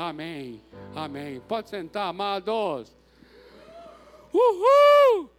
Amém. 0.00 0.62
Amém. 0.96 1.40
Pode 1.42 1.68
sentar, 1.68 2.08
amados. 2.08 2.96
Uhul! 4.32 5.30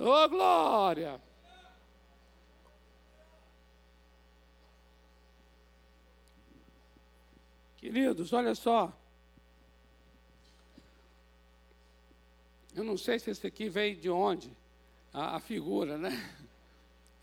Oh, 0.00 0.28
glória! 0.28 1.20
Queridos, 7.76 8.32
olha 8.32 8.52
só. 8.56 8.92
Eu 12.74 12.82
não 12.82 12.98
sei 12.98 13.20
se 13.20 13.30
esse 13.30 13.46
aqui 13.46 13.68
veio 13.68 13.94
de 13.94 14.10
onde, 14.10 14.50
a, 15.12 15.36
a 15.36 15.40
figura, 15.40 15.96
né? 15.96 16.10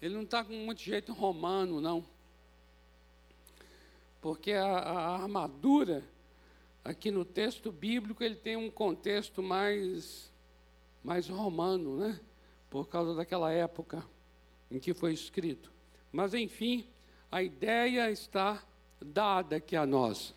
Ele 0.02 0.16
não 0.16 0.24
está 0.24 0.42
com 0.42 0.54
muito 0.54 0.82
jeito 0.82 1.12
romano, 1.12 1.82
não. 1.82 2.06
Porque 4.22 4.54
a, 4.54 4.66
a 4.66 5.16
armadura, 5.16 6.15
aqui 6.86 7.10
no 7.10 7.26
texto 7.26 7.72
bíblico, 7.72 8.24
ele 8.24 8.36
tem 8.36 8.56
um 8.56 8.70
contexto 8.70 9.42
mais 9.42 10.32
mais 11.04 11.28
romano, 11.28 11.98
né? 11.98 12.20
Por 12.70 12.88
causa 12.88 13.14
daquela 13.14 13.52
época 13.52 14.04
em 14.72 14.80
que 14.80 14.94
foi 14.94 15.14
escrito. 15.14 15.72
Mas, 16.12 16.34
enfim, 16.34 16.86
a 17.32 17.44
ideia 17.44 18.10
está 18.10 18.64
dada 19.00 19.58
aqui 19.58 19.76
a 19.76 19.86
nós. 19.86 20.34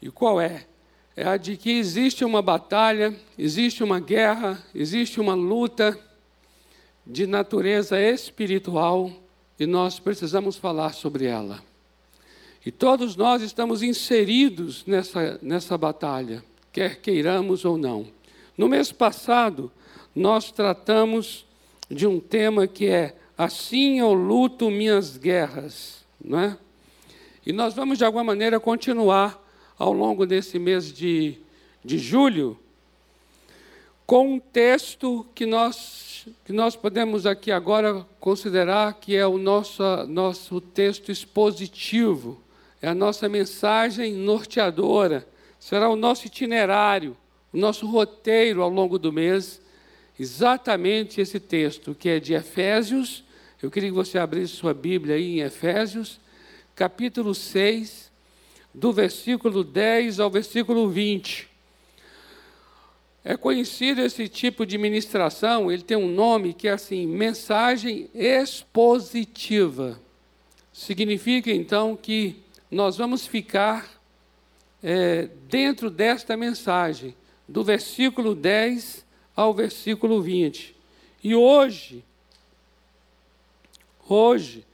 E 0.00 0.10
qual 0.10 0.40
é? 0.40 0.66
É 1.14 1.24
a 1.24 1.36
de 1.36 1.58
que 1.58 1.70
existe 1.70 2.24
uma 2.24 2.40
batalha, 2.40 3.14
existe 3.36 3.84
uma 3.84 4.00
guerra, 4.00 4.64
existe 4.74 5.20
uma 5.20 5.34
luta 5.34 5.98
de 7.06 7.26
natureza 7.26 8.00
espiritual 8.00 9.10
e 9.58 9.66
nós 9.66 10.00
precisamos 10.00 10.56
falar 10.56 10.94
sobre 10.94 11.26
ela. 11.26 11.62
E 12.64 12.70
todos 12.70 13.16
nós 13.16 13.42
estamos 13.42 13.82
inseridos 13.82 14.84
nessa, 14.86 15.38
nessa 15.42 15.78
batalha, 15.78 16.44
quer 16.72 17.00
queiramos 17.00 17.64
ou 17.64 17.78
não. 17.78 18.06
No 18.56 18.68
mês 18.68 18.92
passado, 18.92 19.72
nós 20.14 20.52
tratamos 20.52 21.46
de 21.88 22.06
um 22.06 22.20
tema 22.20 22.66
que 22.66 22.86
é 22.86 23.16
Assim 23.40 24.00
eu 24.00 24.12
luto 24.12 24.70
minhas 24.70 25.16
guerras, 25.16 26.04
não 26.22 26.38
é? 26.38 26.58
E 27.46 27.54
nós 27.54 27.72
vamos, 27.72 27.96
de 27.96 28.04
alguma 28.04 28.22
maneira, 28.22 28.60
continuar 28.60 29.42
ao 29.78 29.94
longo 29.94 30.26
desse 30.26 30.58
mês 30.58 30.92
de, 30.92 31.38
de 31.82 31.96
julho 31.96 32.58
com 34.04 34.34
um 34.34 34.38
texto 34.38 35.26
que 35.34 35.46
nós, 35.46 36.28
que 36.44 36.52
nós 36.52 36.76
podemos 36.76 37.24
aqui 37.24 37.50
agora 37.50 38.06
considerar 38.20 38.92
que 39.00 39.16
é 39.16 39.26
o 39.26 39.38
nosso, 39.38 39.82
nosso 40.06 40.60
texto 40.60 41.10
expositivo, 41.10 42.39
é 42.80 42.88
a 42.88 42.94
nossa 42.94 43.28
mensagem 43.28 44.14
norteadora, 44.14 45.26
será 45.58 45.88
o 45.88 45.96
nosso 45.96 46.26
itinerário 46.26 47.16
o 47.52 47.58
nosso 47.58 47.86
roteiro 47.86 48.62
ao 48.62 48.70
longo 48.70 48.98
do 48.98 49.12
mês, 49.12 49.60
exatamente 50.18 51.20
esse 51.20 51.40
texto, 51.40 51.94
que 51.94 52.08
é 52.08 52.20
de 52.20 52.34
Efésios. 52.34 53.24
Eu 53.62 53.70
queria 53.70 53.88
que 53.88 53.94
você 53.94 54.18
abrisse 54.18 54.54
sua 54.54 54.72
Bíblia 54.72 55.16
aí 55.16 55.38
em 55.38 55.40
Efésios, 55.40 56.20
capítulo 56.74 57.34
6, 57.34 58.10
do 58.72 58.92
versículo 58.92 59.64
10 59.64 60.20
ao 60.20 60.30
versículo 60.30 60.88
20. 60.88 61.48
É 63.22 63.36
conhecido 63.36 64.00
esse 64.00 64.28
tipo 64.28 64.64
de 64.64 64.78
ministração, 64.78 65.70
ele 65.70 65.82
tem 65.82 65.96
um 65.96 66.08
nome 66.08 66.54
que 66.54 66.68
é 66.68 66.72
assim, 66.72 67.06
mensagem 67.06 68.08
expositiva. 68.14 70.00
Significa 70.72 71.50
então 71.50 71.96
que 71.96 72.36
nós 72.70 72.96
vamos 72.96 73.26
ficar 73.26 74.00
é, 74.82 75.28
dentro 75.48 75.90
desta 75.90 76.36
mensagem 76.36 77.14
do 77.48 77.64
versículo 77.64 78.34
10 78.34 79.04
ao 79.34 79.52
versículo 79.52 80.22
20. 80.22 80.76
E 81.22 81.34
hoje, 81.34 82.04
hoje, 84.08 84.64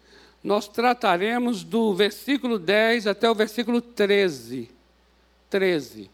nós 0.44 0.69
trataremos 0.69 1.65
do 1.65 1.94
versículo 1.94 2.59
10 2.59 3.06
até 3.06 3.31
o 3.31 3.34
versículo 3.34 3.81
13. 3.81 4.69
13. 5.48 6.10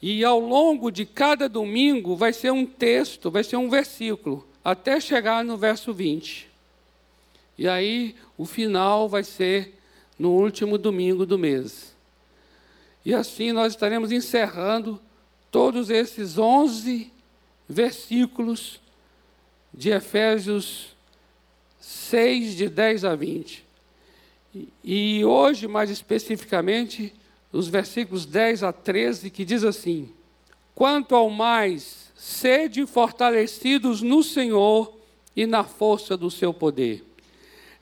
E 0.00 0.24
ao 0.24 0.38
longo 0.38 0.90
de 0.90 1.04
cada 1.04 1.48
domingo 1.48 2.14
vai 2.14 2.32
ser 2.32 2.52
um 2.52 2.64
texto, 2.64 3.30
vai 3.30 3.42
ser 3.42 3.56
um 3.56 3.68
versículo, 3.68 4.46
até 4.62 5.00
chegar 5.00 5.44
no 5.44 5.56
verso 5.56 5.92
20. 5.92 6.48
E 7.58 7.66
aí 7.66 8.14
o 8.36 8.44
final 8.44 9.08
vai 9.08 9.24
ser 9.24 9.74
no 10.18 10.30
último 10.30 10.78
domingo 10.78 11.26
do 11.26 11.38
mês. 11.38 11.94
E 13.04 13.14
assim 13.14 13.52
nós 13.52 13.72
estaremos 13.72 14.10
encerrando 14.10 15.00
todos 15.50 15.90
esses 15.90 16.38
11 16.38 17.12
versículos 17.68 18.80
de 19.72 19.90
Efésios 19.90 20.94
6, 21.80 22.56
de 22.56 22.68
10 22.68 23.04
a 23.04 23.14
20. 23.14 23.64
E 24.82 25.24
hoje, 25.24 25.66
mais 25.66 25.90
especificamente, 25.90 27.12
os 27.52 27.68
versículos 27.68 28.24
10 28.24 28.62
a 28.62 28.72
13, 28.72 29.30
que 29.30 29.44
diz 29.44 29.64
assim: 29.64 30.10
Quanto 30.74 31.14
ao 31.14 31.28
mais, 31.28 32.12
sede 32.16 32.86
fortalecidos 32.86 34.00
no 34.00 34.22
Senhor 34.22 34.96
e 35.36 35.46
na 35.46 35.64
força 35.64 36.16
do 36.16 36.30
seu 36.30 36.54
poder. 36.54 37.04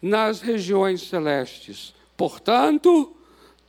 nas 0.00 0.40
regiões 0.40 1.02
celestes. 1.02 1.94
Portanto, 2.16 3.14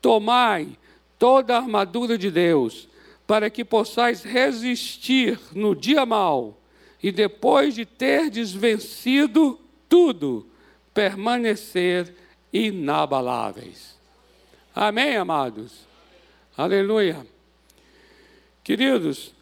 tomai 0.01 0.77
toda 1.17 1.55
a 1.55 1.57
armadura 1.57 2.17
de 2.17 2.31
Deus 2.31 2.87
para 3.27 3.49
que 3.49 3.63
possais 3.63 4.23
resistir 4.23 5.39
no 5.53 5.75
dia 5.75 6.05
mau 6.05 6.57
e 7.01 7.11
depois 7.11 7.75
de 7.75 7.85
ter 7.85 8.29
desvencido 8.29 9.59
tudo, 9.87 10.47
permanecer 10.93 12.13
inabaláveis. 12.51 13.97
Amém, 14.75 15.15
amados? 15.15 15.87
Aleluia. 16.57 17.25
Queridos, 18.63 19.33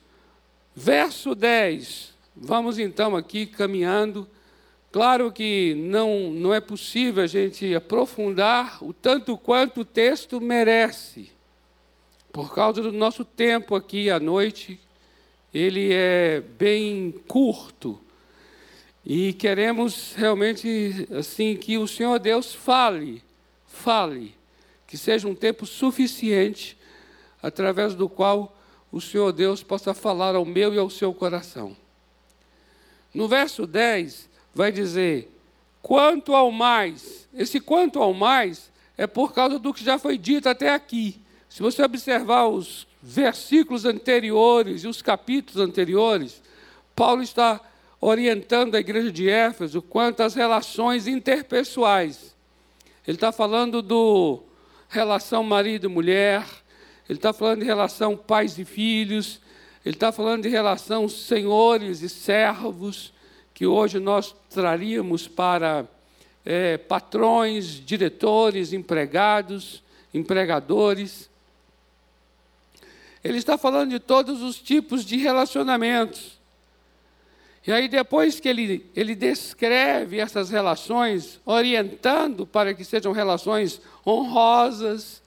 verso 0.76 1.36
10, 1.36 2.14
vamos 2.36 2.80
então 2.80 3.16
aqui 3.16 3.46
caminhando. 3.46 4.28
Claro 4.92 5.32
que 5.32 5.76
não, 5.76 6.32
não 6.32 6.54
é 6.54 6.60
possível 6.60 7.24
a 7.24 7.28
gente 7.28 7.76
aprofundar 7.76 8.84
o 8.84 8.92
tanto 8.92 9.38
quanto 9.38 9.82
o 9.82 9.86
texto 9.86 10.42
merece 10.42 11.32
por 12.32 12.54
causa 12.54 12.82
do 12.82 12.92
nosso 12.92 13.26
tempo 13.26 13.76
aqui 13.76 14.10
à 14.10 14.20
noite, 14.20 14.80
ele 15.54 15.92
é 15.92 16.42
bem 16.42 17.12
curto. 17.28 18.00
E 19.06 19.34
queremos 19.34 20.14
realmente 20.16 21.08
assim 21.18 21.56
que 21.56 21.78
o 21.78 21.88
Senhor 21.88 22.20
Deus 22.20 22.54
fale, 22.54 23.24
fale, 23.66 24.36
que 24.86 24.98
seja 24.98 25.28
um 25.28 25.34
tempo 25.34 25.66
suficiente 25.66 26.78
através 27.42 27.96
do 27.96 28.08
qual 28.08 28.56
o 28.92 29.02
Senhor 29.02 29.32
Deus 29.32 29.64
possa 29.64 29.94
falar 29.94 30.36
ao 30.36 30.46
meu 30.46 30.74
e 30.74 30.78
ao 30.78 30.90
seu 30.90 31.14
coração. 31.14 31.76
No 33.14 33.28
verso 33.28 33.66
10 33.66 34.29
vai 34.54 34.72
dizer: 34.72 35.32
quanto 35.82 36.34
ao 36.36 36.52
mais, 36.52 37.28
esse 37.34 37.60
quanto 37.60 38.00
ao 38.00 38.14
mais 38.14 38.72
é 38.98 39.08
por 39.08 39.34
causa 39.34 39.58
do 39.58 39.74
que 39.74 39.84
já 39.84 39.98
foi 39.98 40.18
dito 40.18 40.50
até 40.50 40.74
aqui. 40.74 41.22
Se 41.48 41.62
você 41.62 41.82
observar 41.84 42.48
os 42.48 42.88
versículos 43.02 43.86
anteriores 43.86 44.84
e 44.84 44.88
os 44.88 45.02
capítulos 45.02 45.62
anteriores, 45.62 46.42
Paulo 46.96 47.24
está 47.24 47.62
orientando 48.02 48.76
a 48.76 48.80
igreja 48.80 49.12
de 49.12 49.30
Éfeso 49.30 49.82
quanto 49.82 50.22
às 50.22 50.36
relações 50.36 51.08
interpessoais. 51.08 52.36
Ele 53.08 53.16
está 53.18 53.32
falando 53.32 53.82
do 53.82 54.44
relação 54.90 55.44
marido 55.44 55.86
e 55.86 55.90
mulher, 55.90 56.46
ele 57.08 57.18
está 57.18 57.34
falando 57.34 57.60
de 57.60 57.66
relação 57.66 58.16
pais 58.16 58.58
e 58.60 58.66
filhos, 58.66 59.40
ele 59.86 59.96
está 59.96 60.12
falando 60.12 60.44
de 60.44 60.50
relação 60.50 61.08
senhores 61.08 62.02
e 62.02 62.10
servos, 62.10 63.14
que 63.60 63.68
hoje 63.68 64.00
nós 64.00 64.34
traríamos 64.50 65.28
para 65.28 65.86
é, 66.46 66.78
patrões, 66.78 67.66
diretores, 67.86 68.72
empregados, 68.72 69.84
empregadores. 70.14 71.30
ele 73.22 73.38
está 73.38 73.58
falando 73.58 73.90
de 73.90 74.00
todos 74.00 74.42
os 74.42 74.60
tipos 74.60 75.04
de 75.04 75.18
relacionamentos. 75.18 76.40
E 77.68 77.74
aí, 77.74 77.90
depois 77.90 78.40
que 78.40 78.48
ele, 78.48 78.90
ele 78.96 79.14
descreve 79.14 80.20
essas 80.20 80.50
relações, 80.50 81.42
orientando 81.46 82.48
para 82.48 82.74
que 82.74 82.86
sejam 82.86 83.12
relações 83.12 83.82
honrosas, 84.08 85.22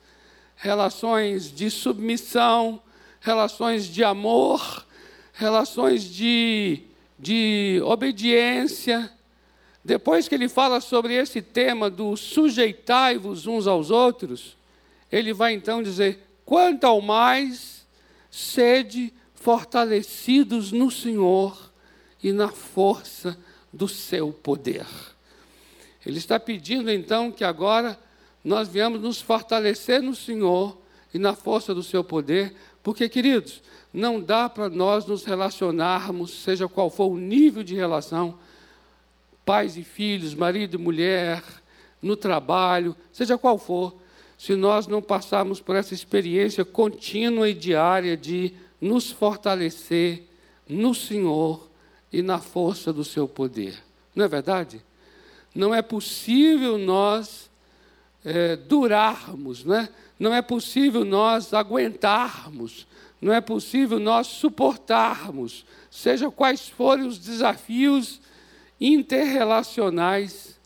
relações 0.55 1.51
de 1.51 1.69
submissão, 1.69 2.81
relações 3.21 3.85
de 3.85 4.03
amor, 4.03 4.87
relações 5.33 6.03
de, 6.03 6.81
de 7.23 7.81
obediência. 7.85 9.09
Depois 9.83 10.27
que 10.27 10.35
ele 10.35 10.49
fala 10.49 10.81
sobre 10.81 11.13
esse 11.13 11.41
tema 11.41 11.89
do 11.89 12.17
sujeitai-vos 12.17 13.47
uns 13.47 13.65
aos 13.65 13.89
outros, 13.89 14.57
ele 15.09 15.33
vai 15.33 15.53
então 15.53 15.81
dizer: 15.81 16.19
quanto 16.45 16.83
ao 16.83 17.01
mais, 17.01 17.87
sede 18.29 19.13
fortalecidos 19.33 20.71
no 20.71 20.91
Senhor 20.91 21.71
e 22.21 22.33
na 22.33 22.49
força 22.49 23.37
do 23.71 23.87
seu 23.87 24.33
poder. 24.33 24.85
Ele 26.05 26.17
está 26.17 26.37
pedindo 26.37 26.91
então 26.91 27.31
que 27.31 27.45
agora 27.45 27.97
nós 28.43 28.67
viemos 28.67 29.01
nos 29.01 29.21
fortalecer 29.21 30.01
no 30.01 30.13
Senhor 30.13 30.77
e 31.13 31.19
na 31.19 31.33
força 31.33 31.73
do 31.73 31.83
seu 31.83 32.03
poder, 32.03 32.53
porque, 32.81 33.07
queridos, 33.07 33.61
não 33.93 34.19
dá 34.19 34.49
para 34.49 34.69
nós 34.69 35.05
nos 35.05 35.23
relacionarmos, 35.23 36.31
seja 36.43 36.67
qual 36.67 36.89
for 36.89 37.11
o 37.11 37.17
nível 37.17 37.63
de 37.63 37.75
relação, 37.75 38.39
pais 39.45 39.77
e 39.77 39.83
filhos, 39.83 40.33
marido 40.33 40.75
e 40.75 40.79
mulher, 40.79 41.43
no 42.01 42.17
trabalho, 42.17 42.95
seja 43.11 43.37
qual 43.37 43.57
for, 43.57 43.95
se 44.37 44.55
nós 44.55 44.87
não 44.87 45.01
passarmos 45.01 45.61
por 45.61 45.75
essa 45.75 45.93
experiência 45.93 46.65
contínua 46.65 47.47
e 47.47 47.53
diária 47.53 48.17
de 48.17 48.53
nos 48.81 49.11
fortalecer 49.11 50.23
no 50.67 50.93
Senhor 50.93 51.69
e 52.11 52.21
na 52.21 52.39
força 52.39 52.91
do 52.91 53.03
seu 53.03 53.27
poder. 53.27 53.77
Não 54.15 54.25
é 54.25 54.27
verdade? 54.27 54.81
Não 55.55 55.73
é 55.73 55.81
possível 55.81 56.77
nós 56.77 57.49
é, 58.25 58.55
durarmos, 58.55 59.63
né? 59.63 59.87
não 60.19 60.33
é 60.33 60.41
possível 60.41 61.05
nós 61.05 61.53
aguentarmos, 61.53 62.87
não 63.23 63.33
é 63.33 63.39
possível 63.39 63.99
nós 63.99 64.27
suportarmos, 64.27 65.65
seja 65.89 66.29
quais 66.29 66.67
forem 66.67 67.07
os 67.07 67.17
desafios 67.17 68.19
interrelacionais, 68.81 70.59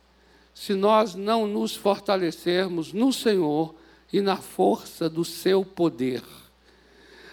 se 0.55 0.73
nós 0.73 1.13
não 1.13 1.45
nos 1.45 1.75
fortalecermos 1.75 2.91
no 2.91 3.13
Senhor 3.13 3.75
e 4.11 4.21
na 4.21 4.37
força 4.37 5.07
do 5.07 5.23
seu 5.23 5.63
poder. 5.63 6.23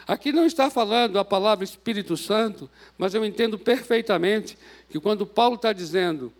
Aqui 0.07 0.31
não 0.31 0.45
está 0.45 0.69
falando 0.69 1.19
a 1.19 1.25
palavra 1.25 1.65
Espírito 1.65 2.19
Santo, 2.19 2.71
mas 2.99 3.15
eu 3.15 3.25
entendo 3.25 3.59
perfeitamente 3.59 4.59
que 4.91 5.01
quando 5.01 5.27
Paulo 5.27 5.55
está 5.55 5.73
dizendo, 5.73 6.31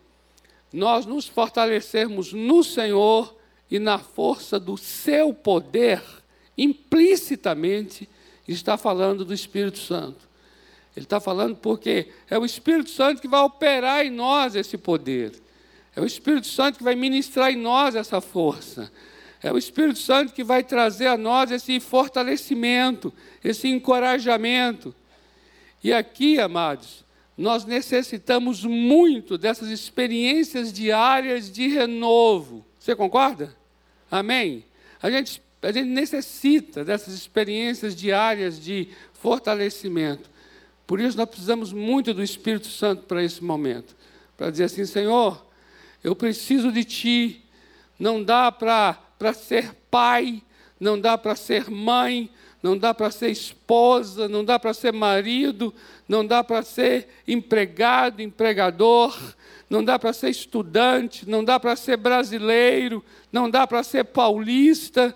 nós 0.71 1.07
nos 1.07 1.27
fortalecermos 1.27 2.35
no 2.35 2.63
Senhor 2.63 3.35
e 3.71 3.79
na 3.79 3.99
força 3.99 4.61
do 4.61 4.77
seu 4.77 5.33
poder, 5.33 6.03
implicitamente 6.59 8.07
está 8.53 8.77
falando 8.77 9.25
do 9.25 9.33
Espírito 9.33 9.79
Santo. 9.79 10.29
Ele 10.97 11.07
está 11.07 11.19
falando 11.19 11.57
porque 11.57 12.09
é 12.31 12.39
o 12.39 12.45
Espírito 12.45 12.91
Santo 12.91 13.21
que 13.21 13.29
vai 13.29 13.41
operar 13.41 14.05
em 14.05 14.11
nós 14.11 14.55
esse 14.55 14.79
poder. 14.79 15.33
É 15.97 16.01
o 16.01 16.07
Espírito 16.07 16.47
Santo 16.47 16.79
que 16.79 16.85
vai 16.85 16.95
ministrar 16.95 17.51
em 17.51 17.57
nós 17.57 17.95
essa 17.95 18.21
força. 18.21 18.91
É 19.43 19.53
o 19.53 19.59
Espírito 19.59 19.99
Santo 19.99 20.33
que 20.33 20.45
vai 20.45 20.63
trazer 20.63 21.07
a 21.07 21.17
nós 21.17 21.51
esse 21.51 21.79
fortalecimento, 21.81 23.13
esse 23.43 23.69
encorajamento. 23.69 24.95
E 25.83 25.93
aqui, 25.93 26.39
amados, 26.41 27.05
nós 27.37 27.65
necessitamos 27.65 28.65
muito 28.65 29.37
dessas 29.37 29.69
experiências 29.69 30.73
diárias 30.73 31.51
de 31.51 31.69
renovo. 31.69 32.65
Você 32.79 32.95
concorda? 32.95 33.55
Amém? 34.11 34.65
A 35.03 35.11
gente, 35.11 35.43
a 35.65 35.73
gente 35.73 35.89
necessita 35.89 36.85
dessas 36.85 37.15
experiências 37.15 37.95
diárias 37.97 38.61
de 38.61 38.89
fortalecimento. 39.13 40.31
Por 40.87 41.01
isso, 41.01 41.17
nós 41.17 41.29
precisamos 41.29 41.73
muito 41.73 42.13
do 42.13 42.23
Espírito 42.23 42.67
Santo 42.69 43.05
para 43.05 43.23
esse 43.23 43.43
momento 43.43 43.97
para 44.37 44.51
dizer 44.51 44.65
assim: 44.65 44.85
Senhor, 44.85 45.45
eu 46.03 46.15
preciso 46.15 46.71
de 46.71 46.85
Ti. 46.85 47.41
Não 47.99 48.23
dá 48.23 48.51
para 48.51 49.33
ser 49.35 49.73
pai, 49.91 50.43
não 50.79 51.01
dá 51.01 51.17
para 51.17 51.37
ser 51.37 51.71
mãe, 51.71 52.29
não 52.63 52.77
dá 52.77 52.93
para 52.93 53.11
ser 53.11 53.31
esposa, 53.31 54.29
não 54.29 54.45
dá 54.45 54.59
para 54.59 54.75
ser 54.75 54.93
marido, 54.93 55.73
não 56.09 56.27
dá 56.27 56.43
para 56.43 56.63
ser 56.63 57.09
empregado, 57.27 58.21
empregador, 58.21 59.17
não 59.71 59.85
dá 59.85 59.99
para 59.99 60.13
ser 60.13 60.31
estudante, 60.31 61.29
não 61.29 61.45
dá 61.45 61.61
para 61.61 61.77
ser 61.77 61.97
brasileiro, 61.97 63.05
não 63.33 63.49
dá 63.49 63.67
para 63.67 63.83
ser 63.83 64.05
paulista. 64.05 65.15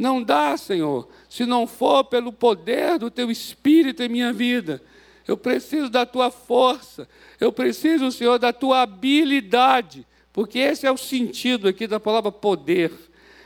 Não 0.00 0.22
dá, 0.22 0.56
Senhor, 0.56 1.06
se 1.28 1.44
não 1.44 1.66
for 1.66 2.04
pelo 2.04 2.32
poder 2.32 2.98
do 2.98 3.10
Teu 3.10 3.30
Espírito 3.30 4.02
em 4.02 4.08
minha 4.08 4.32
vida. 4.32 4.82
Eu 5.28 5.36
preciso 5.36 5.90
da 5.90 6.06
Tua 6.06 6.30
força, 6.30 7.06
eu 7.38 7.52
preciso, 7.52 8.10
Senhor, 8.10 8.38
da 8.38 8.50
Tua 8.50 8.80
habilidade, 8.80 10.06
porque 10.32 10.58
esse 10.58 10.86
é 10.86 10.90
o 10.90 10.96
sentido 10.96 11.68
aqui 11.68 11.86
da 11.86 12.00
palavra 12.00 12.32
poder. 12.32 12.90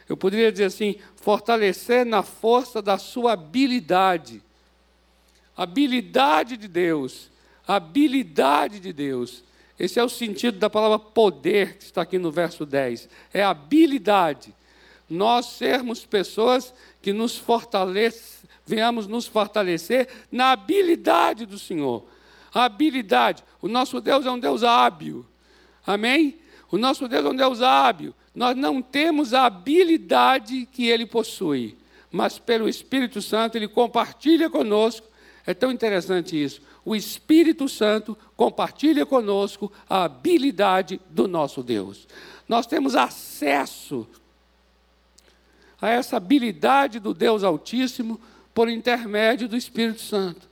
Eu 0.08 0.16
poderia 0.16 0.52
dizer 0.52 0.66
assim: 0.66 0.94
fortalecer 1.16 2.06
na 2.06 2.22
força 2.22 2.80
da 2.80 2.98
sua 2.98 3.32
habilidade. 3.32 4.40
Habilidade 5.56 6.56
de 6.56 6.68
Deus. 6.68 7.30
Habilidade 7.66 8.78
de 8.78 8.92
Deus. 8.92 9.42
Esse 9.76 9.98
é 9.98 10.04
o 10.04 10.08
sentido 10.08 10.56
da 10.56 10.70
palavra 10.70 11.00
poder 11.00 11.78
que 11.78 11.84
está 11.84 12.02
aqui 12.02 12.16
no 12.16 12.30
verso 12.30 12.64
10. 12.64 13.08
É 13.32 13.42
habilidade. 13.42 14.54
Nós 15.08 15.46
sermos 15.46 16.04
pessoas 16.04 16.72
que 17.02 17.12
nos 17.12 17.36
fortalecem, 17.36 18.48
venhamos 18.66 19.06
nos 19.06 19.26
fortalecer 19.26 20.08
na 20.32 20.52
habilidade 20.52 21.44
do 21.44 21.58
Senhor. 21.58 22.04
A 22.52 22.64
habilidade. 22.64 23.42
O 23.60 23.68
nosso 23.68 24.00
Deus 24.00 24.24
é 24.24 24.30
um 24.30 24.38
Deus 24.38 24.62
hábil. 24.62 25.26
Amém? 25.86 26.38
O 26.70 26.78
nosso 26.78 27.06
Deus 27.06 27.24
é 27.24 27.28
um 27.28 27.36
Deus 27.36 27.60
hábil. 27.60 28.14
Nós 28.34 28.56
não 28.56 28.80
temos 28.80 29.32
a 29.34 29.46
habilidade 29.46 30.66
que 30.72 30.86
ele 30.86 31.06
possui, 31.06 31.76
mas 32.10 32.38
pelo 32.38 32.68
Espírito 32.68 33.22
Santo 33.22 33.56
ele 33.56 33.68
compartilha 33.68 34.50
conosco. 34.50 35.06
É 35.46 35.52
tão 35.52 35.70
interessante 35.70 36.42
isso. 36.42 36.60
O 36.84 36.96
Espírito 36.96 37.68
Santo 37.68 38.16
compartilha 38.36 39.06
conosco 39.06 39.72
a 39.88 40.04
habilidade 40.04 41.00
do 41.10 41.28
nosso 41.28 41.62
Deus. 41.62 42.08
Nós 42.48 42.66
temos 42.66 42.94
acesso 42.94 44.06
a 45.84 45.90
essa 45.90 46.16
habilidade 46.16 46.98
do 46.98 47.12
Deus 47.12 47.44
Altíssimo 47.44 48.18
por 48.54 48.70
intermédio 48.70 49.46
do 49.46 49.54
Espírito 49.54 50.00
Santo. 50.00 50.48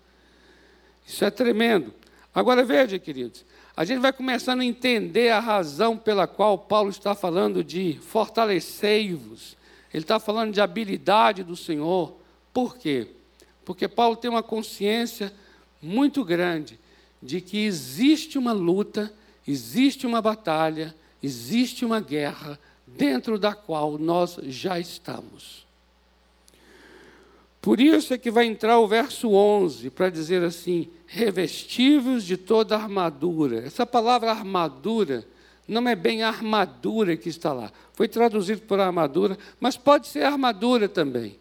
Isso 1.06 1.24
é 1.24 1.30
tremendo. 1.30 1.94
Agora 2.34 2.62
veja, 2.62 2.98
queridos, 2.98 3.42
a 3.74 3.82
gente 3.82 4.00
vai 4.00 4.12
começando 4.12 4.60
a 4.60 4.64
entender 4.64 5.30
a 5.30 5.40
razão 5.40 5.96
pela 5.96 6.26
qual 6.26 6.58
Paulo 6.58 6.90
está 6.90 7.14
falando 7.14 7.64
de 7.64 7.98
fortalecei-vos. 8.02 9.56
Ele 9.94 10.04
está 10.04 10.20
falando 10.20 10.52
de 10.52 10.60
habilidade 10.60 11.42
do 11.42 11.56
Senhor. 11.56 12.14
Por 12.52 12.76
quê? 12.76 13.08
Porque 13.64 13.88
Paulo 13.88 14.16
tem 14.16 14.30
uma 14.30 14.42
consciência 14.42 15.32
muito 15.80 16.22
grande 16.26 16.78
de 17.22 17.40
que 17.40 17.64
existe 17.64 18.36
uma 18.36 18.52
luta, 18.52 19.10
existe 19.48 20.06
uma 20.06 20.20
batalha, 20.20 20.94
existe 21.22 21.86
uma 21.86 22.00
guerra 22.00 22.60
dentro 22.96 23.38
da 23.38 23.54
qual 23.54 23.98
nós 23.98 24.38
já 24.42 24.78
estamos. 24.78 25.66
Por 27.60 27.80
isso 27.80 28.12
é 28.12 28.18
que 28.18 28.30
vai 28.30 28.46
entrar 28.46 28.80
o 28.80 28.88
verso 28.88 29.30
11 29.30 29.90
para 29.90 30.10
dizer 30.10 30.42
assim: 30.42 30.88
revestivos 31.06 32.24
de 32.24 32.36
toda 32.36 32.76
armadura. 32.76 33.64
Essa 33.64 33.86
palavra 33.86 34.32
armadura 34.32 35.24
não 35.68 35.88
é 35.88 35.94
bem 35.94 36.24
armadura 36.24 37.16
que 37.16 37.28
está 37.28 37.52
lá. 37.52 37.70
Foi 37.92 38.08
traduzido 38.08 38.62
por 38.62 38.80
armadura, 38.80 39.38
mas 39.60 39.76
pode 39.76 40.08
ser 40.08 40.24
armadura 40.24 40.88
também. 40.88 41.38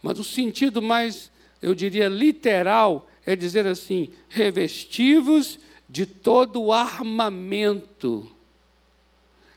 Mas 0.00 0.18
o 0.20 0.24
sentido 0.24 0.80
mais, 0.80 1.30
eu 1.60 1.74
diria, 1.74 2.08
literal 2.08 3.08
é 3.26 3.34
dizer 3.34 3.66
assim: 3.66 4.10
revestivos 4.28 5.58
de 5.88 6.06
todo 6.06 6.72
armamento. 6.72 8.30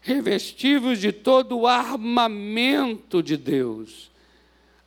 Revestivos 0.03 0.99
de 0.99 1.11
todo 1.11 1.59
o 1.59 1.67
armamento 1.67 3.23
de 3.23 3.35
Deus 3.35 4.13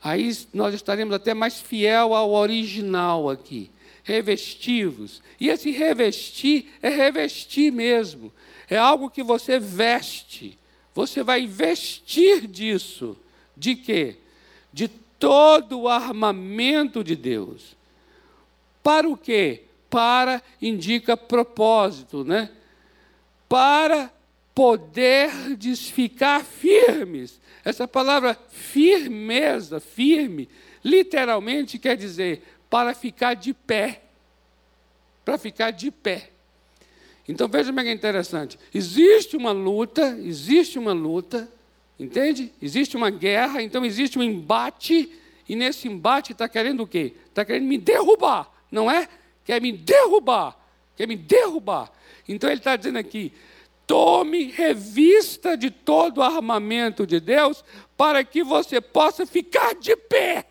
aí 0.07 0.37
nós 0.55 0.73
estaremos 0.73 1.13
até 1.13 1.35
mais 1.35 1.61
fiel 1.61 2.15
ao 2.15 2.31
original 2.31 3.29
aqui. 3.29 3.71
Revestivos. 4.05 5.21
E 5.41 5.49
esse 5.49 5.73
revestir 5.73 6.73
é 6.81 6.89
revestir 6.89 7.73
mesmo. 7.73 8.33
É 8.71 8.77
algo 8.77 9.11
que 9.11 9.23
você 9.23 9.59
veste. 9.59 10.57
Você 10.95 11.25
vai 11.25 11.45
vestir 11.47 12.47
disso. 12.47 13.17
De 13.57 13.75
quê? 13.75 14.19
De 14.73 14.87
todo 14.87 15.81
o 15.81 15.89
armamento 15.89 17.03
de 17.03 17.17
Deus. 17.17 17.77
Para 18.85 19.09
o 19.09 19.17
quê? 19.17 19.65
Para 19.91 20.41
indica 20.63 21.17
propósito, 21.17 22.23
né? 22.23 22.49
Para 23.49 24.13
poder 24.57 25.31
ficar 25.93 26.43
firmes. 26.43 27.39
Essa 27.63 27.87
palavra 27.87 28.35
firmeza, 28.49 29.79
firme, 29.79 30.49
literalmente 30.83 31.79
quer 31.79 31.95
dizer 31.95 32.43
para 32.71 32.95
ficar 32.95 33.35
de 33.35 33.53
pé. 33.53 34.01
Para 35.27 35.37
ficar 35.37 35.73
de 35.73 35.91
pé. 35.91 36.31
Então 37.29 37.47
veja 37.47 37.69
como 37.69 37.81
é, 37.81 37.89
é 37.89 37.93
interessante. 37.93 38.59
Existe 38.73 39.37
uma 39.37 39.53
luta, 39.53 40.17
existe 40.23 40.79
uma 40.79 40.95
luta, 40.95 41.47
entende? 42.01 42.51
Existe 42.63 42.97
uma 42.97 43.11
guerra, 43.11 43.63
então 43.63 43.85
existe 43.85 44.19
um 44.19 44.23
embate, 44.23 45.13
e 45.47 45.55
nesse 45.55 45.87
embate 45.87 46.33
está 46.33 46.49
querendo 46.49 46.85
o 46.85 46.87
quê? 46.87 47.13
Está 47.29 47.45
querendo 47.45 47.67
me 47.67 47.77
derrubar, 47.77 48.51
não 48.73 48.91
é? 48.91 49.07
Quer 49.45 49.61
me 49.61 49.71
derrubar, 49.71 50.57
quer 50.97 51.07
me 51.07 51.17
derrubar. 51.17 51.93
Então 52.27 52.49
ele 52.49 52.61
está 52.61 52.75
dizendo 52.75 52.99
aqui: 52.99 53.35
tome 53.87 54.51
revista 54.51 55.57
de 55.57 55.71
todo 55.71 56.19
o 56.19 56.23
armamento 56.23 57.07
de 57.07 57.21
Deus 57.21 57.65
para 57.97 58.25
que 58.25 58.43
você 58.43 58.81
possa 58.81 59.27
ficar 59.27 59.75
de 59.75 59.97
pé. 59.97 60.47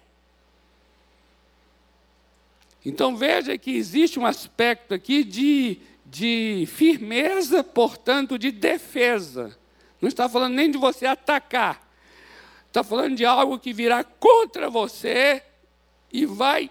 Então 2.85 3.17
veja 3.17 3.57
que 3.57 3.71
existe 3.71 4.19
um 4.19 4.25
aspecto 4.25 4.93
aqui 4.93 5.23
de 5.23 5.81
de 6.05 6.65
firmeza, 6.67 7.63
portanto, 7.63 8.37
de 8.37 8.51
defesa. 8.51 9.57
Não 9.99 10.07
está 10.07 10.29
falando 10.29 10.53
nem 10.53 10.69
de 10.69 10.77
você 10.77 11.05
atacar. 11.05 11.85
Está 12.67 12.83
falando 12.83 13.15
de 13.17 13.25
algo 13.25 13.59
que 13.59 13.73
virá 13.73 14.03
contra 14.03 14.69
você 14.69 15.43
e 16.13 16.25
vai 16.25 16.69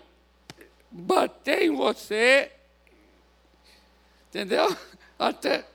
bater 0.90 1.64
em 1.64 1.75
você. 1.75 2.52
Entendeu? 4.28 4.75
Até 5.18 5.66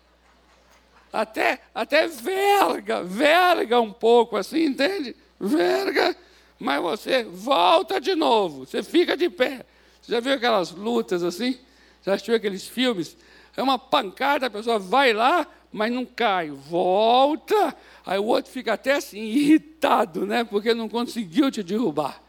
até 1.11 1.59
até 1.73 2.07
verga, 2.07 3.03
verga 3.03 3.79
um 3.81 3.91
pouco 3.91 4.37
assim, 4.37 4.65
entende? 4.65 5.15
Verga, 5.39 6.15
mas 6.59 6.81
você 6.81 7.23
volta 7.23 7.99
de 7.99 8.15
novo, 8.15 8.65
você 8.65 8.83
fica 8.83 9.15
de 9.15 9.29
pé. 9.29 9.65
Você 10.01 10.11
já 10.11 10.19
viu 10.19 10.33
aquelas 10.33 10.71
lutas 10.71 11.23
assim? 11.23 11.57
Já 12.05 12.13
assistiu 12.13 12.35
aqueles 12.35 12.67
filmes? 12.67 13.15
É 13.55 13.63
uma 13.63 13.77
pancada, 13.79 14.47
a 14.47 14.49
pessoa 14.49 14.79
vai 14.79 15.13
lá, 15.13 15.47
mas 15.71 15.91
não 15.91 16.05
cai, 16.05 16.49
volta, 16.49 17.75
aí 18.05 18.17
o 18.17 18.25
outro 18.25 18.51
fica 18.51 18.73
até 18.73 18.93
assim, 18.93 19.19
irritado, 19.19 20.25
né? 20.25 20.43
Porque 20.43 20.73
não 20.73 20.89
conseguiu 20.89 21.51
te 21.51 21.61
derrubar. 21.61 22.21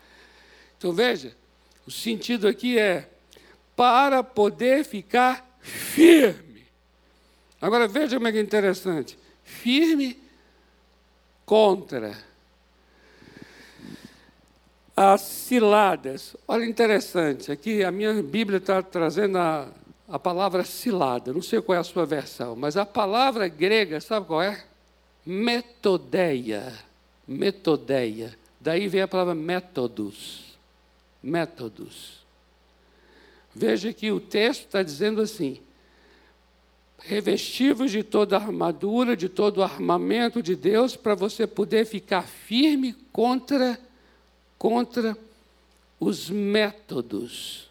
Então 0.76 0.92
veja, 0.92 1.36
o 1.86 1.90
sentido 1.90 2.46
aqui 2.46 2.78
é 2.78 3.08
para 3.74 4.22
poder 4.22 4.84
ficar 4.84 5.58
firme. 5.60 6.49
Agora 7.60 7.86
veja 7.86 8.16
como 8.16 8.28
é 8.28 8.32
que 8.32 8.38
é 8.38 8.40
interessante. 8.40 9.18
Firme 9.44 10.18
contra 11.44 12.16
as 14.96 15.20
ciladas. 15.22 16.36
Olha 16.46 16.64
interessante, 16.64 17.50
aqui 17.50 17.82
a 17.82 17.90
minha 17.90 18.22
Bíblia 18.22 18.58
está 18.58 18.82
trazendo 18.82 19.38
a, 19.38 19.68
a 20.08 20.18
palavra 20.18 20.64
cilada, 20.64 21.32
não 21.32 21.42
sei 21.42 21.60
qual 21.60 21.76
é 21.76 21.80
a 21.80 21.84
sua 21.84 22.04
versão, 22.04 22.54
mas 22.54 22.76
a 22.76 22.84
palavra 22.84 23.48
grega, 23.48 24.00
sabe 24.00 24.26
qual 24.26 24.42
é? 24.42 24.62
Metodeia. 25.24 26.72
Metodeia. 27.26 28.36
Daí 28.60 28.88
vem 28.88 29.02
a 29.02 29.08
palavra 29.08 29.34
métodos. 29.34 30.58
Métodos. 31.22 32.20
Veja 33.54 33.92
que 33.92 34.12
o 34.12 34.20
texto 34.20 34.66
está 34.66 34.82
dizendo 34.82 35.20
assim: 35.20 35.60
revestivos 37.02 37.90
de 37.90 38.02
toda 38.02 38.36
a 38.36 38.40
armadura, 38.40 39.16
de 39.16 39.28
todo 39.28 39.58
o 39.58 39.62
armamento 39.62 40.42
de 40.42 40.54
Deus, 40.54 40.96
para 40.96 41.14
você 41.14 41.46
poder 41.46 41.84
ficar 41.86 42.22
firme 42.22 42.92
contra, 43.12 43.78
contra 44.58 45.16
os 45.98 46.30
métodos 46.30 47.70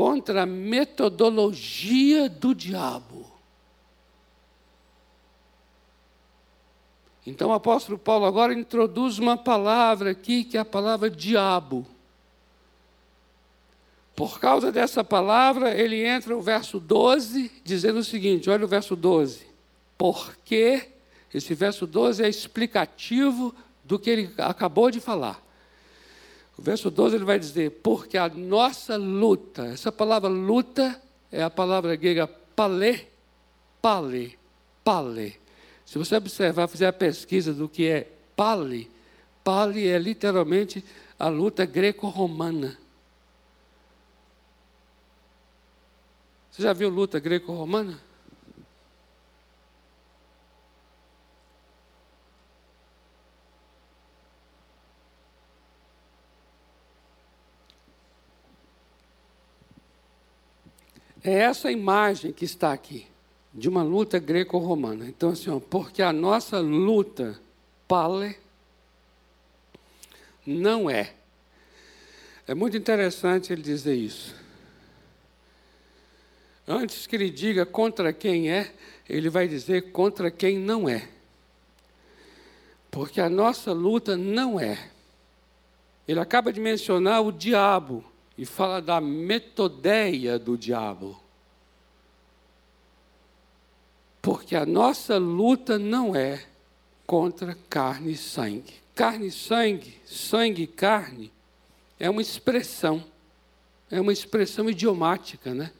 contra 0.00 0.44
a 0.44 0.46
metodologia 0.46 2.26
do 2.26 2.54
diabo. 2.54 3.30
Então 7.26 7.50
o 7.50 7.52
apóstolo 7.52 7.98
Paulo 7.98 8.24
agora 8.24 8.54
introduz 8.54 9.18
uma 9.18 9.36
palavra 9.36 10.12
aqui, 10.12 10.42
que 10.42 10.56
é 10.56 10.60
a 10.60 10.64
palavra 10.64 11.10
diabo. 11.10 11.86
Por 14.20 14.38
causa 14.38 14.70
dessa 14.70 15.02
palavra, 15.02 15.74
ele 15.74 16.04
entra 16.04 16.34
no 16.34 16.42
verso 16.42 16.78
12, 16.78 17.50
dizendo 17.64 18.00
o 18.00 18.04
seguinte: 18.04 18.50
olha 18.50 18.66
o 18.66 18.68
verso 18.68 18.94
12. 18.94 19.46
Porque, 19.96 20.88
esse 21.32 21.54
verso 21.54 21.86
12 21.86 22.22
é 22.22 22.28
explicativo 22.28 23.54
do 23.82 23.98
que 23.98 24.10
ele 24.10 24.30
acabou 24.36 24.90
de 24.90 25.00
falar. 25.00 25.42
O 26.58 26.60
verso 26.60 26.90
12 26.90 27.16
ele 27.16 27.24
vai 27.24 27.38
dizer: 27.38 27.70
Porque 27.82 28.18
a 28.18 28.28
nossa 28.28 28.98
luta, 28.98 29.68
essa 29.68 29.90
palavra 29.90 30.28
luta 30.28 31.00
é 31.32 31.42
a 31.42 31.48
palavra 31.48 31.96
grega 31.96 32.26
palé, 32.54 33.06
palé, 33.80 34.32
palé. 34.84 35.32
Se 35.86 35.96
você 35.96 36.16
observar, 36.16 36.68
fizer 36.68 36.88
a 36.88 36.92
pesquisa 36.92 37.54
do 37.54 37.70
que 37.70 37.88
é 37.88 38.06
palé, 38.36 38.84
palé 39.42 39.86
é 39.86 39.98
literalmente 39.98 40.84
a 41.18 41.28
luta 41.28 41.64
greco-romana. 41.64 42.76
Você 46.50 46.62
já 46.62 46.72
viu 46.72 46.88
luta 46.88 47.18
greco-romana? 47.18 47.98
É 61.22 61.34
essa 61.34 61.70
imagem 61.70 62.32
que 62.32 62.44
está 62.46 62.72
aqui, 62.72 63.06
de 63.52 63.68
uma 63.68 63.82
luta 63.82 64.18
greco-romana. 64.18 65.06
Então, 65.06 65.30
assim, 65.30 65.50
ó, 65.50 65.60
porque 65.60 66.02
a 66.02 66.12
nossa 66.12 66.58
luta, 66.58 67.38
pale, 67.86 68.38
não 70.46 70.88
é. 70.88 71.14
É 72.46 72.54
muito 72.54 72.76
interessante 72.76 73.52
ele 73.52 73.62
dizer 73.62 73.94
isso. 73.94 74.39
Antes 76.66 77.06
que 77.06 77.16
ele 77.16 77.30
diga 77.30 77.66
contra 77.66 78.12
quem 78.12 78.50
é, 78.50 78.72
ele 79.08 79.28
vai 79.28 79.48
dizer 79.48 79.90
contra 79.92 80.30
quem 80.30 80.58
não 80.58 80.88
é. 80.88 81.08
Porque 82.90 83.20
a 83.20 83.28
nossa 83.28 83.72
luta 83.72 84.16
não 84.16 84.58
é. 84.58 84.90
Ele 86.06 86.20
acaba 86.20 86.52
de 86.52 86.60
mencionar 86.60 87.22
o 87.22 87.32
diabo 87.32 88.04
e 88.36 88.44
fala 88.44 88.80
da 88.80 89.00
metodeia 89.00 90.38
do 90.38 90.56
diabo. 90.56 91.20
Porque 94.22 94.54
a 94.54 94.66
nossa 94.66 95.18
luta 95.18 95.78
não 95.78 96.14
é 96.14 96.44
contra 97.06 97.56
carne 97.68 98.12
e 98.12 98.16
sangue. 98.16 98.74
Carne 98.94 99.28
e 99.28 99.32
sangue, 99.32 100.00
sangue 100.04 100.62
e 100.62 100.66
carne, 100.66 101.32
é 101.98 102.08
uma 102.08 102.20
expressão, 102.20 103.04
é 103.90 104.00
uma 104.00 104.12
expressão 104.12 104.68
idiomática, 104.68 105.54
né? 105.54 105.72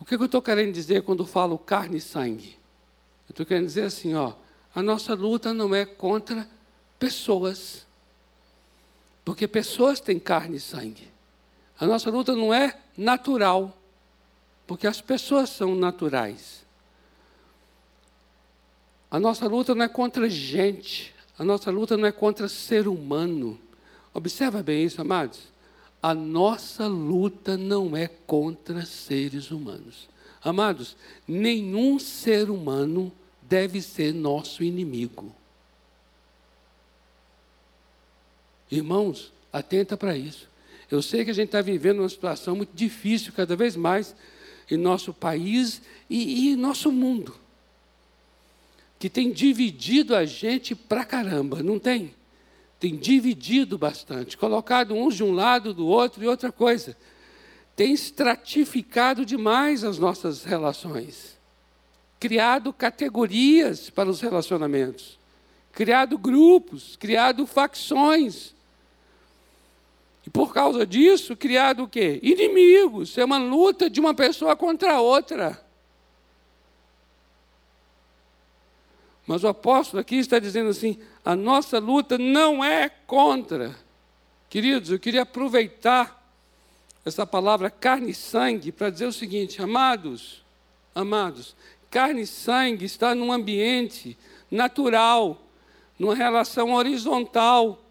O 0.00 0.04
que 0.04 0.14
eu 0.14 0.24
estou 0.24 0.40
querendo 0.40 0.72
dizer 0.72 1.02
quando 1.02 1.26
falo 1.26 1.58
carne 1.58 1.98
e 1.98 2.00
sangue? 2.00 2.56
Eu 3.28 3.32
estou 3.32 3.44
querendo 3.44 3.66
dizer 3.66 3.84
assim, 3.84 4.14
ó, 4.14 4.34
a 4.74 4.82
nossa 4.82 5.14
luta 5.14 5.52
não 5.52 5.74
é 5.74 5.84
contra 5.84 6.48
pessoas, 6.98 7.86
porque 9.24 9.46
pessoas 9.46 10.00
têm 10.00 10.18
carne 10.18 10.56
e 10.56 10.60
sangue. 10.60 11.08
A 11.78 11.86
nossa 11.86 12.10
luta 12.10 12.34
não 12.34 12.52
é 12.52 12.78
natural, 12.96 13.76
porque 14.66 14.86
as 14.86 15.00
pessoas 15.00 15.50
são 15.50 15.74
naturais. 15.74 16.64
A 19.10 19.18
nossa 19.18 19.46
luta 19.46 19.74
não 19.74 19.84
é 19.84 19.88
contra 19.88 20.28
gente, 20.28 21.14
a 21.38 21.44
nossa 21.44 21.70
luta 21.70 21.96
não 21.96 22.06
é 22.06 22.12
contra 22.12 22.48
ser 22.48 22.88
humano. 22.88 23.58
Observa 24.12 24.62
bem 24.62 24.84
isso, 24.84 25.00
amados. 25.00 25.40
A 26.02 26.14
nossa 26.14 26.86
luta 26.86 27.56
não 27.56 27.96
é 27.96 28.06
contra 28.06 28.86
seres 28.86 29.50
humanos. 29.50 30.08
Amados, 30.42 30.96
nenhum 31.26 31.98
ser 31.98 32.50
humano 32.50 33.12
deve 33.42 33.82
ser 33.82 34.14
nosso 34.14 34.62
inimigo. 34.62 35.34
Irmãos, 38.70 39.32
atenta 39.52 39.96
para 39.96 40.16
isso. 40.16 40.48
Eu 40.90 41.02
sei 41.02 41.24
que 41.24 41.30
a 41.30 41.34
gente 41.34 41.46
está 41.46 41.60
vivendo 41.60 42.00
uma 42.00 42.08
situação 42.08 42.54
muito 42.54 42.74
difícil, 42.74 43.32
cada 43.32 43.56
vez 43.56 43.74
mais, 43.74 44.14
em 44.70 44.76
nosso 44.76 45.12
país 45.12 45.82
e, 46.08 46.46
e 46.46 46.52
em 46.52 46.56
nosso 46.56 46.92
mundo, 46.92 47.34
que 48.98 49.08
tem 49.08 49.32
dividido 49.32 50.14
a 50.14 50.24
gente 50.24 50.74
pra 50.74 51.04
caramba, 51.04 51.62
não 51.62 51.78
tem? 51.78 52.14
Tem 52.78 52.96
dividido 52.96 53.76
bastante, 53.76 54.36
colocado 54.36 54.94
uns 54.94 55.16
de 55.16 55.24
um 55.24 55.32
lado, 55.32 55.74
do 55.74 55.86
outro, 55.86 56.22
e 56.22 56.28
outra 56.28 56.52
coisa, 56.52 56.96
tem 57.74 57.92
estratificado 57.92 59.24
demais 59.24 59.84
as 59.84 59.98
nossas 59.98 60.44
relações, 60.44 61.38
criado 62.18 62.72
categorias 62.72 63.90
para 63.90 64.08
os 64.08 64.20
relacionamentos, 64.20 65.18
criado 65.72 66.16
grupos, 66.18 66.96
criado 66.96 67.46
facções. 67.46 68.54
E 70.26 70.30
por 70.30 70.52
causa 70.52 70.84
disso, 70.84 71.36
criado 71.36 71.84
o 71.84 71.88
quê? 71.88 72.20
Inimigos. 72.22 73.16
É 73.16 73.24
uma 73.24 73.38
luta 73.38 73.88
de 73.88 73.98
uma 73.98 74.12
pessoa 74.12 74.54
contra 74.54 74.94
a 74.94 75.00
outra. 75.00 75.64
Mas 79.28 79.44
o 79.44 79.48
apóstolo 79.48 80.00
aqui 80.00 80.16
está 80.16 80.38
dizendo 80.38 80.70
assim: 80.70 80.98
a 81.22 81.36
nossa 81.36 81.78
luta 81.78 82.16
não 82.16 82.64
é 82.64 82.88
contra. 82.88 83.76
Queridos, 84.48 84.90
eu 84.90 84.98
queria 84.98 85.20
aproveitar 85.20 86.26
essa 87.04 87.26
palavra 87.26 87.68
carne 87.68 88.12
e 88.12 88.14
sangue 88.14 88.72
para 88.72 88.88
dizer 88.88 89.04
o 89.04 89.12
seguinte: 89.12 89.60
amados, 89.60 90.42
amados, 90.94 91.54
carne 91.90 92.22
e 92.22 92.26
sangue 92.26 92.86
está 92.86 93.14
num 93.14 93.30
ambiente 93.30 94.16
natural, 94.50 95.38
numa 95.98 96.14
relação 96.14 96.72
horizontal. 96.72 97.84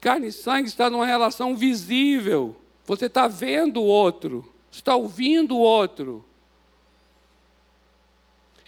Carne 0.00 0.28
e 0.28 0.32
sangue 0.32 0.68
está 0.68 0.88
numa 0.88 1.04
relação 1.04 1.54
visível. 1.54 2.56
Você 2.86 3.04
está 3.04 3.28
vendo 3.28 3.82
o 3.82 3.86
outro, 3.86 4.50
está 4.70 4.96
ouvindo 4.96 5.56
o 5.56 5.60
outro. 5.60 6.24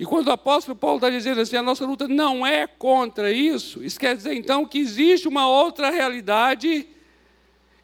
E 0.00 0.06
quando 0.06 0.28
o 0.28 0.32
apóstolo 0.32 0.74
Paulo 0.74 0.96
está 0.96 1.10
dizendo 1.10 1.42
assim, 1.42 1.56
a 1.56 1.62
nossa 1.62 1.84
luta 1.84 2.08
não 2.08 2.46
é 2.46 2.66
contra 2.66 3.30
isso, 3.30 3.84
isso 3.84 4.00
quer 4.00 4.16
dizer 4.16 4.32
então 4.32 4.64
que 4.64 4.78
existe 4.78 5.28
uma 5.28 5.46
outra 5.46 5.90
realidade, 5.90 6.88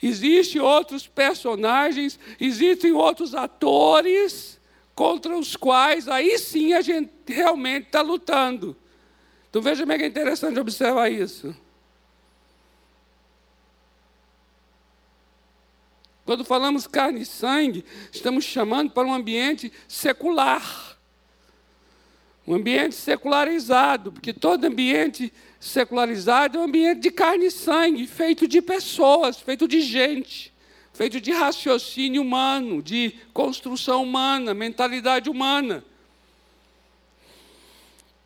existem 0.03 0.59
outros 0.59 1.07
personagens, 1.07 2.19
existem 2.41 2.91
outros 2.91 3.35
atores 3.35 4.59
contra 4.95 5.37
os 5.37 5.57
quais 5.57 6.09
aí 6.09 6.39
sim 6.39 6.73
a 6.73 6.81
gente 6.81 7.13
realmente 7.27 7.89
está 7.89 8.01
lutando. 8.01 8.75
Então 9.51 9.61
veja 9.61 9.83
como 9.83 9.93
é 9.93 9.99
que 9.99 10.05
é 10.05 10.07
interessante 10.07 10.59
observar 10.59 11.13
isso. 11.13 11.55
Quando 16.25 16.47
falamos 16.47 16.87
carne 16.87 17.21
e 17.21 17.27
sangue, 17.27 17.85
estamos 18.11 18.43
chamando 18.43 18.91
para 18.93 19.07
um 19.07 19.13
ambiente 19.13 19.71
secular 19.87 20.86
um 22.47 22.55
ambiente 22.55 22.95
secularizado, 22.95 24.13
porque 24.13 24.33
todo 24.33 24.65
ambiente 24.65 25.33
secularizado 25.59 26.59
é 26.59 26.61
um 26.61 26.65
ambiente 26.65 27.01
de 27.01 27.11
carne 27.11 27.47
e 27.47 27.51
sangue, 27.51 28.07
feito 28.07 28.47
de 28.47 28.63
pessoas, 28.63 29.41
feito 29.41 29.67
de 29.67 29.81
gente, 29.81 30.55
feito 30.93 31.21
de 31.21 31.33
raciocínio 31.33 32.23
humano, 32.23 32.81
de 32.81 33.15
construção 33.33 34.03
humana, 34.03 34.55
mentalidade 34.55 35.29
humana. 35.29 35.85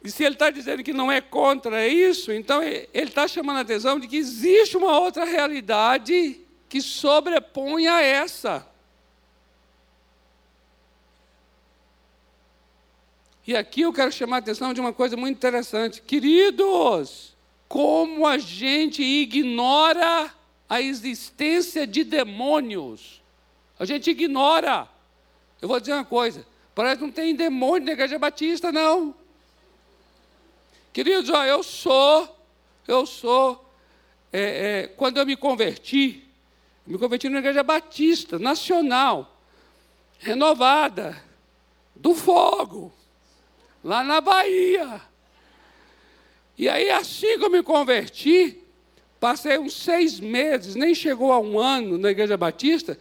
E 0.02 0.10
se 0.10 0.24
ele 0.24 0.34
está 0.34 0.50
dizendo 0.50 0.82
que 0.82 0.92
não 0.92 1.10
é 1.10 1.20
contra 1.20 1.86
isso, 1.86 2.32
então 2.32 2.62
ele 2.62 2.88
está 2.94 3.26
chamando 3.28 3.58
a 3.58 3.60
atenção 3.60 3.98
de 3.98 4.06
que 4.06 4.16
existe 4.16 4.76
uma 4.76 4.98
outra 4.98 5.24
realidade 5.24 6.40
que 6.68 6.80
sobrepõe 6.80 7.86
a 7.86 8.00
essa. 8.00 8.69
E 13.50 13.56
aqui 13.56 13.80
eu 13.80 13.92
quero 13.92 14.12
chamar 14.12 14.36
a 14.36 14.38
atenção 14.38 14.72
de 14.72 14.80
uma 14.80 14.92
coisa 14.92 15.16
muito 15.16 15.36
interessante. 15.36 16.00
Queridos, 16.00 17.36
como 17.66 18.24
a 18.24 18.38
gente 18.38 19.02
ignora 19.02 20.32
a 20.68 20.80
existência 20.80 21.84
de 21.84 22.04
demônios. 22.04 23.20
A 23.76 23.84
gente 23.84 24.08
ignora. 24.08 24.88
Eu 25.60 25.66
vou 25.66 25.80
dizer 25.80 25.94
uma 25.94 26.04
coisa: 26.04 26.46
parece 26.76 26.98
que 26.98 27.04
não 27.04 27.10
tem 27.10 27.34
demônio 27.34 27.86
na 27.86 27.92
igreja 27.94 28.20
batista, 28.20 28.70
não. 28.70 29.12
Queridos, 30.92 31.28
ó, 31.28 31.44
eu 31.44 31.64
sou, 31.64 32.28
eu 32.86 33.04
sou, 33.04 33.68
é, 34.32 34.42
é, 34.42 34.86
quando 34.86 35.16
eu 35.16 35.26
me 35.26 35.34
converti, 35.34 36.22
me 36.86 36.96
converti 36.96 37.28
na 37.28 37.40
igreja 37.40 37.64
batista, 37.64 38.38
nacional, 38.38 39.36
renovada, 40.20 41.20
do 41.96 42.14
fogo 42.14 42.99
lá 43.82 44.04
na 44.04 44.20
Bahia. 44.20 45.00
E 46.56 46.68
aí, 46.68 46.90
assim 46.90 47.38
que 47.38 47.44
eu 47.44 47.50
me 47.50 47.62
converti, 47.62 48.58
passei 49.18 49.58
uns 49.58 49.74
seis 49.74 50.20
meses, 50.20 50.74
nem 50.74 50.94
chegou 50.94 51.32
a 51.32 51.38
um 51.38 51.58
ano 51.58 51.96
na 51.96 52.10
Igreja 52.10 52.36
Batista, 52.36 52.98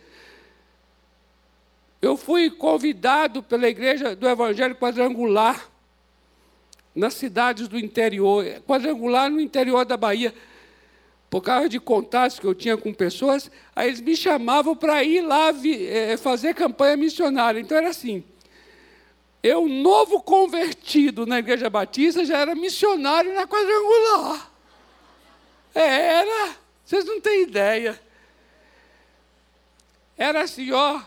eu 2.01 2.15
fui 2.15 2.49
convidado 2.49 3.43
pela 3.43 3.67
Igreja 3.67 4.15
do 4.15 4.27
Evangelho 4.27 4.75
Quadrangular, 4.75 5.69
nas 6.95 7.13
cidades 7.13 7.67
do 7.67 7.77
interior, 7.77 8.45
quadrangular 8.65 9.29
no 9.29 9.39
interior 9.39 9.85
da 9.85 9.95
Bahia, 9.95 10.33
por 11.29 11.41
causa 11.41 11.69
de 11.69 11.79
contatos 11.79 12.39
que 12.39 12.47
eu 12.47 12.55
tinha 12.55 12.75
com 12.75 12.93
pessoas, 12.93 13.51
aí 13.75 13.87
eles 13.87 14.01
me 14.01 14.15
chamavam 14.15 14.75
para 14.75 15.03
ir 15.03 15.21
lá 15.21 15.53
eh, 15.63 16.17
fazer 16.17 16.55
campanha 16.55 16.97
missionária. 16.97 17.59
Então 17.59 17.77
era 17.77 17.89
assim: 17.89 18.23
eu, 19.41 19.67
novo 19.67 20.21
convertido 20.21 21.25
na 21.25 21.39
Igreja 21.39 21.69
Batista, 21.69 22.25
já 22.25 22.38
era 22.38 22.56
missionário 22.56 23.34
na 23.34 23.47
quadrangular. 23.47 24.52
Era, 25.73 26.56
vocês 26.84 27.06
não 27.06 27.21
têm 27.21 27.43
ideia. 27.43 27.99
Era 30.17 30.41
assim, 30.43 30.71
ó, 30.71 31.02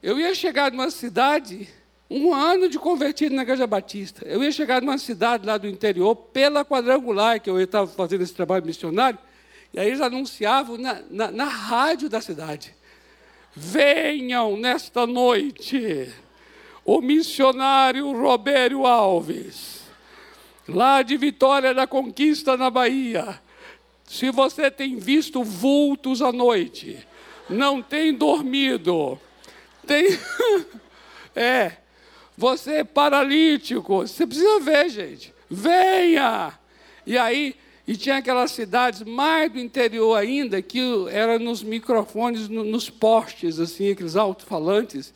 eu 0.00 0.18
ia 0.20 0.32
chegar 0.34 0.70
numa 0.70 0.90
cidade, 0.90 1.68
um 2.08 2.32
ano 2.32 2.68
de 2.68 2.78
convertido 2.78 3.34
na 3.34 3.42
Igreja 3.42 3.66
Batista. 3.66 4.24
Eu 4.24 4.44
ia 4.44 4.52
chegar 4.52 4.80
numa 4.80 4.98
cidade 4.98 5.44
lá 5.44 5.58
do 5.58 5.66
interior, 5.66 6.14
pela 6.14 6.64
quadrangular, 6.64 7.40
que 7.40 7.50
eu 7.50 7.60
estava 7.60 7.88
fazendo 7.88 8.22
esse 8.22 8.34
trabalho 8.34 8.64
missionário, 8.64 9.18
e 9.72 9.80
aí 9.80 9.88
eles 9.88 10.00
anunciavam 10.00 10.78
na, 10.78 11.02
na, 11.10 11.30
na 11.32 11.44
rádio 11.46 12.08
da 12.08 12.20
cidade: 12.20 12.72
venham 13.56 14.56
nesta 14.56 15.04
noite 15.04 16.14
o 16.84 17.00
missionário 17.00 18.12
Robério 18.12 18.84
Alves, 18.84 19.82
lá 20.68 21.02
de 21.02 21.16
Vitória 21.16 21.72
da 21.72 21.86
Conquista, 21.86 22.56
na 22.56 22.68
Bahia. 22.68 23.40
Se 24.04 24.30
você 24.30 24.70
tem 24.70 24.98
visto 24.98 25.42
vultos 25.42 26.20
à 26.20 26.30
noite, 26.30 26.98
não 27.48 27.80
tem 27.80 28.12
dormido, 28.12 29.18
tem. 29.86 30.06
é, 31.34 31.72
você 32.36 32.78
é 32.78 32.84
paralítico, 32.84 33.98
você 33.98 34.26
precisa 34.26 34.60
ver, 34.60 34.88
gente. 34.90 35.32
Venha! 35.48 36.58
E 37.06 37.16
aí, 37.16 37.54
e 37.86 37.96
tinha 37.96 38.16
aquelas 38.16 38.50
cidades 38.50 39.02
mais 39.02 39.52
do 39.52 39.58
interior 39.58 40.16
ainda, 40.16 40.60
que 40.60 40.80
era 41.10 41.38
nos 41.38 41.62
microfones, 41.62 42.48
nos 42.48 42.90
postes, 42.90 43.58
assim, 43.60 43.90
aqueles 43.90 44.16
alto-falantes 44.16 45.14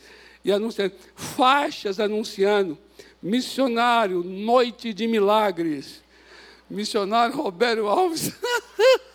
e 0.48 0.52
anunciando, 0.52 0.94
faixas 1.14 2.00
anunciando, 2.00 2.78
missionário, 3.22 4.24
noite 4.24 4.94
de 4.94 5.06
milagres. 5.06 6.02
Missionário 6.70 7.36
Roberto 7.36 7.86
Alves. 7.86 8.32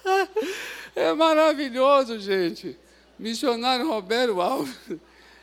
é 0.96 1.12
maravilhoso, 1.14 2.20
gente. 2.20 2.78
Missionário 3.18 3.88
Roberto 3.88 4.40
Alves. 4.40 4.76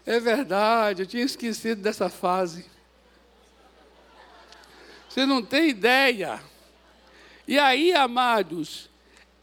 É 0.07 0.21
verdade, 0.21 1.03
eu 1.03 1.07
tinha 1.07 1.25
esquecido 1.25 1.83
dessa 1.83 2.09
fase. 2.09 2.65
Você 5.09 5.27
não 5.27 5.43
tem 5.43 5.71
ideia. 5.71 6.41
E 7.49 7.59
aí, 7.59 7.93
amados, 7.93 8.89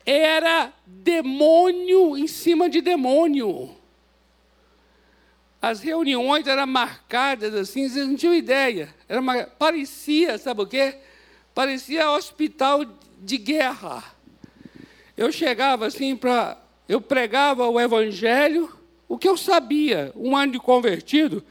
era 0.05 0.71
demônio 0.85 2.17
em 2.17 2.27
cima 2.27 2.69
de 2.69 2.79
demônio. 2.79 3.77
As 5.67 5.81
reuniões 5.81 6.47
eram 6.47 6.65
marcadas 6.65 7.53
assim, 7.53 7.89
vocês 7.89 8.07
não 8.07 8.15
tinham 8.15 8.33
ideia. 8.33 8.87
Era 9.09 9.19
uma, 9.19 9.43
parecia, 9.43 10.37
sabe 10.37 10.61
o 10.61 10.65
quê? 10.65 10.95
Parecia 11.53 12.09
hospital 12.09 12.85
de 13.19 13.37
guerra. 13.37 14.01
Eu 15.17 15.29
chegava 15.29 15.85
assim 15.85 16.15
para. 16.15 16.57
Eu 16.87 17.01
pregava 17.01 17.67
o 17.67 17.77
Evangelho, 17.77 18.71
o 19.09 19.17
que 19.17 19.27
eu 19.27 19.35
sabia, 19.35 20.13
um 20.15 20.37
ano 20.37 20.53
de 20.53 20.59
convertido. 20.59 21.43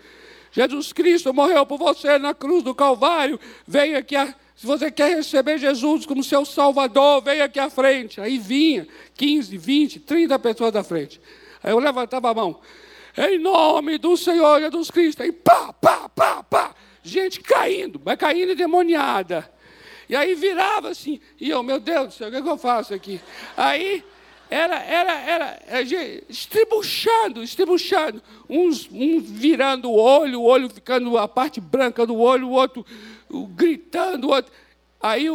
Jesus 0.50 0.94
Cristo 0.94 1.34
morreu 1.34 1.66
por 1.66 1.76
você 1.76 2.18
na 2.18 2.32
cruz 2.32 2.62
do 2.62 2.74
Calvário. 2.74 3.38
Venha 3.66 3.98
aqui, 3.98 4.16
a, 4.16 4.34
se 4.56 4.66
você 4.66 4.90
quer 4.90 5.14
receber 5.14 5.58
Jesus 5.58 6.06
como 6.06 6.24
seu 6.24 6.46
Salvador, 6.46 7.20
venha 7.20 7.44
aqui 7.44 7.60
à 7.60 7.68
frente. 7.68 8.18
Aí 8.18 8.38
vinha 8.38 8.88
15, 9.14 9.58
20, 9.58 10.00
30 10.00 10.38
pessoas 10.38 10.72
da 10.72 10.82
frente. 10.82 11.20
Aí 11.62 11.70
eu 11.70 11.78
levantava 11.78 12.30
a 12.30 12.34
mão 12.34 12.58
em 13.16 13.38
nome 13.38 13.98
do 13.98 14.16
Senhor 14.16 14.60
Jesus 14.60 14.90
Cristo, 14.90 15.24
e 15.24 15.32
pá, 15.32 15.72
pá, 15.72 16.08
pá, 16.08 16.42
pá, 16.42 16.74
gente 17.02 17.40
caindo, 17.40 18.00
vai 18.02 18.16
caindo 18.16 18.52
endemoniada. 18.52 19.50
E 20.08 20.14
aí 20.14 20.34
virava 20.34 20.90
assim, 20.90 21.20
e 21.40 21.50
eu, 21.50 21.62
meu 21.62 21.80
Deus 21.80 22.08
do 22.08 22.14
céu, 22.14 22.28
o 22.28 22.30
que, 22.30 22.36
é 22.36 22.42
que 22.42 22.48
eu 22.48 22.58
faço 22.58 22.94
aqui? 22.94 23.20
Aí 23.56 24.04
era, 24.48 24.76
era, 24.82 25.12
era, 25.12 25.62
era 25.66 25.82
estribuchando, 26.28 27.42
estribuchando, 27.42 28.22
uns, 28.48 28.88
uns 28.92 29.28
virando 29.28 29.90
o 29.90 29.96
olho, 29.96 30.40
o 30.40 30.44
olho 30.44 30.70
ficando 30.70 31.18
a 31.18 31.26
parte 31.26 31.60
branca 31.60 32.06
do 32.06 32.16
olho, 32.16 32.48
o 32.48 32.52
outro 32.52 32.86
gritando, 33.54 34.28
o 34.28 34.30
outro. 34.30 34.52
Aí, 35.08 35.26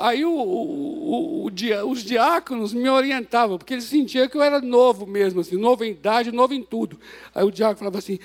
aí 0.00 0.24
o, 0.24 0.30
o, 0.30 1.46
o, 1.46 1.90
os 1.90 2.02
diáconos 2.02 2.72
me 2.72 2.88
orientavam, 2.88 3.58
porque 3.58 3.74
eles 3.74 3.84
sentiam 3.84 4.28
que 4.28 4.36
eu 4.36 4.42
era 4.42 4.60
novo 4.60 5.06
mesmo, 5.06 5.40
assim, 5.40 5.56
novo 5.56 5.84
em 5.84 5.90
idade, 5.90 6.32
novo 6.32 6.54
em 6.54 6.62
tudo. 6.62 6.98
Aí 7.34 7.44
o 7.44 7.50
diácono 7.50 7.78
falava 7.78 7.98
assim, 7.98 8.18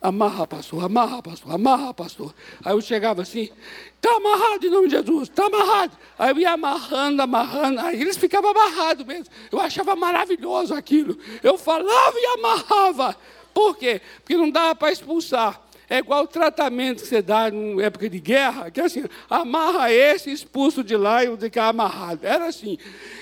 amarra, 0.00 0.46
pastor, 0.46 0.84
amarra, 0.84 1.22
pastor, 1.22 1.54
amarra, 1.54 1.94
pastor. 1.94 2.34
Aí 2.62 2.72
eu 2.72 2.80
chegava 2.80 3.22
assim, 3.22 3.48
está 3.96 4.14
amarrado 4.16 4.66
em 4.66 4.70
nome 4.70 4.86
de 4.86 4.96
Jesus, 4.96 5.28
está 5.28 5.46
amarrado. 5.46 5.96
Aí 6.18 6.30
eu 6.30 6.38
ia 6.38 6.52
amarrando, 6.52 7.22
amarrando, 7.22 7.80
aí 7.80 8.00
eles 8.00 8.16
ficavam 8.16 8.50
amarrados 8.50 9.06
mesmo. 9.06 9.26
Eu 9.50 9.58
achava 9.58 9.96
maravilhoso 9.96 10.74
aquilo. 10.74 11.18
Eu 11.42 11.56
falava 11.56 12.16
e 12.16 12.26
amarrava. 12.38 13.16
Por 13.54 13.76
quê? 13.76 14.00
Porque 14.16 14.36
não 14.36 14.50
dava 14.50 14.74
para 14.74 14.92
expulsar. 14.92 15.63
É 15.88 15.98
igual 15.98 16.24
o 16.24 16.28
tratamento 16.28 17.02
que 17.02 17.08
você 17.08 17.20
dá 17.20 17.48
em 17.50 17.80
época 17.82 18.08
de 18.08 18.18
guerra, 18.18 18.70
que 18.70 18.80
é 18.80 18.84
assim, 18.84 19.04
amarra 19.28 19.92
esse, 19.92 20.30
expulso 20.30 20.82
de 20.82 20.96
lá 20.96 21.22
e 21.22 21.26
eu 21.26 21.36
ficar 21.36 21.68
amarrado. 21.68 22.26
Era 22.26 22.46
assim. 22.46 22.78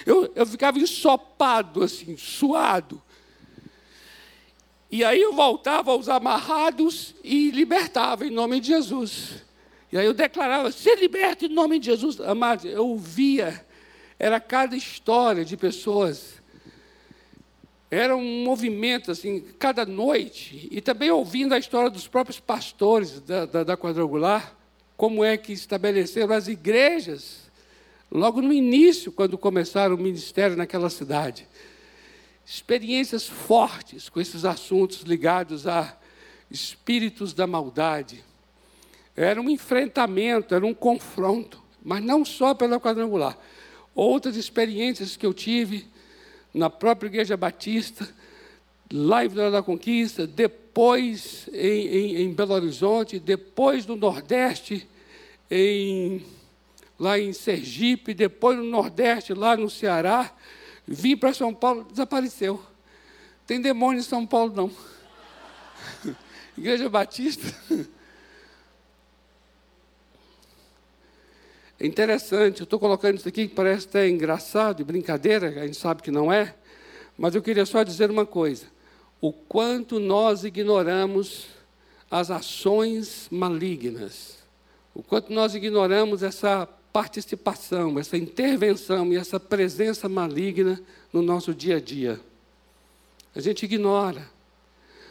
Eu, 0.06 0.30
eu 0.34 0.46
ficava 0.46 0.78
ensopado, 0.78 1.82
assim, 1.82 2.16
suado. 2.16 3.02
E 4.90 5.02
aí 5.02 5.20
eu 5.20 5.32
voltava 5.32 5.90
aos 5.90 6.08
amarrados 6.08 7.14
e 7.24 7.50
libertava 7.50 8.26
em 8.26 8.30
nome 8.30 8.60
de 8.60 8.68
Jesus. 8.68 9.42
E 9.90 9.96
aí 9.98 10.04
eu 10.04 10.14
declarava, 10.14 10.70
se 10.70 10.94
liberta 10.96 11.46
em 11.46 11.48
nome 11.48 11.78
de 11.78 11.86
Jesus. 11.86 12.20
Amados, 12.20 12.66
eu 12.66 12.86
ouvia, 12.86 13.64
era 14.18 14.38
cada 14.38 14.76
história 14.76 15.44
de 15.44 15.56
pessoas 15.56 16.41
era 17.94 18.16
um 18.16 18.42
movimento, 18.42 19.10
assim, 19.10 19.44
cada 19.58 19.84
noite, 19.84 20.66
e 20.70 20.80
também 20.80 21.10
ouvindo 21.10 21.52
a 21.52 21.58
história 21.58 21.90
dos 21.90 22.08
próprios 22.08 22.40
pastores 22.40 23.20
da, 23.20 23.44
da, 23.44 23.64
da 23.64 23.76
quadrangular, 23.76 24.56
como 24.96 25.22
é 25.22 25.36
que 25.36 25.52
estabeleceram 25.52 26.32
as 26.32 26.48
igrejas, 26.48 27.50
logo 28.10 28.40
no 28.40 28.50
início, 28.50 29.12
quando 29.12 29.36
começaram 29.36 29.94
o 29.94 29.98
ministério 29.98 30.56
naquela 30.56 30.88
cidade. 30.88 31.46
Experiências 32.46 33.28
fortes 33.28 34.08
com 34.08 34.22
esses 34.22 34.46
assuntos 34.46 35.02
ligados 35.02 35.66
a 35.66 35.94
espíritos 36.50 37.34
da 37.34 37.46
maldade. 37.46 38.24
Era 39.14 39.38
um 39.38 39.50
enfrentamento, 39.50 40.54
era 40.54 40.64
um 40.64 40.72
confronto, 40.72 41.62
mas 41.84 42.02
não 42.02 42.24
só 42.24 42.54
pela 42.54 42.80
quadrangular. 42.80 43.36
Outras 43.94 44.36
experiências 44.36 45.14
que 45.14 45.26
eu 45.26 45.34
tive 45.34 45.91
na 46.52 46.68
própria 46.68 47.08
Igreja 47.08 47.36
Batista, 47.36 48.08
lá 48.92 49.24
em 49.24 49.28
Vila 49.28 49.50
da 49.50 49.62
Conquista, 49.62 50.26
depois 50.26 51.48
em, 51.52 51.86
em, 51.86 52.22
em 52.22 52.32
Belo 52.32 52.52
Horizonte, 52.52 53.18
depois 53.18 53.86
no 53.86 53.96
Nordeste, 53.96 54.86
em, 55.50 56.24
lá 56.98 57.18
em 57.18 57.32
Sergipe, 57.32 58.14
depois 58.14 58.58
no 58.58 58.64
Nordeste, 58.64 59.32
lá 59.34 59.56
no 59.56 59.70
Ceará. 59.70 60.32
Vim 60.86 61.16
para 61.16 61.32
São 61.32 61.54
Paulo, 61.54 61.84
desapareceu. 61.90 62.62
Tem 63.46 63.60
demônio 63.60 64.00
em 64.00 64.04
São 64.04 64.26
Paulo, 64.26 64.52
não. 64.54 64.70
Igreja 66.56 66.88
Batista. 66.88 67.54
É 71.82 71.86
interessante, 71.86 72.60
eu 72.60 72.64
estou 72.64 72.78
colocando 72.78 73.18
isso 73.18 73.26
aqui 73.26 73.48
que 73.48 73.56
parece 73.56 73.88
até 73.88 74.08
engraçado 74.08 74.80
e 74.80 74.84
brincadeira, 74.84 75.48
a 75.48 75.66
gente 75.66 75.76
sabe 75.76 76.00
que 76.00 76.12
não 76.12 76.32
é, 76.32 76.54
mas 77.18 77.34
eu 77.34 77.42
queria 77.42 77.66
só 77.66 77.82
dizer 77.82 78.08
uma 78.08 78.24
coisa: 78.24 78.66
o 79.20 79.32
quanto 79.32 79.98
nós 79.98 80.44
ignoramos 80.44 81.48
as 82.08 82.30
ações 82.30 83.26
malignas, 83.32 84.38
o 84.94 85.02
quanto 85.02 85.32
nós 85.32 85.56
ignoramos 85.56 86.22
essa 86.22 86.68
participação, 86.92 87.98
essa 87.98 88.16
intervenção 88.16 89.12
e 89.12 89.16
essa 89.16 89.40
presença 89.40 90.08
maligna 90.08 90.80
no 91.12 91.20
nosso 91.20 91.52
dia 91.52 91.78
a 91.78 91.80
dia. 91.80 92.20
A 93.34 93.40
gente 93.40 93.64
ignora. 93.64 94.30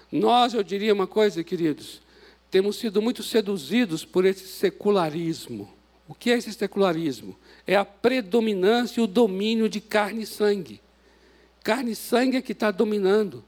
Nós, 0.10 0.54
eu 0.54 0.64
diria 0.64 0.94
uma 0.94 1.06
coisa, 1.06 1.44
queridos, 1.44 2.02
temos 2.50 2.78
sido 2.78 3.02
muito 3.02 3.24
seduzidos 3.24 4.06
por 4.06 4.24
esse 4.24 4.48
secularismo 4.48 5.81
o 6.08 6.14
que 6.14 6.32
é 6.32 6.38
esse 6.38 6.52
secularismo? 6.54 7.38
É 7.66 7.76
a 7.76 7.86
predominância 7.86 9.00
e 9.00 9.04
o 9.04 9.08
domínio 9.08 9.70
de 9.70 9.80
carne 9.80 10.24
e 10.24 10.28
sangue. 10.28 10.82
Carne 11.64 11.92
e 11.92 11.96
sangue 11.96 12.38
é 12.38 12.42
que 12.42 12.52
está 12.52 12.72
dominando. 12.72 13.44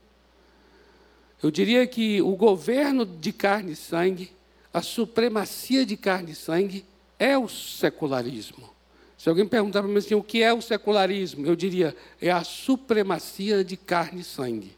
Eu 1.42 1.50
diria 1.50 1.86
que 1.86 2.22
o 2.22 2.34
governo 2.36 3.04
de 3.04 3.32
carne 3.32 3.72
e 3.72 3.76
sangue, 3.76 4.32
a 4.72 4.80
supremacia 4.80 5.84
de 5.84 5.96
carne 5.96 6.32
e 6.32 6.34
sangue, 6.34 6.84
é 7.18 7.36
o 7.36 7.48
secularismo. 7.48 8.70
Se 9.18 9.28
alguém 9.28 9.46
perguntar 9.46 9.82
para 9.82 9.90
mim 9.90 9.98
assim, 9.98 10.14
o 10.14 10.22
que 10.22 10.42
é 10.42 10.52
o 10.52 10.62
secularismo? 10.62 11.46
Eu 11.46 11.56
diria, 11.56 11.94
é 12.20 12.30
a 12.30 12.44
supremacia 12.44 13.64
de 13.64 13.76
carne 13.76 14.20
e 14.20 14.24
sangue. 14.24 14.76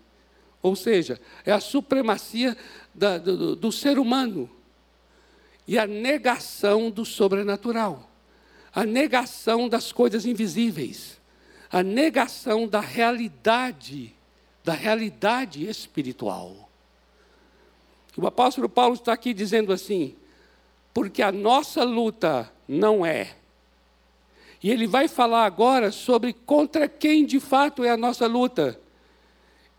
Ou 0.62 0.74
seja, 0.74 1.20
é 1.44 1.52
a 1.52 1.60
supremacia 1.60 2.56
da, 2.94 3.18
do, 3.18 3.54
do 3.54 3.70
ser 3.70 3.98
humano 3.98 4.50
e 5.66 5.78
a 5.78 5.86
negação 5.86 6.90
do 6.90 7.04
sobrenatural, 7.04 8.08
a 8.74 8.84
negação 8.84 9.68
das 9.68 9.90
coisas 9.90 10.24
invisíveis, 10.24 11.20
a 11.70 11.82
negação 11.82 12.68
da 12.68 12.80
realidade, 12.80 14.14
da 14.62 14.72
realidade 14.72 15.68
espiritual. 15.68 16.68
O 18.16 18.26
apóstolo 18.26 18.68
Paulo 18.68 18.94
está 18.94 19.12
aqui 19.12 19.34
dizendo 19.34 19.72
assim, 19.72 20.14
porque 20.94 21.22
a 21.22 21.32
nossa 21.32 21.84
luta 21.84 22.50
não 22.66 23.04
é. 23.04 23.34
E 24.62 24.70
ele 24.70 24.86
vai 24.86 25.06
falar 25.06 25.44
agora 25.44 25.92
sobre 25.92 26.32
contra 26.32 26.88
quem 26.88 27.26
de 27.26 27.38
fato 27.38 27.84
é 27.84 27.90
a 27.90 27.96
nossa 27.96 28.26
luta. 28.26 28.80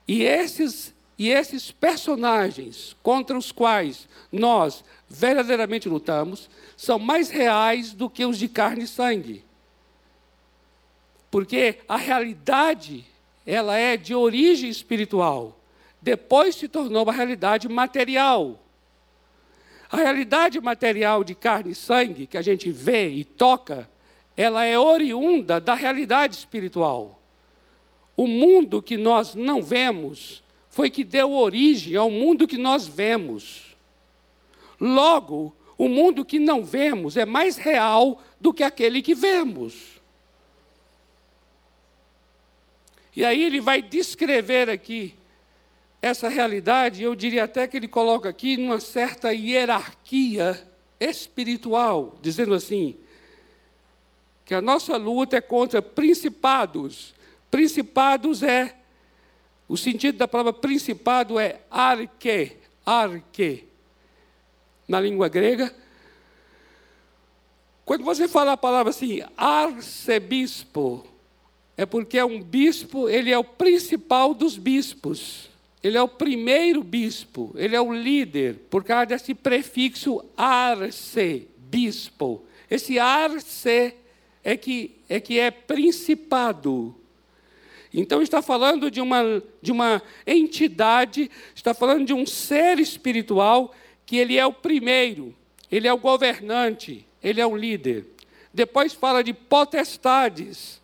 E 0.07 0.21
esses 0.21 0.93
e 1.17 1.29
esses 1.29 1.71
personagens 1.71 2.95
contra 3.01 3.37
os 3.37 3.51
quais 3.51 4.07
nós 4.31 4.83
verdadeiramente 5.09 5.89
lutamos 5.89 6.49
são 6.75 6.99
mais 6.99 7.29
reais 7.29 7.91
do 7.91 8.09
que 8.09 8.23
os 8.23 8.37
de 8.37 8.47
carne 8.47 8.83
e 8.83 8.87
sangue. 8.87 9.43
Porque 11.31 11.79
a 11.87 11.97
realidade, 11.97 13.03
ela 13.45 13.75
é 13.75 13.97
de 13.97 14.13
origem 14.13 14.69
espiritual. 14.69 15.59
Depois 15.99 16.55
se 16.55 16.67
tornou 16.67 17.03
uma 17.03 17.13
realidade 17.13 17.67
material. 17.67 18.59
A 19.89 19.97
realidade 19.97 20.61
material 20.61 21.23
de 21.23 21.33
carne 21.33 21.71
e 21.71 21.75
sangue, 21.75 22.27
que 22.27 22.37
a 22.37 22.41
gente 22.41 22.71
vê 22.71 23.09
e 23.09 23.23
toca, 23.23 23.89
ela 24.35 24.63
é 24.65 24.77
oriunda 24.77 25.59
da 25.59 25.73
realidade 25.73 26.35
espiritual. 26.35 27.19
O 28.15 28.27
mundo 28.27 28.81
que 28.81 28.97
nós 28.97 29.33
não 29.33 29.63
vemos 29.63 30.43
foi 30.77 30.91
que 30.91 31.03
deu 31.03 31.31
origem 31.31 31.95
ao 31.95 32.11
mundo 32.11 32.47
que 32.47 32.55
nós 32.55 32.85
vemos. 32.85 33.75
Logo, 34.79 35.51
o 35.75 35.89
mundo 35.89 36.23
que 36.23 36.37
não 36.37 36.63
vemos 36.63 37.17
é 37.17 37.25
mais 37.25 37.57
real 37.57 38.21
do 38.39 38.53
que 38.53 38.61
aquele 38.61 39.01
que 39.01 39.15
vemos. 39.15 39.99
E 43.15 43.25
aí 43.25 43.43
ele 43.43 43.59
vai 43.59 43.81
descrever 43.81 44.69
aqui 44.69 45.15
essa 45.99 46.29
realidade, 46.29 47.01
eu 47.01 47.15
diria 47.15 47.45
até 47.45 47.67
que 47.67 47.75
ele 47.75 47.87
coloca 47.87 48.29
aqui 48.29 48.55
numa 48.55 48.79
certa 48.79 49.33
hierarquia 49.33 50.63
espiritual, 50.99 52.19
dizendo 52.21 52.53
assim: 52.53 52.95
que 54.45 54.53
a 54.53 54.61
nossa 54.61 54.95
luta 54.95 55.37
é 55.37 55.41
contra 55.41 55.81
principados. 55.81 57.15
Principados 57.49 58.43
é, 58.43 58.75
o 59.67 59.75
sentido 59.75 60.17
da 60.17 60.27
palavra 60.27 60.53
principado 60.53 61.39
é 61.39 61.59
arque, 61.69 62.53
arque 62.85 63.65
na 64.87 64.99
língua 64.99 65.27
grega. 65.27 65.73
Quando 67.83 68.03
você 68.03 68.27
fala 68.27 68.53
a 68.53 68.57
palavra 68.57 68.89
assim, 68.89 69.21
arcebispo, 69.35 71.05
é 71.75 71.85
porque 71.85 72.17
é 72.17 72.25
um 72.25 72.41
bispo, 72.41 73.07
ele 73.09 73.31
é 73.31 73.37
o 73.37 73.43
principal 73.43 74.33
dos 74.33 74.57
bispos. 74.57 75.49
Ele 75.83 75.97
é 75.97 76.01
o 76.01 76.07
primeiro 76.07 76.83
bispo, 76.83 77.53
ele 77.55 77.75
é 77.75 77.79
o 77.79 77.93
líder, 77.93 78.55
por 78.69 78.83
causa 78.83 79.05
desse 79.05 79.33
prefixo 79.33 80.23
arce, 80.35 81.47
bispo. 81.57 82.43
Esse 82.69 82.97
arce 82.97 83.93
é 84.43 84.57
que 84.57 84.97
é, 85.07 85.19
que 85.19 85.39
é 85.39 85.51
principado. 85.51 86.95
Então 87.99 88.21
está 88.21 88.43
falando 88.43 88.91
de 88.91 89.01
uma, 89.01 89.41
de 89.59 89.71
uma 89.71 90.03
entidade, 90.27 91.31
está 91.55 91.73
falando 91.73 92.05
de 92.05 92.13
um 92.13 92.27
ser 92.27 92.77
espiritual 92.77 93.73
que 94.05 94.17
ele 94.17 94.37
é 94.37 94.45
o 94.45 94.53
primeiro, 94.53 95.33
ele 95.71 95.87
é 95.87 95.91
o 95.91 95.97
governante, 95.97 97.07
ele 97.23 97.41
é 97.41 97.45
o 97.47 97.57
líder. 97.57 98.05
Depois 98.53 98.93
fala 98.93 99.23
de 99.23 99.33
potestades, 99.33 100.79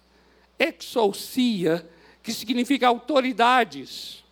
exousia, 0.58 1.88
que 2.24 2.34
significa 2.34 2.88
autoridades. 2.88 4.24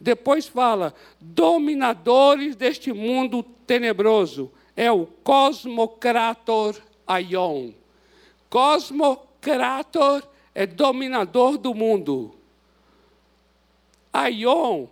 Depois 0.00 0.48
fala 0.48 0.92
dominadores 1.20 2.56
deste 2.56 2.92
mundo 2.92 3.44
tenebroso. 3.64 4.50
É 4.74 4.90
o 4.90 5.06
cosmocrator 5.22 6.74
aion. 7.06 7.70
Cosmocrator 8.50 10.24
é 10.56 10.66
dominador 10.66 11.58
do 11.58 11.74
mundo. 11.74 12.34
Aion 14.10 14.86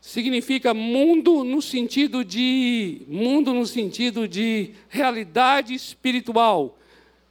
significa 0.00 0.74
mundo 0.74 1.44
no 1.44 1.62
sentido 1.62 2.24
de 2.24 3.02
mundo 3.06 3.54
no 3.54 3.64
sentido 3.68 4.26
de 4.26 4.72
realidade 4.88 5.74
espiritual, 5.74 6.76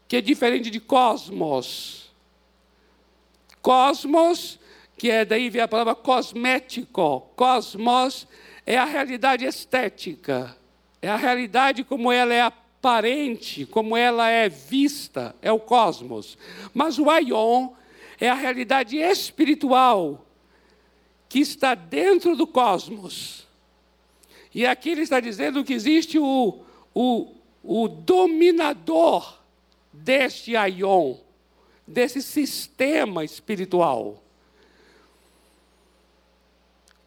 que 0.08 0.16
é 0.16 0.22
diferente 0.22 0.70
de 0.70 0.80
cosmos. 0.80 2.10
Cosmos, 3.62 4.58
que 4.98 5.12
é 5.12 5.26
daí 5.26 5.50
vem 5.50 5.62
a 5.62 5.68
palavra 5.68 5.96
cosmético. 5.96 7.30
Cosmos 7.36 8.26
é 8.66 8.78
a 8.78 8.86
realidade 8.86 9.44
estética. 9.44 10.56
É 11.02 11.10
a 11.10 11.18
realidade 11.18 11.84
como 11.84 12.10
ela 12.10 12.34
é 12.34 12.40
aparente, 12.86 13.66
como 13.66 13.98
ela 13.98 14.30
é 14.30 14.48
vista, 14.48 15.36
é 15.42 15.52
o 15.52 15.60
cosmos. 15.60 16.38
Mas 16.72 17.00
o 17.00 17.10
aion 17.10 17.70
é 18.20 18.30
a 18.30 18.36
realidade 18.36 18.96
espiritual 18.96 20.24
que 21.28 21.40
está 21.40 21.74
dentro 21.74 22.36
do 22.36 22.46
cosmos. 22.46 23.48
E 24.54 24.68
aqui 24.68 24.92
ele 24.92 25.02
está 25.02 25.20
dizendo 25.20 25.64
que 25.64 25.74
existe 25.74 26.20
o, 26.20 26.60
o, 26.94 27.34
o 27.64 27.88
dominador 27.88 29.40
deste 29.92 30.56
aion, 30.56 31.16
desse 31.88 32.22
sistema 32.22 33.26
espiritual. 33.26 34.24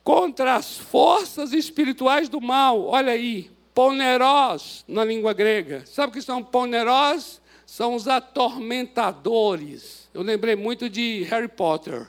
Contra 0.02 0.56
as 0.56 0.76
forças 0.76 1.52
espirituais 1.52 2.28
do 2.28 2.40
mal, 2.40 2.84
olha 2.84 3.12
aí, 3.12 3.48
ponerós 3.78 4.84
na 4.88 5.04
língua 5.04 5.32
grega. 5.32 5.86
Sabe 5.86 6.10
o 6.10 6.12
que 6.12 6.20
são 6.20 6.42
ponerós? 6.42 7.40
São 7.64 7.94
os 7.94 8.08
atormentadores. 8.08 10.08
Eu 10.12 10.22
lembrei 10.22 10.56
muito 10.56 10.90
de 10.90 11.22
Harry 11.30 11.46
Potter. 11.46 12.08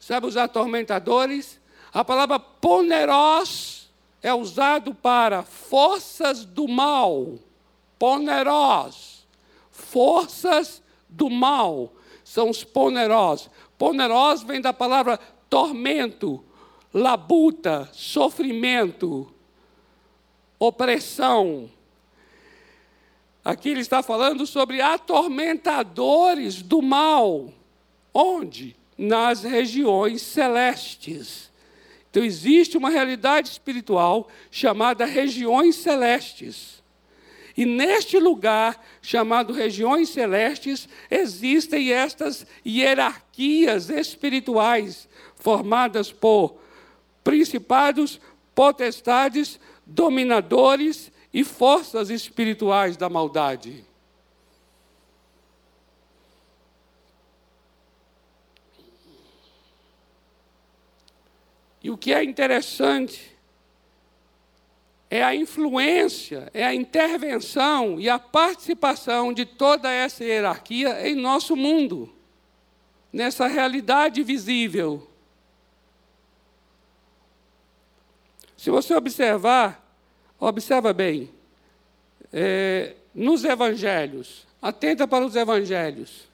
Sabe 0.00 0.26
os 0.26 0.38
atormentadores? 0.38 1.60
A 1.92 2.02
palavra 2.02 2.40
poneros 2.40 3.90
é 4.22 4.32
usado 4.32 4.94
para 4.94 5.42
forças 5.42 6.46
do 6.46 6.66
mal. 6.66 7.34
Poneros. 7.98 9.26
Forças 9.70 10.82
do 11.10 11.28
mal 11.28 11.92
são 12.24 12.48
os 12.48 12.64
poneros. 12.64 13.50
Poneros 13.76 14.42
vem 14.44 14.62
da 14.62 14.72
palavra 14.72 15.20
tormento, 15.50 16.42
labuta, 16.94 17.86
sofrimento, 17.92 19.30
opressão. 20.58 21.70
Aqui 23.44 23.70
ele 23.70 23.80
está 23.80 24.02
falando 24.02 24.46
sobre 24.46 24.80
atormentadores 24.80 26.62
do 26.62 26.82
mal. 26.82 27.52
Onde? 28.12 28.76
nas 28.96 29.42
regiões 29.42 30.22
celestes. 30.22 31.50
Então, 32.10 32.24
existe 32.24 32.78
uma 32.78 32.88
realidade 32.88 33.48
espiritual 33.48 34.28
chamada 34.50 35.04
regiões 35.04 35.76
celestes. 35.76 36.82
E 37.56 37.64
neste 37.64 38.18
lugar, 38.18 38.82
chamado 39.02 39.52
regiões 39.52 40.10
celestes, 40.10 40.88
existem 41.10 41.92
estas 41.92 42.46
hierarquias 42.66 43.90
espirituais 43.90 45.08
formadas 45.36 46.12
por 46.12 46.56
principados, 47.24 48.20
potestades, 48.54 49.58
dominadores 49.86 51.12
e 51.32 51.44
forças 51.44 52.10
espirituais 52.10 52.96
da 52.96 53.08
maldade. 53.08 53.84
E 61.82 61.90
o 61.90 61.96
que 61.96 62.12
é 62.12 62.24
interessante 62.24 63.36
é 65.08 65.22
a 65.22 65.34
influência, 65.36 66.50
é 66.52 66.64
a 66.64 66.74
intervenção 66.74 68.00
e 68.00 68.08
a 68.08 68.18
participação 68.18 69.32
de 69.32 69.46
toda 69.46 69.88
essa 69.88 70.24
hierarquia 70.24 71.08
em 71.08 71.14
nosso 71.14 71.54
mundo, 71.54 72.12
nessa 73.12 73.46
realidade 73.46 74.20
visível. 74.24 75.08
Se 78.56 78.70
você 78.70 78.94
observar, 78.94 79.84
observa 80.38 80.92
bem, 80.92 81.30
é, 82.32 82.94
nos 83.14 83.44
evangelhos, 83.44 84.46
atenta 84.60 85.06
para 85.06 85.24
os 85.24 85.36
evangelhos. 85.36 86.28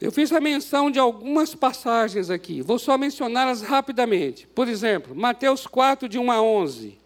Eu 0.00 0.12
fiz 0.12 0.30
a 0.30 0.40
menção 0.40 0.90
de 0.90 0.98
algumas 0.98 1.54
passagens 1.54 2.28
aqui, 2.28 2.60
vou 2.60 2.78
só 2.78 2.98
mencioná-las 2.98 3.62
rapidamente. 3.62 4.46
Por 4.48 4.68
exemplo, 4.68 5.14
Mateus 5.14 5.66
4, 5.66 6.08
de 6.08 6.18
1 6.18 6.30
a 6.30 6.42
11. 6.42 6.98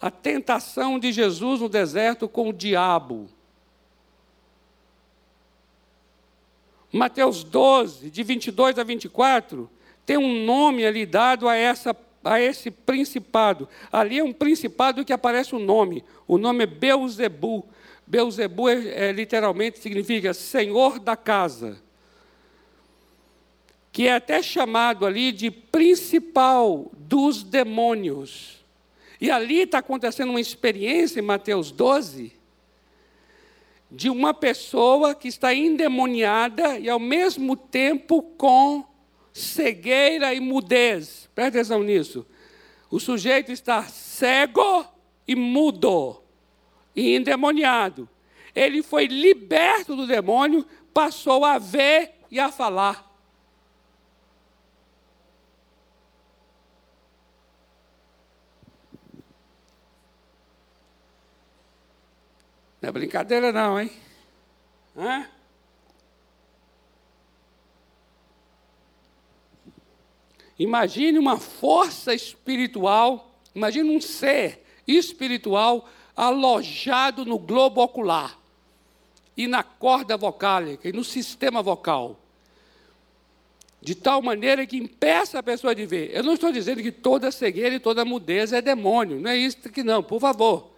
A 0.00 0.10
tentação 0.10 0.98
de 0.98 1.10
Jesus 1.10 1.60
no 1.60 1.68
deserto 1.68 2.28
com 2.28 2.50
o 2.50 2.52
diabo. 2.52 3.28
Mateus 6.92 7.42
12, 7.42 8.10
de 8.10 8.22
22 8.22 8.78
a 8.78 8.84
24, 8.84 9.68
tem 10.04 10.16
um 10.16 10.44
nome 10.44 10.86
ali 10.86 11.04
dado 11.04 11.48
a, 11.48 11.56
essa, 11.56 11.96
a 12.26 12.40
esse 12.40 12.70
principado. 12.70 13.68
Ali 13.90 14.18
é 14.18 14.24
um 14.24 14.32
principado 14.32 15.04
que 15.04 15.12
aparece 15.12 15.54
o 15.54 15.58
um 15.58 15.64
nome. 15.64 16.04
O 16.26 16.38
nome 16.38 16.64
é 16.64 16.66
Beuzebu. 16.66 17.64
Beuzebu 18.06 18.68
é, 18.68 19.08
é, 19.08 19.12
literalmente 19.12 19.78
significa 19.78 20.34
Senhor 20.34 20.98
da 20.98 21.16
casa 21.16 21.84
que 23.96 24.08
é 24.08 24.12
até 24.12 24.42
chamado 24.42 25.06
ali 25.06 25.32
de 25.32 25.50
principal 25.50 26.90
dos 26.92 27.42
demônios. 27.42 28.62
E 29.18 29.30
ali 29.30 29.62
está 29.62 29.78
acontecendo 29.78 30.28
uma 30.28 30.40
experiência 30.40 31.18
em 31.18 31.22
Mateus 31.22 31.70
12, 31.70 32.34
de 33.90 34.10
uma 34.10 34.34
pessoa 34.34 35.14
que 35.14 35.28
está 35.28 35.54
endemoniada 35.54 36.78
e 36.78 36.90
ao 36.90 36.98
mesmo 36.98 37.56
tempo 37.56 38.20
com 38.20 38.84
cegueira 39.36 40.32
e 40.32 40.40
mudez. 40.40 41.28
Presta 41.34 41.58
atenção 41.58 41.82
nisso. 41.82 42.26
O 42.90 42.98
sujeito 42.98 43.52
está 43.52 43.82
cego 43.82 44.86
e 45.28 45.36
mudo 45.36 46.22
e 46.94 47.14
endemoniado. 47.14 48.08
Ele 48.54 48.82
foi 48.82 49.06
liberto 49.06 49.94
do 49.94 50.06
demônio, 50.06 50.64
passou 50.94 51.44
a 51.44 51.58
ver 51.58 52.14
e 52.30 52.40
a 52.40 52.50
falar. 52.50 53.04
Não 62.80 62.88
é 62.88 62.92
brincadeira, 62.92 63.52
não, 63.52 63.78
hein? 63.78 63.90
Hã? 64.96 65.35
Imagine 70.58 71.18
uma 71.18 71.38
força 71.38 72.14
espiritual, 72.14 73.38
imagine 73.54 73.94
um 73.94 74.00
ser 74.00 74.64
espiritual 74.86 75.88
alojado 76.16 77.24
no 77.24 77.38
globo 77.38 77.82
ocular 77.82 78.38
e 79.36 79.46
na 79.46 79.62
corda 79.62 80.16
vocálica 80.16 80.88
e 80.88 80.92
no 80.92 81.04
sistema 81.04 81.62
vocal. 81.62 82.18
De 83.82 83.94
tal 83.94 84.22
maneira 84.22 84.66
que 84.66 84.78
impeça 84.78 85.38
a 85.38 85.42
pessoa 85.42 85.74
de 85.74 85.84
ver. 85.84 86.10
Eu 86.14 86.24
não 86.24 86.34
estou 86.34 86.50
dizendo 86.50 86.82
que 86.82 86.90
toda 86.90 87.30
cegueira 87.30 87.74
e 87.74 87.80
toda 87.80 88.04
mudez 88.04 88.52
é 88.52 88.62
demônio, 88.62 89.20
não 89.20 89.30
é 89.30 89.36
isso 89.36 89.58
que 89.70 89.82
não, 89.82 90.02
por 90.02 90.20
favor. 90.20 90.72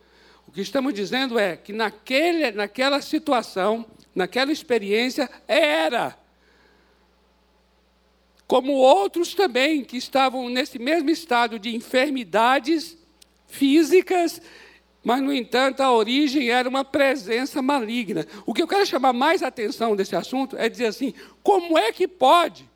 O 0.46 0.50
que 0.50 0.60
estamos 0.60 0.92
dizendo 0.92 1.38
é 1.38 1.56
que 1.56 1.72
naquele, 1.72 2.50
naquela 2.50 3.00
situação, 3.00 3.86
naquela 4.14 4.50
experiência, 4.50 5.30
era. 5.46 6.18
Como 8.48 8.72
outros 8.72 9.34
também 9.34 9.84
que 9.84 9.96
estavam 9.96 10.48
nesse 10.48 10.78
mesmo 10.78 11.11
estado 11.11 11.58
de 11.58 11.76
enfermidades 11.76 12.96
físicas, 13.46 14.40
mas, 15.04 15.22
no 15.22 15.32
entanto, 15.32 15.80
a 15.82 15.92
origem 15.92 16.48
era 16.50 16.68
uma 16.68 16.84
presença 16.84 17.62
maligna. 17.62 18.26
O 18.44 18.52
que 18.52 18.62
eu 18.62 18.66
quero 18.66 18.87
chamar 18.87 19.12
mais 19.12 19.42
atenção 19.42 19.94
desse 19.94 20.16
assunto 20.16 20.56
é 20.56 20.68
dizer 20.68 20.87
assim: 20.87 21.14
como 21.42 21.78
é 21.78 21.92
que 21.92 22.08
pode 22.08 22.68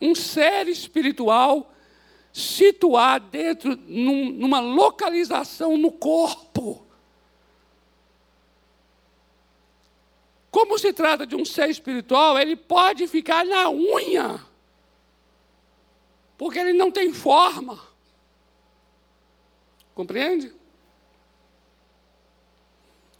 um 0.00 0.14
ser 0.14 0.68
espiritual 0.68 1.74
situar 2.32 3.18
dentro, 3.18 3.76
num, 3.88 4.30
numa 4.30 4.60
localização 4.60 5.76
no 5.76 5.90
corpo? 5.90 6.86
como 10.56 10.78
se 10.78 10.90
trata 10.90 11.26
de 11.26 11.36
um 11.36 11.44
ser 11.44 11.68
espiritual, 11.68 12.38
ele 12.38 12.56
pode 12.56 13.06
ficar 13.06 13.44
na 13.44 13.68
unha, 13.68 14.42
porque 16.36 16.58
ele 16.58 16.72
não 16.72 16.90
tem 16.90 17.12
forma. 17.12 17.80
Compreende? 19.94 20.52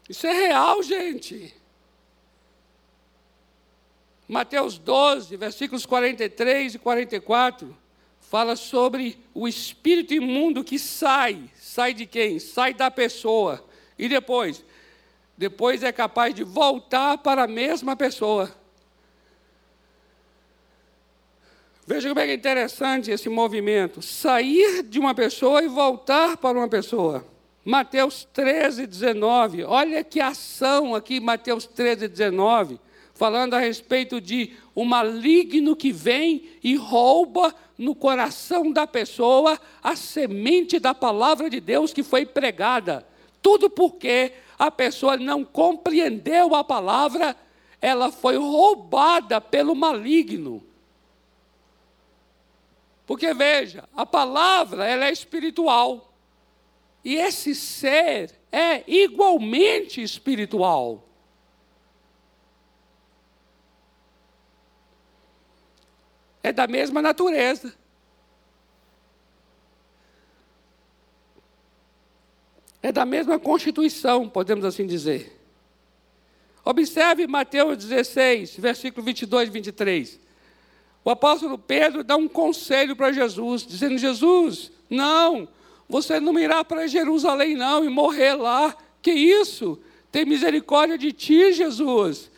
Isso 0.08 0.26
é 0.26 0.32
real, 0.32 0.82
gente. 0.82 1.54
Mateus 4.28 4.76
12, 4.76 5.36
versículos 5.36 5.86
43 5.86 6.74
e 6.74 6.78
44, 6.78 7.76
fala 8.20 8.56
sobre 8.56 9.18
o 9.32 9.46
espírito 9.46 10.12
imundo 10.12 10.64
que 10.64 10.78
sai. 10.78 11.48
Sai 11.54 11.94
de 11.94 12.06
quem? 12.06 12.38
Sai 12.38 12.74
da 12.74 12.90
pessoa. 12.90 13.64
E 13.98 14.08
depois? 14.08 14.64
Depois 15.38 15.82
é 15.82 15.92
capaz 15.92 16.34
de 16.34 16.42
voltar 16.42 17.18
para 17.18 17.44
a 17.44 17.48
mesma 17.48 17.94
pessoa. 17.94 18.52
Veja 21.86 22.08
como 22.08 22.20
é, 22.20 22.28
é 22.28 22.34
interessante 22.34 23.10
esse 23.10 23.28
movimento. 23.28 24.02
Sair 24.02 24.82
de 24.82 24.98
uma 24.98 25.14
pessoa 25.14 25.62
e 25.62 25.68
voltar 25.68 26.36
para 26.36 26.58
uma 26.58 26.68
pessoa. 26.68 27.24
Mateus 27.64 28.26
13, 28.32 28.86
19. 28.86 29.64
Olha 29.64 30.02
que 30.02 30.20
ação 30.20 30.94
aqui, 30.94 31.20
Mateus 31.20 31.66
13, 31.66 32.08
19 32.08 32.80
falando 33.16 33.54
a 33.54 33.58
respeito 33.58 34.20
de 34.20 34.52
o 34.74 34.84
maligno 34.84 35.74
que 35.74 35.90
vem 35.90 36.50
e 36.62 36.76
rouba 36.76 37.54
no 37.78 37.94
coração 37.94 38.70
da 38.70 38.86
pessoa 38.86 39.58
a 39.82 39.96
semente 39.96 40.78
da 40.78 40.94
palavra 40.94 41.48
de 41.48 41.58
Deus 41.58 41.94
que 41.94 42.02
foi 42.02 42.26
pregada. 42.26 43.06
Tudo 43.40 43.70
porque 43.70 44.32
a 44.58 44.70
pessoa 44.70 45.16
não 45.16 45.44
compreendeu 45.44 46.54
a 46.54 46.62
palavra, 46.62 47.34
ela 47.80 48.12
foi 48.12 48.36
roubada 48.36 49.40
pelo 49.40 49.74
maligno. 49.74 50.62
Porque 53.06 53.32
veja, 53.32 53.88
a 53.94 54.04
palavra 54.04 54.84
ela 54.84 55.06
é 55.06 55.12
espiritual. 55.12 56.12
E 57.04 57.14
esse 57.14 57.54
ser 57.54 58.34
é 58.50 58.82
igualmente 58.86 60.02
espiritual. 60.02 61.06
é 66.46 66.52
da 66.52 66.68
mesma 66.68 67.02
natureza. 67.02 67.74
É 72.80 72.92
da 72.92 73.04
mesma 73.04 73.36
constituição, 73.36 74.28
podemos 74.28 74.64
assim 74.64 74.86
dizer. 74.86 75.36
Observe 76.64 77.26
Mateus 77.26 77.78
16, 77.78 78.58
versículo 78.58 79.04
22 79.04 79.48
e 79.48 79.52
23. 79.52 80.20
O 81.06 81.10
apóstolo 81.10 81.56
Pedro 81.56 82.02
dá 82.02 82.16
um 82.16 82.26
conselho 82.26 82.96
para 82.96 83.12
Jesus, 83.12 83.64
dizendo: 83.64 83.96
Jesus, 83.96 84.72
não, 84.90 85.46
você 85.88 86.18
não 86.18 86.36
irá 86.36 86.64
para 86.64 86.88
Jerusalém, 86.88 87.54
não, 87.54 87.84
e 87.84 87.88
morrer 87.88 88.34
lá. 88.34 88.76
Que 89.00 89.12
isso? 89.12 89.78
Tem 90.10 90.24
misericórdia 90.24 90.98
de 90.98 91.12
ti, 91.12 91.52
Jesus. 91.52 92.28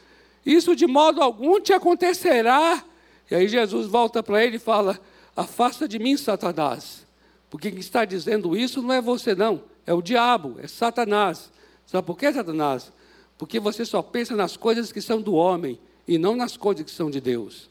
Isso 0.44 0.76
de 0.76 0.86
modo 0.86 1.22
algum 1.22 1.58
te 1.58 1.72
acontecerá. 1.72 2.84
E 3.30 3.34
aí 3.34 3.48
Jesus 3.48 3.86
volta 3.86 4.22
para 4.22 4.44
ele 4.44 4.56
e 4.56 4.60
fala: 4.60 5.00
Afasta 5.34 5.88
de 5.88 5.98
mim, 5.98 6.14
Satanás. 6.18 7.06
Porque 7.48 7.70
quem 7.70 7.80
está 7.80 8.04
dizendo 8.04 8.54
isso 8.54 8.82
não 8.82 8.92
é 8.92 9.00
você, 9.00 9.34
não. 9.34 9.62
É 9.86 9.94
o 9.94 10.02
diabo, 10.02 10.56
é 10.62 10.68
Satanás. 10.68 11.50
Sabe 11.86 12.06
por 12.06 12.18
que, 12.18 12.30
Satanás? 12.30 12.92
Porque 13.38 13.58
você 13.58 13.86
só 13.86 14.02
pensa 14.02 14.36
nas 14.36 14.58
coisas 14.58 14.92
que 14.92 15.00
são 15.00 15.22
do 15.22 15.32
homem 15.32 15.80
e 16.06 16.18
não 16.18 16.36
nas 16.36 16.54
coisas 16.54 16.84
que 16.84 16.90
são 16.90 17.10
de 17.10 17.18
Deus. 17.18 17.70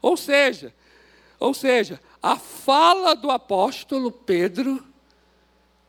Ou 0.00 0.16
seja, 0.16 0.74
ou 1.38 1.52
seja, 1.52 2.00
a 2.22 2.36
fala 2.36 3.14
do 3.14 3.30
apóstolo 3.30 4.10
Pedro 4.10 4.84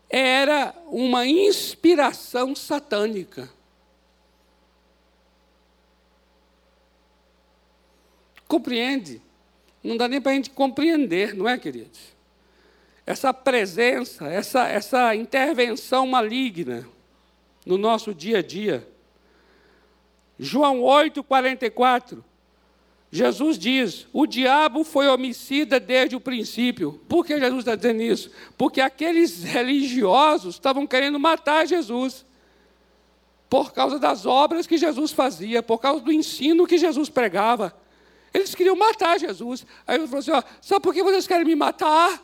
era 0.10 0.74
uma 0.88 1.26
inspiração 1.26 2.56
satânica. 2.56 3.50
Compreende? 8.48 9.22
Não 9.84 9.98
dá 9.98 10.08
nem 10.08 10.22
para 10.22 10.32
a 10.32 10.36
gente 10.36 10.50
compreender, 10.50 11.36
não 11.36 11.48
é, 11.48 11.58
queridos? 11.58 12.00
Essa 13.06 13.34
presença, 13.34 14.28
essa, 14.28 14.68
essa 14.68 15.16
intervenção 15.16 16.08
maligna 16.08 16.88
no 17.66 17.78
nosso 17.78 18.14
dia 18.14 18.40
a 18.40 18.42
dia. 18.42 18.88
João 20.40 20.82
8, 20.82 21.24
44. 21.24 22.24
Jesus 23.12 23.58
diz: 23.58 24.06
o 24.12 24.26
diabo 24.26 24.84
foi 24.84 25.08
homicida 25.08 25.80
desde 25.80 26.16
o 26.16 26.20
princípio. 26.20 27.00
Por 27.08 27.26
que 27.26 27.40
Jesus 27.40 27.60
está 27.60 27.76
dizendo 27.76 28.02
isso? 28.02 28.30
Porque 28.58 28.82
aqueles 28.82 29.44
religiosos 29.44 30.56
estavam 30.56 30.86
querendo 30.86 31.20
matar 31.20 31.66
Jesus. 31.66 32.26
Por 33.50 33.72
causa 33.72 33.98
das 33.98 34.26
obras 34.26 34.68
que 34.68 34.78
Jesus 34.78 35.14
fazia, 35.14 35.64
por 35.64 35.80
causa 35.80 36.02
do 36.02 36.12
ensino 36.12 36.68
que 36.68 36.78
Jesus 36.78 37.08
pregava. 37.08 37.74
Eles 38.34 38.54
queriam 38.54 38.76
matar 38.76 39.18
Jesus. 39.18 39.66
Aí 39.86 39.98
ele 39.98 40.08
falou 40.08 40.20
assim: 40.20 40.32
ó, 40.32 40.44
sabe 40.62 40.82
por 40.82 40.94
que 40.94 41.02
vocês 41.02 41.26
querem 41.26 41.46
me 41.46 41.56
matar? 41.56 42.22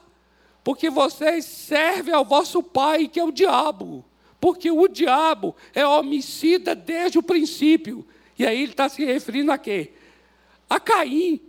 Porque 0.65 0.89
vocês 0.89 1.45
servem 1.45 2.13
ao 2.13 2.25
vosso 2.25 2.61
pai, 2.61 3.07
que 3.07 3.19
é 3.19 3.23
o 3.23 3.31
diabo. 3.31 4.03
Porque 4.39 4.69
o 4.69 4.87
diabo 4.89 5.55
é 5.73 5.87
homicida 5.87 6.75
desde 6.75 7.17
o 7.17 7.23
princípio. 7.23 8.05
E 8.37 8.45
aí 8.45 8.61
ele 8.61 8.71
está 8.71 8.89
se 8.89 9.05
referindo 9.05 9.51
a 9.51 9.57
quê? 9.57 9.93
A 10.73 10.79
Caim. 10.79 11.39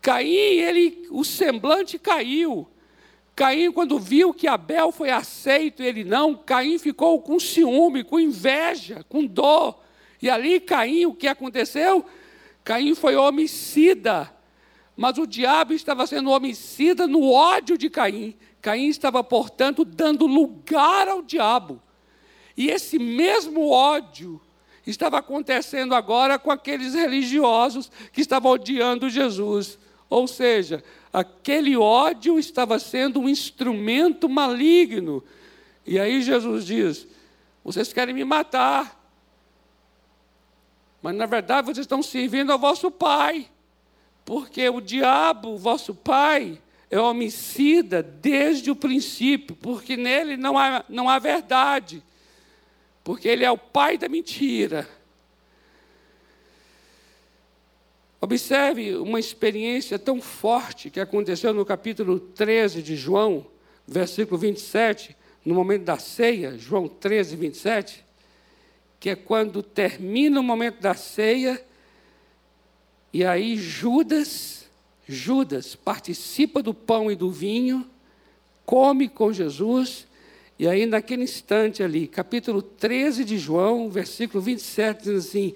Caim, 0.00 0.28
ele, 0.28 1.08
o 1.10 1.24
semblante 1.24 1.98
caiu. 1.98 2.68
Caim, 3.34 3.72
quando 3.72 3.98
viu 3.98 4.32
que 4.32 4.46
Abel 4.46 4.92
foi 4.92 5.10
aceito, 5.10 5.82
ele 5.82 6.04
não, 6.04 6.36
Caim 6.36 6.78
ficou 6.78 7.20
com 7.20 7.40
ciúme, 7.40 8.04
com 8.04 8.20
inveja, 8.20 9.04
com 9.08 9.26
dor. 9.26 9.80
E 10.22 10.30
ali, 10.30 10.60
Caim, 10.60 11.06
o 11.06 11.14
que 11.14 11.26
aconteceu? 11.26 12.06
Caim 12.62 12.94
foi 12.94 13.16
homicida, 13.16 14.32
mas 14.96 15.18
o 15.18 15.26
diabo 15.26 15.72
estava 15.72 16.06
sendo 16.06 16.30
homicida 16.30 17.08
no 17.08 17.32
ódio 17.32 17.76
de 17.76 17.90
Caim. 17.90 18.36
Caim 18.62 18.86
estava, 18.86 19.24
portanto, 19.24 19.84
dando 19.84 20.24
lugar 20.24 21.08
ao 21.08 21.20
diabo. 21.20 21.82
E 22.56 22.70
esse 22.70 22.96
mesmo 22.96 23.70
ódio 23.70 24.40
estava 24.86 25.18
acontecendo 25.18 25.94
agora 25.94 26.38
com 26.38 26.50
aqueles 26.50 26.94
religiosos 26.94 27.90
que 28.12 28.20
estavam 28.20 28.52
odiando 28.52 29.08
Jesus. 29.08 29.78
Ou 30.10 30.28
seja, 30.28 30.84
aquele 31.12 31.76
ódio 31.76 32.38
estava 32.38 32.78
sendo 32.78 33.20
um 33.20 33.28
instrumento 33.28 34.28
maligno. 34.28 35.24
E 35.86 35.98
aí 35.98 36.22
Jesus 36.22 36.66
diz: 36.66 37.06
Vocês 37.64 37.92
querem 37.92 38.14
me 38.14 38.24
matar, 38.24 39.00
mas 41.02 41.14
na 41.14 41.26
verdade 41.26 41.66
vocês 41.66 41.84
estão 41.84 42.02
servindo 42.02 42.52
ao 42.52 42.58
vosso 42.58 42.90
pai. 42.90 43.48
Porque 44.24 44.66
o 44.70 44.80
diabo, 44.80 45.58
vosso 45.58 45.94
pai, 45.94 46.58
é 46.90 46.98
homicida 46.98 48.02
desde 48.02 48.70
o 48.70 48.76
princípio, 48.76 49.54
porque 49.56 49.96
nele 49.96 50.36
não 50.36 50.56
há, 50.56 50.84
não 50.88 51.08
há 51.08 51.18
verdade. 51.18 52.02
Porque 53.04 53.28
ele 53.28 53.44
é 53.44 53.50
o 53.50 53.58
pai 53.58 53.96
da 53.96 54.08
mentira. 54.08 54.88
Observe 58.20 58.96
uma 58.96 59.20
experiência 59.20 59.98
tão 59.98 60.20
forte 60.20 60.90
que 60.90 60.98
aconteceu 60.98 61.54
no 61.54 61.64
capítulo 61.64 62.18
13 62.18 62.82
de 62.82 62.96
João, 62.96 63.46
versículo 63.86 64.38
27, 64.38 65.14
no 65.44 65.54
momento 65.54 65.84
da 65.84 65.98
ceia, 65.98 66.58
João 66.58 66.88
13, 66.88 67.36
27 67.36 68.04
que 69.04 69.10
é 69.10 69.14
quando 69.14 69.62
termina 69.62 70.40
o 70.40 70.42
momento 70.42 70.80
da 70.80 70.94
ceia, 70.94 71.62
e 73.12 73.22
aí 73.22 73.54
Judas, 73.54 74.64
Judas 75.06 75.74
participa 75.74 76.62
do 76.62 76.72
pão 76.72 77.12
e 77.12 77.14
do 77.14 77.30
vinho, 77.30 77.86
come 78.64 79.06
com 79.06 79.30
Jesus, 79.30 80.06
e 80.64 80.66
aí 80.66 80.86
naquele 80.86 81.24
instante 81.24 81.82
ali, 81.82 82.08
capítulo 82.08 82.62
13 82.62 83.22
de 83.22 83.36
João, 83.36 83.90
versículo 83.90 84.42
27, 84.42 85.02
diz 85.02 85.26
assim: 85.26 85.52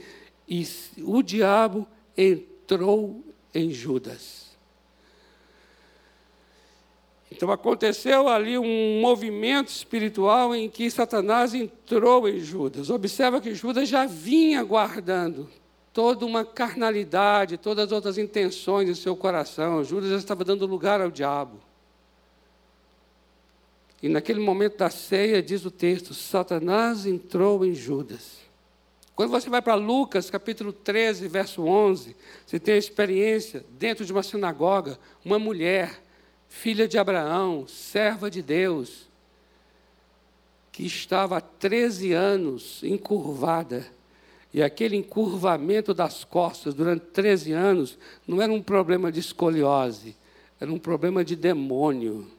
E 0.46 0.68
o 1.02 1.22
diabo 1.22 1.88
entrou 2.14 3.24
em 3.54 3.70
Judas. 3.70 4.48
Então 7.32 7.50
aconteceu 7.50 8.28
ali 8.28 8.59
um 8.59 9.00
movimento 9.00 9.68
espiritual 9.68 10.54
em 10.54 10.68
que 10.68 10.90
Satanás 10.90 11.54
entrou 11.54 12.28
em 12.28 12.38
Judas. 12.40 12.90
Observa 12.90 13.40
que 13.40 13.54
Judas 13.54 13.88
já 13.88 14.04
vinha 14.04 14.62
guardando 14.62 15.48
toda 15.90 16.26
uma 16.26 16.44
carnalidade, 16.44 17.56
todas 17.56 17.86
as 17.86 17.92
outras 17.92 18.18
intenções 18.18 18.90
em 18.90 18.94
seu 18.94 19.16
coração. 19.16 19.82
Judas 19.82 20.11
já 20.11 20.16
estava 20.18 20.44
dando 20.44 20.66
lugar 20.66 21.00
ao 21.00 21.11
diabo. 21.11 21.66
E 24.03 24.09
naquele 24.09 24.40
momento 24.40 24.78
da 24.78 24.90
ceia, 24.90 25.42
diz 25.42 25.64
o 25.64 25.70
texto: 25.70 26.14
Satanás 26.14 27.07
entrou 27.07 27.64
em 27.64 27.74
Judas. 27.74 28.38
Quando 29.18 29.30
você 29.30 29.51
vai 29.51 29.61
para 29.61 29.74
Lucas, 29.74 30.30
capítulo 30.30 30.72
13, 30.72 31.26
verso 31.26 31.64
11, 31.64 32.14
você 32.46 32.61
tem 32.61 32.74
a 32.74 32.78
experiência 32.78 33.64
dentro 33.76 34.05
de 34.05 34.12
uma 34.12 34.22
sinagoga, 34.22 34.96
uma 35.24 35.40
mulher, 35.40 36.01
filha 36.49 36.86
de 36.86 36.96
Abraão, 36.96 37.66
serva 37.66 38.30
de 38.30 38.40
Deus, 38.40 39.09
que 40.70 40.86
estava 40.86 41.38
há 41.38 41.40
13 41.40 42.12
anos 42.12 42.80
encurvada. 42.84 43.84
E 44.55 44.62
aquele 44.62 44.94
encurvamento 44.94 45.92
das 45.92 46.22
costas 46.22 46.72
durante 46.72 47.07
13 47.07 47.53
anos 47.53 47.99
não 48.24 48.40
era 48.40 48.53
um 48.53 48.62
problema 48.62 49.11
de 49.11 49.18
escoliose, 49.18 50.14
era 50.61 50.72
um 50.72 50.78
problema 50.78 51.24
de 51.24 51.34
demônio. 51.34 52.38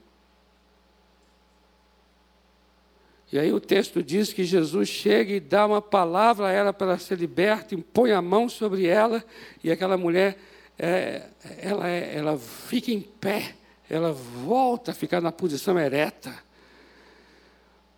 E 3.32 3.38
aí 3.38 3.54
o 3.54 3.60
texto 3.60 4.02
diz 4.02 4.34
que 4.34 4.44
Jesus 4.44 4.90
chega 4.90 5.34
e 5.34 5.40
dá 5.40 5.66
uma 5.66 5.82
palavra 5.82 6.48
a 6.48 6.52
ela 6.52 6.74
para 6.74 6.88
ela 6.88 7.00
ser 7.00 7.20
liberta, 7.20 7.76
impõe 7.76 8.12
a 8.12 8.22
mão 8.22 8.50
sobre 8.50 8.88
ela, 8.88 9.24
e 9.64 9.72
aquela 9.72 9.98
mulher, 9.98 10.38
é, 10.78 11.28
ela, 11.60 11.88
é, 11.88 12.16
ela 12.16 12.38
fica 12.38 12.92
em 12.92 13.02
pé, 13.02 13.56
ela 13.88 14.12
volta 14.12 14.92
a 14.92 14.96
ficar 14.96 15.22
na 15.22 15.32
posição 15.32 15.78
ereta. 15.78 16.34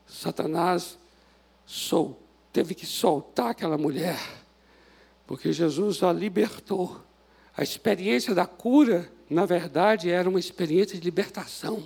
Satanás 0.06 1.00
sol, 1.66 2.22
teve 2.52 2.76
que 2.76 2.86
soltar 2.86 3.52
aquela 3.52 3.78
mulher, 3.78 4.20
porque 5.26 5.54
Jesus 5.54 6.04
a 6.04 6.12
libertou. 6.12 7.02
A 7.56 7.64
experiência 7.64 8.36
da 8.36 8.46
cura, 8.46 9.10
na 9.30 9.46
verdade, 9.46 10.10
era 10.10 10.30
uma 10.30 10.40
experiência 10.40 10.98
de 10.98 11.04
libertação. 11.04 11.84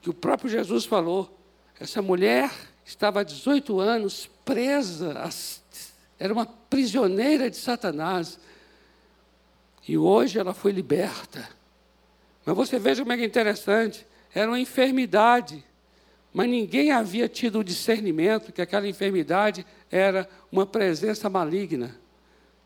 Que 0.00 0.10
o 0.10 0.14
próprio 0.14 0.48
Jesus 0.48 0.84
falou. 0.84 1.39
Essa 1.80 2.02
mulher 2.02 2.52
estava 2.84 3.20
há 3.20 3.24
18 3.24 3.80
anos 3.80 4.28
presa, 4.44 5.30
era 6.18 6.30
uma 6.30 6.44
prisioneira 6.44 7.48
de 7.48 7.56
Satanás. 7.56 8.38
E 9.88 9.96
hoje 9.96 10.38
ela 10.38 10.52
foi 10.52 10.72
liberta. 10.72 11.48
Mas 12.44 12.54
você 12.54 12.78
veja 12.78 13.02
como 13.02 13.14
é, 13.14 13.18
é 13.18 13.24
interessante: 13.24 14.06
era 14.34 14.50
uma 14.50 14.60
enfermidade, 14.60 15.64
mas 16.34 16.50
ninguém 16.50 16.92
havia 16.92 17.26
tido 17.26 17.60
o 17.60 17.64
discernimento 17.64 18.52
que 18.52 18.60
aquela 18.60 18.86
enfermidade 18.86 19.64
era 19.90 20.28
uma 20.52 20.66
presença 20.66 21.30
maligna. 21.30 21.98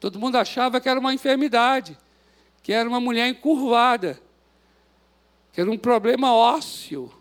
Todo 0.00 0.18
mundo 0.18 0.36
achava 0.36 0.80
que 0.80 0.88
era 0.88 0.98
uma 0.98 1.14
enfermidade, 1.14 1.96
que 2.64 2.72
era 2.72 2.88
uma 2.88 3.00
mulher 3.00 3.28
encurvada, 3.28 4.18
que 5.52 5.60
era 5.60 5.70
um 5.70 5.78
problema 5.78 6.34
ósseo. 6.34 7.12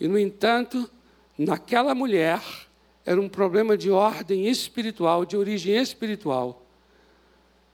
E, 0.00 0.08
no 0.08 0.18
entanto, 0.18 0.90
naquela 1.38 1.94
mulher 1.94 2.42
era 3.04 3.20
um 3.20 3.28
problema 3.28 3.76
de 3.76 3.90
ordem 3.90 4.48
espiritual, 4.48 5.26
de 5.26 5.36
origem 5.36 5.76
espiritual. 5.76 6.64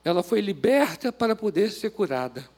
Ela 0.04 0.22
foi 0.22 0.40
liberta 0.40 1.12
para 1.12 1.36
poder 1.36 1.70
ser 1.70 1.90
curada. 1.90 2.48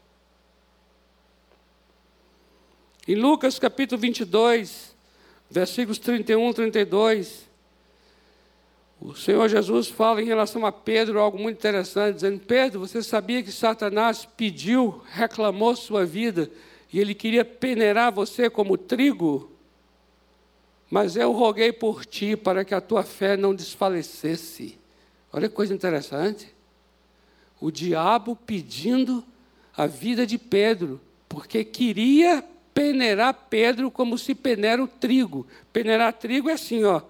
Em 3.06 3.14
Lucas 3.14 3.58
capítulo 3.58 4.00
22, 4.00 4.94
versículos 5.50 5.98
31 5.98 6.50
e 6.50 6.54
32, 6.54 7.48
o 9.00 9.14
Senhor 9.14 9.48
Jesus 9.48 9.88
fala 9.88 10.20
em 10.20 10.26
relação 10.26 10.66
a 10.66 10.72
Pedro 10.72 11.20
algo 11.20 11.38
muito 11.38 11.56
interessante, 11.56 12.16
dizendo: 12.16 12.40
Pedro, 12.40 12.80
você 12.80 13.02
sabia 13.02 13.42
que 13.42 13.52
Satanás 13.52 14.26
pediu, 14.36 15.02
reclamou 15.10 15.74
sua 15.76 16.04
vida, 16.04 16.50
e 16.92 17.00
ele 17.00 17.14
queria 17.14 17.44
peneirar 17.44 18.12
você 18.12 18.50
como 18.50 18.76
trigo? 18.76 19.57
Mas 20.90 21.16
eu 21.16 21.32
roguei 21.32 21.72
por 21.72 22.06
ti 22.06 22.36
para 22.36 22.64
que 22.64 22.74
a 22.74 22.80
tua 22.80 23.02
fé 23.02 23.36
não 23.36 23.54
desfalecesse. 23.54 24.78
Olha 25.32 25.48
que 25.48 25.54
coisa 25.54 25.74
interessante. 25.74 26.54
O 27.60 27.70
diabo 27.70 28.34
pedindo 28.34 29.24
a 29.76 29.86
vida 29.86 30.26
de 30.26 30.38
Pedro, 30.38 31.00
porque 31.28 31.64
queria 31.64 32.42
peneirar 32.72 33.34
Pedro 33.50 33.90
como 33.90 34.16
se 34.16 34.34
peneira 34.34 34.82
o 34.82 34.88
trigo. 34.88 35.46
Peneirar 35.72 36.12
trigo 36.12 36.48
é 36.48 36.54
assim, 36.54 36.84
ó. 36.84 37.02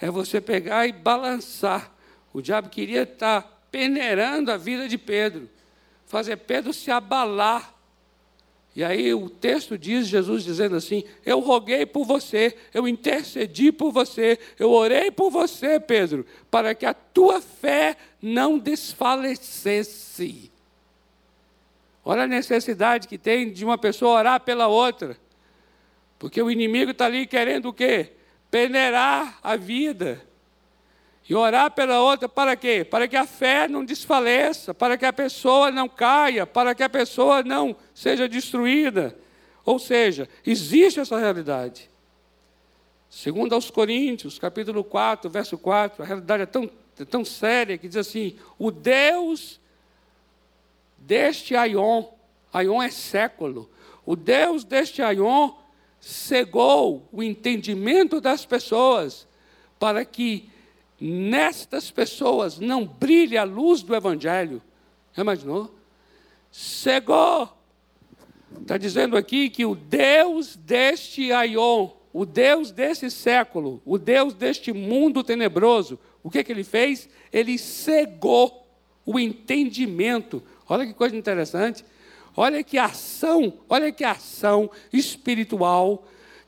É 0.00 0.10
você 0.10 0.40
pegar 0.40 0.86
e 0.86 0.92
balançar. 0.92 1.92
O 2.32 2.40
diabo 2.40 2.68
queria 2.68 3.02
estar 3.02 3.62
peneirando 3.70 4.50
a 4.50 4.56
vida 4.56 4.88
de 4.88 4.98
Pedro, 4.98 5.48
fazer 6.06 6.36
Pedro 6.36 6.72
se 6.72 6.90
abalar 6.90 7.74
e 8.74 8.82
aí 8.82 9.12
o 9.12 9.28
texto 9.28 9.76
diz, 9.76 10.06
Jesus 10.08 10.44
dizendo 10.44 10.76
assim: 10.76 11.04
Eu 11.26 11.40
roguei 11.40 11.84
por 11.84 12.06
você, 12.06 12.56
eu 12.72 12.88
intercedi 12.88 13.70
por 13.70 13.92
você, 13.92 14.38
eu 14.58 14.70
orei 14.70 15.10
por 15.10 15.30
você, 15.30 15.78
Pedro, 15.78 16.24
para 16.50 16.74
que 16.74 16.86
a 16.86 16.94
tua 16.94 17.42
fé 17.42 17.96
não 18.20 18.58
desfalecesse. 18.58 20.50
Olha 22.04 22.22
a 22.22 22.26
necessidade 22.26 23.06
que 23.06 23.18
tem 23.18 23.52
de 23.52 23.64
uma 23.64 23.76
pessoa 23.76 24.18
orar 24.18 24.40
pela 24.40 24.66
outra. 24.68 25.16
Porque 26.18 26.40
o 26.40 26.50
inimigo 26.50 26.92
está 26.92 27.06
ali 27.06 27.26
querendo 27.26 27.68
o 27.68 27.72
quê? 27.72 28.12
Peneirar 28.50 29.38
a 29.42 29.54
vida. 29.54 30.20
E 31.28 31.34
orar 31.34 31.70
pela 31.70 32.00
outra 32.00 32.28
para 32.28 32.56
quê? 32.56 32.84
Para 32.84 33.06
que 33.06 33.16
a 33.16 33.26
fé 33.26 33.68
não 33.68 33.84
desfaleça, 33.84 34.74
para 34.74 34.98
que 34.98 35.04
a 35.04 35.12
pessoa 35.12 35.70
não 35.70 35.88
caia, 35.88 36.46
para 36.46 36.74
que 36.74 36.82
a 36.82 36.88
pessoa 36.88 37.42
não 37.42 37.76
seja 37.94 38.28
destruída. 38.28 39.16
Ou 39.64 39.78
seja, 39.78 40.28
existe 40.44 40.98
essa 40.98 41.18
realidade. 41.18 41.88
Segundo 43.08 43.54
aos 43.54 43.70
Coríntios, 43.70 44.38
capítulo 44.38 44.82
4, 44.82 45.30
verso 45.30 45.56
4, 45.58 46.02
a 46.02 46.06
realidade 46.06 46.42
é 46.42 46.46
tão, 46.46 46.68
é 46.98 47.04
tão 47.04 47.24
séria 47.24 47.78
que 47.78 47.86
diz 47.86 47.98
assim: 47.98 48.36
o 48.58 48.70
Deus 48.70 49.60
deste 50.98 51.54
Aion, 51.54 52.04
Aion 52.52 52.82
é 52.82 52.90
século, 52.90 53.70
o 54.04 54.16
Deus 54.16 54.64
deste 54.64 55.02
Aion 55.02 55.52
cegou 56.00 57.06
o 57.12 57.22
entendimento 57.22 58.20
das 58.20 58.44
pessoas 58.44 59.28
para 59.78 60.04
que 60.04 60.50
nestas 61.02 61.90
pessoas 61.90 62.60
não 62.60 62.86
brilha 62.86 63.40
a 63.40 63.44
luz 63.44 63.82
do 63.82 63.92
Evangelho. 63.92 64.62
Já 65.12 65.22
imaginou? 65.22 65.74
Cegou. 66.48 67.48
Está 68.60 68.78
dizendo 68.78 69.16
aqui 69.16 69.50
que 69.50 69.64
o 69.64 69.74
Deus 69.74 70.54
deste 70.54 71.32
Aion, 71.32 71.88
o 72.12 72.24
Deus 72.24 72.70
desse 72.70 73.10
século, 73.10 73.82
o 73.84 73.98
Deus 73.98 74.32
deste 74.32 74.72
mundo 74.72 75.24
tenebroso, 75.24 75.98
o 76.22 76.30
que, 76.30 76.44
que 76.44 76.52
ele 76.52 76.62
fez? 76.62 77.08
Ele 77.32 77.58
cegou 77.58 78.64
o 79.04 79.18
entendimento. 79.18 80.40
Olha 80.68 80.86
que 80.86 80.94
coisa 80.94 81.16
interessante. 81.16 81.84
Olha 82.36 82.62
que 82.62 82.78
ação, 82.78 83.54
olha 83.68 83.90
que 83.90 84.04
ação 84.04 84.70
espiritual 84.92 86.06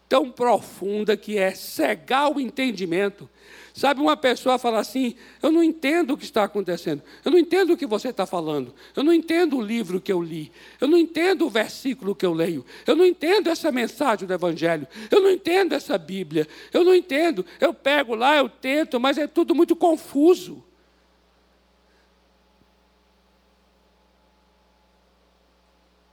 tão 0.08 0.30
profunda 0.30 1.16
que 1.16 1.38
é 1.38 1.52
cegar 1.54 2.30
o 2.30 2.40
entendimento. 2.40 3.28
Sabe, 3.72 4.00
uma 4.00 4.16
pessoa 4.16 4.56
fala 4.56 4.78
assim: 4.78 5.16
Eu 5.42 5.50
não 5.50 5.62
entendo 5.62 6.12
o 6.12 6.16
que 6.16 6.24
está 6.24 6.44
acontecendo, 6.44 7.02
eu 7.24 7.32
não 7.32 7.38
entendo 7.38 7.72
o 7.72 7.76
que 7.76 7.86
você 7.86 8.10
está 8.10 8.24
falando, 8.24 8.72
eu 8.94 9.02
não 9.02 9.12
entendo 9.12 9.56
o 9.56 9.60
livro 9.60 10.00
que 10.00 10.12
eu 10.12 10.22
li, 10.22 10.52
eu 10.80 10.86
não 10.86 10.96
entendo 10.96 11.44
o 11.44 11.50
versículo 11.50 12.14
que 12.14 12.24
eu 12.24 12.32
leio, 12.32 12.64
eu 12.86 12.94
não 12.94 13.04
entendo 13.04 13.48
essa 13.50 13.72
mensagem 13.72 14.28
do 14.28 14.32
Evangelho, 14.32 14.86
eu 15.10 15.20
não 15.20 15.30
entendo 15.30 15.72
essa 15.72 15.98
Bíblia, 15.98 16.46
eu 16.72 16.84
não 16.84 16.94
entendo. 16.94 17.44
Eu 17.60 17.74
pego 17.74 18.14
lá, 18.14 18.36
eu 18.36 18.48
tento, 18.48 19.00
mas 19.00 19.18
é 19.18 19.26
tudo 19.26 19.56
muito 19.56 19.74
confuso. 19.74 20.62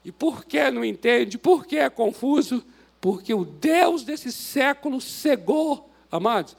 E 0.03 0.11
por 0.11 0.45
que 0.45 0.71
não 0.71 0.83
entende? 0.83 1.37
Por 1.37 1.65
que 1.65 1.77
é 1.77 1.89
confuso? 1.89 2.65
Porque 3.01 3.33
o 3.33 3.43
Deus 3.43 4.03
desse 4.03 4.31
século 4.31 5.01
cegou, 5.01 5.89
amados. 6.11 6.55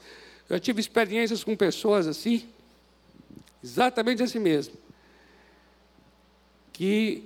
Eu 0.49 0.59
tive 0.59 0.81
experiências 0.81 1.41
com 1.41 1.55
pessoas 1.55 2.05
assim, 2.05 2.43
exatamente 3.63 4.21
assim 4.21 4.39
mesmo, 4.39 4.75
que 6.73 7.23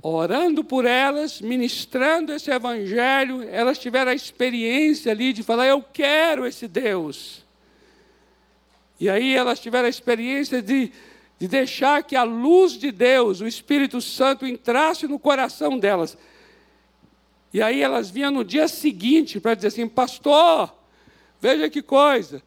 orando 0.00 0.62
por 0.62 0.84
elas, 0.84 1.40
ministrando 1.40 2.32
esse 2.32 2.52
evangelho, 2.52 3.42
elas 3.48 3.78
tiveram 3.78 4.12
a 4.12 4.14
experiência 4.14 5.10
ali 5.10 5.32
de 5.32 5.42
falar: 5.42 5.66
Eu 5.66 5.82
quero 5.82 6.46
esse 6.46 6.68
Deus. 6.68 7.44
E 9.00 9.10
aí 9.10 9.34
elas 9.34 9.58
tiveram 9.58 9.86
a 9.86 9.90
experiência 9.90 10.62
de, 10.62 10.92
de 11.36 11.48
deixar 11.48 12.04
que 12.04 12.14
a 12.14 12.22
luz 12.22 12.74
de 12.74 12.92
Deus, 12.92 13.40
o 13.40 13.46
Espírito 13.48 14.00
Santo, 14.00 14.46
entrasse 14.46 15.08
no 15.08 15.18
coração 15.18 15.76
delas. 15.76 16.16
E 17.52 17.60
aí 17.60 17.82
elas 17.82 18.10
vinham 18.10 18.30
no 18.30 18.44
dia 18.44 18.66
seguinte 18.68 19.38
para 19.40 19.54
dizer 19.54 19.68
assim: 19.68 19.88
Pastor, 19.88 20.72
veja 21.40 21.68
que 21.68 21.82
coisa, 21.82 22.42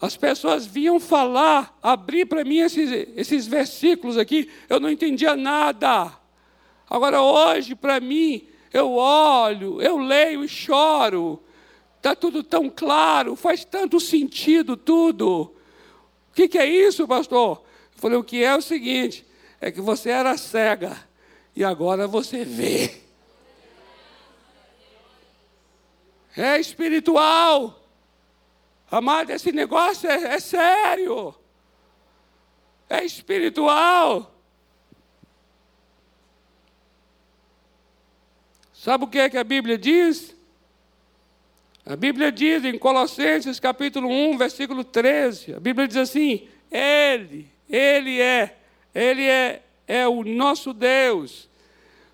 as 0.00 0.16
pessoas 0.16 0.66
vinham 0.66 0.98
falar, 0.98 1.76
abrir 1.82 2.26
para 2.26 2.44
mim 2.44 2.58
esses, 2.58 2.90
esses 3.16 3.46
versículos 3.46 4.16
aqui, 4.16 4.50
eu 4.68 4.80
não 4.80 4.90
entendia 4.90 5.36
nada. 5.36 6.12
Agora, 6.88 7.20
hoje, 7.20 7.74
para 7.74 8.00
mim, 8.00 8.48
eu 8.72 8.92
olho, 8.92 9.82
eu 9.82 9.98
leio 9.98 10.42
e 10.42 10.48
choro, 10.48 11.42
Está 11.98 12.14
tudo 12.14 12.44
tão 12.44 12.70
claro, 12.70 13.34
faz 13.34 13.64
tanto 13.64 13.98
sentido 13.98 14.76
tudo. 14.76 15.52
O 16.30 16.34
que, 16.34 16.46
que 16.46 16.56
é 16.56 16.64
isso, 16.64 17.08
pastor? 17.08 17.60
Eu 17.94 18.00
falei, 18.00 18.16
o 18.16 18.22
que 18.22 18.42
é 18.42 18.56
o 18.56 18.62
seguinte: 18.62 19.26
é 19.60 19.70
que 19.70 19.80
você 19.80 20.10
era 20.10 20.36
cega 20.36 20.96
e 21.56 21.64
agora 21.64 22.06
você 22.06 22.44
vê. 22.44 23.07
É 26.38 26.60
espiritual. 26.60 27.84
Amado, 28.88 29.30
esse 29.30 29.50
negócio 29.50 30.08
é, 30.08 30.34
é 30.34 30.38
sério. 30.38 31.34
É 32.88 33.04
espiritual. 33.04 34.32
Sabe 38.72 39.02
o 39.02 39.08
que 39.08 39.18
é 39.18 39.28
que 39.28 39.36
a 39.36 39.42
Bíblia 39.42 39.76
diz? 39.76 40.32
A 41.84 41.96
Bíblia 41.96 42.30
diz 42.30 42.64
em 42.64 42.78
Colossenses 42.78 43.58
capítulo 43.58 44.08
1, 44.08 44.38
versículo 44.38 44.84
13, 44.84 45.54
a 45.54 45.60
Bíblia 45.60 45.88
diz 45.88 45.96
assim: 45.96 46.46
Ele, 46.70 47.50
Ele 47.68 48.20
é, 48.20 48.56
Ele 48.94 49.24
é, 49.24 49.62
é 49.88 50.06
o 50.06 50.22
nosso 50.22 50.72
Deus, 50.72 51.48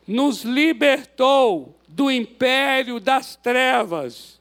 nos 0.07 0.45
libertou 0.45 1.79
do 1.87 2.11
império 2.11 2.99
das 2.99 3.37
trevas 3.37 4.41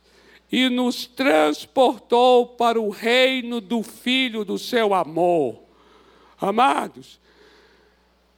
e 0.52 0.70
nos 0.70 1.08
transportou 1.08 2.46
para 2.46 2.80
o 2.80 2.89
reino 2.89 3.60
do 3.60 3.82
Filho 3.82 4.46
do 4.46 4.60
seu 4.60 4.94
amor. 4.94 5.64
Amados, 6.39 7.20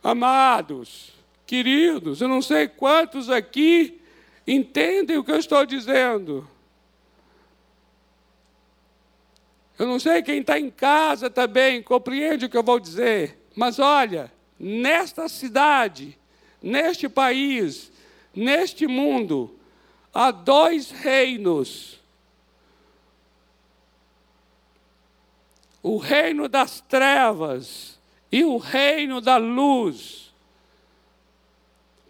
amados, 0.02 1.12
queridos, 1.46 2.22
eu 2.22 2.28
não 2.28 2.42
sei 2.42 2.68
quantos 2.68 3.30
aqui 3.30 4.00
entendem 4.48 5.18
o 5.18 5.24
que 5.24 5.32
eu 5.32 5.40
estou 5.40 5.66
dizendo. 5.66 6.48
Eu 9.78 9.86
não 9.86 10.00
sei 10.00 10.22
quem 10.24 10.40
está 10.40 10.58
em 10.58 10.70
casa 10.70 11.30
também 11.30 11.84
compreende 11.84 12.46
o 12.46 12.50
que 12.50 12.56
eu 12.56 12.64
vou 12.64 12.80
dizer, 12.80 13.38
mas 13.54 13.78
olha, 13.78 14.32
nesta 14.58 15.28
cidade, 15.28 16.18
neste 16.62 17.10
país, 17.10 17.92
neste 18.36 18.88
mundo, 18.88 19.56
há 20.14 20.32
dois 20.32 20.92
reinos. 20.92 22.00
O 25.82 25.98
reino 25.98 26.50
das 26.50 26.82
trevas 26.82 28.00
e 28.32 28.44
o 28.44 28.58
reino 28.58 29.22
da 29.22 29.38
luz. 29.38 30.34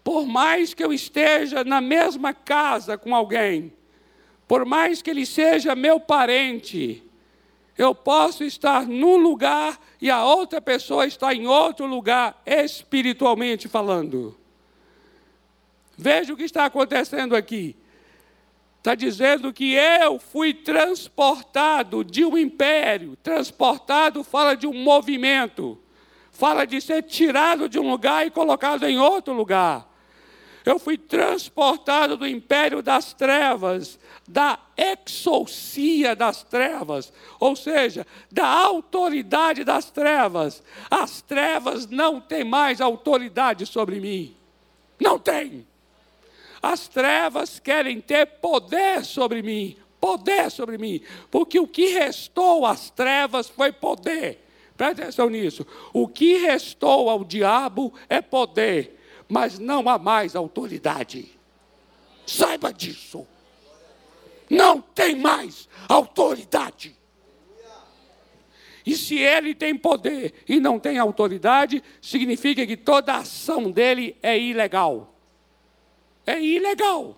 Por 0.02 0.26
mais 0.26 0.72
que 0.72 0.82
eu 0.82 0.92
esteja 0.92 1.64
na 1.64 1.80
mesma 1.80 2.32
casa 2.32 2.96
com 2.96 3.14
alguém, 3.14 3.72
por 4.46 4.64
mais 4.64 5.02
que 5.02 5.10
ele 5.10 5.26
seja 5.26 5.74
meu 5.74 5.98
parente, 5.98 7.02
eu 7.76 7.94
posso 7.94 8.44
estar 8.44 8.86
num 8.86 9.16
lugar 9.16 9.78
e 10.00 10.10
a 10.10 10.24
outra 10.24 10.60
pessoa 10.60 11.06
está 11.06 11.34
em 11.34 11.46
outro 11.46 11.86
lugar, 11.86 12.40
espiritualmente 12.46 13.68
falando. 13.68 14.36
Veja 15.96 16.32
o 16.32 16.36
que 16.36 16.44
está 16.44 16.66
acontecendo 16.66 17.34
aqui. 17.34 17.76
Está 18.78 18.94
dizendo 18.94 19.52
que 19.52 19.74
eu 19.74 20.18
fui 20.18 20.54
transportado 20.54 22.04
de 22.04 22.24
um 22.24 22.38
império. 22.38 23.16
Transportado 23.16 24.22
fala 24.22 24.54
de 24.54 24.66
um 24.66 24.74
movimento. 24.74 25.76
Fala 26.30 26.64
de 26.66 26.80
ser 26.80 27.02
tirado 27.02 27.68
de 27.68 27.78
um 27.78 27.90
lugar 27.90 28.26
e 28.26 28.30
colocado 28.30 28.84
em 28.84 28.98
outro 28.98 29.32
lugar. 29.32 29.90
Eu 30.64 30.78
fui 30.78 30.98
transportado 30.98 32.16
do 32.16 32.26
império 32.26 32.82
das 32.82 33.12
trevas, 33.12 33.98
da 34.28 34.58
exousia 34.76 36.14
das 36.14 36.42
trevas, 36.42 37.12
ou 37.38 37.54
seja, 37.54 38.04
da 38.30 38.46
autoridade 38.46 39.62
das 39.64 39.90
trevas. 39.90 40.62
As 40.90 41.22
trevas 41.22 41.86
não 41.86 42.20
têm 42.20 42.44
mais 42.44 42.80
autoridade 42.80 43.64
sobre 43.64 44.00
mim. 44.00 44.36
Não 45.00 45.18
tem. 45.18 45.66
As 46.62 46.88
trevas 46.88 47.58
querem 47.58 48.00
ter 48.00 48.26
poder 48.26 49.04
sobre 49.04 49.42
mim, 49.42 49.76
poder 50.00 50.50
sobre 50.50 50.78
mim, 50.78 51.00
porque 51.30 51.58
o 51.58 51.66
que 51.66 51.86
restou 51.88 52.64
às 52.64 52.90
trevas 52.90 53.48
foi 53.48 53.72
poder. 53.72 54.44
Presta 54.76 55.02
atenção 55.02 55.30
nisso. 55.30 55.66
O 55.92 56.06
que 56.06 56.38
restou 56.38 57.08
ao 57.08 57.24
diabo 57.24 57.92
é 58.08 58.20
poder, 58.20 58.98
mas 59.28 59.58
não 59.58 59.88
há 59.88 59.98
mais 59.98 60.36
autoridade. 60.36 61.30
Saiba 62.26 62.72
disso. 62.72 63.26
Não 64.48 64.80
tem 64.80 65.16
mais 65.16 65.68
autoridade. 65.88 66.94
E 68.84 68.96
se 68.96 69.18
ele 69.18 69.52
tem 69.52 69.76
poder 69.76 70.32
e 70.48 70.60
não 70.60 70.78
tem 70.78 70.96
autoridade, 70.98 71.82
significa 72.00 72.64
que 72.64 72.76
toda 72.76 73.16
ação 73.16 73.70
dele 73.70 74.16
é 74.22 74.38
ilegal 74.38 75.15
é 76.26 76.40
ilegal. 76.40 77.16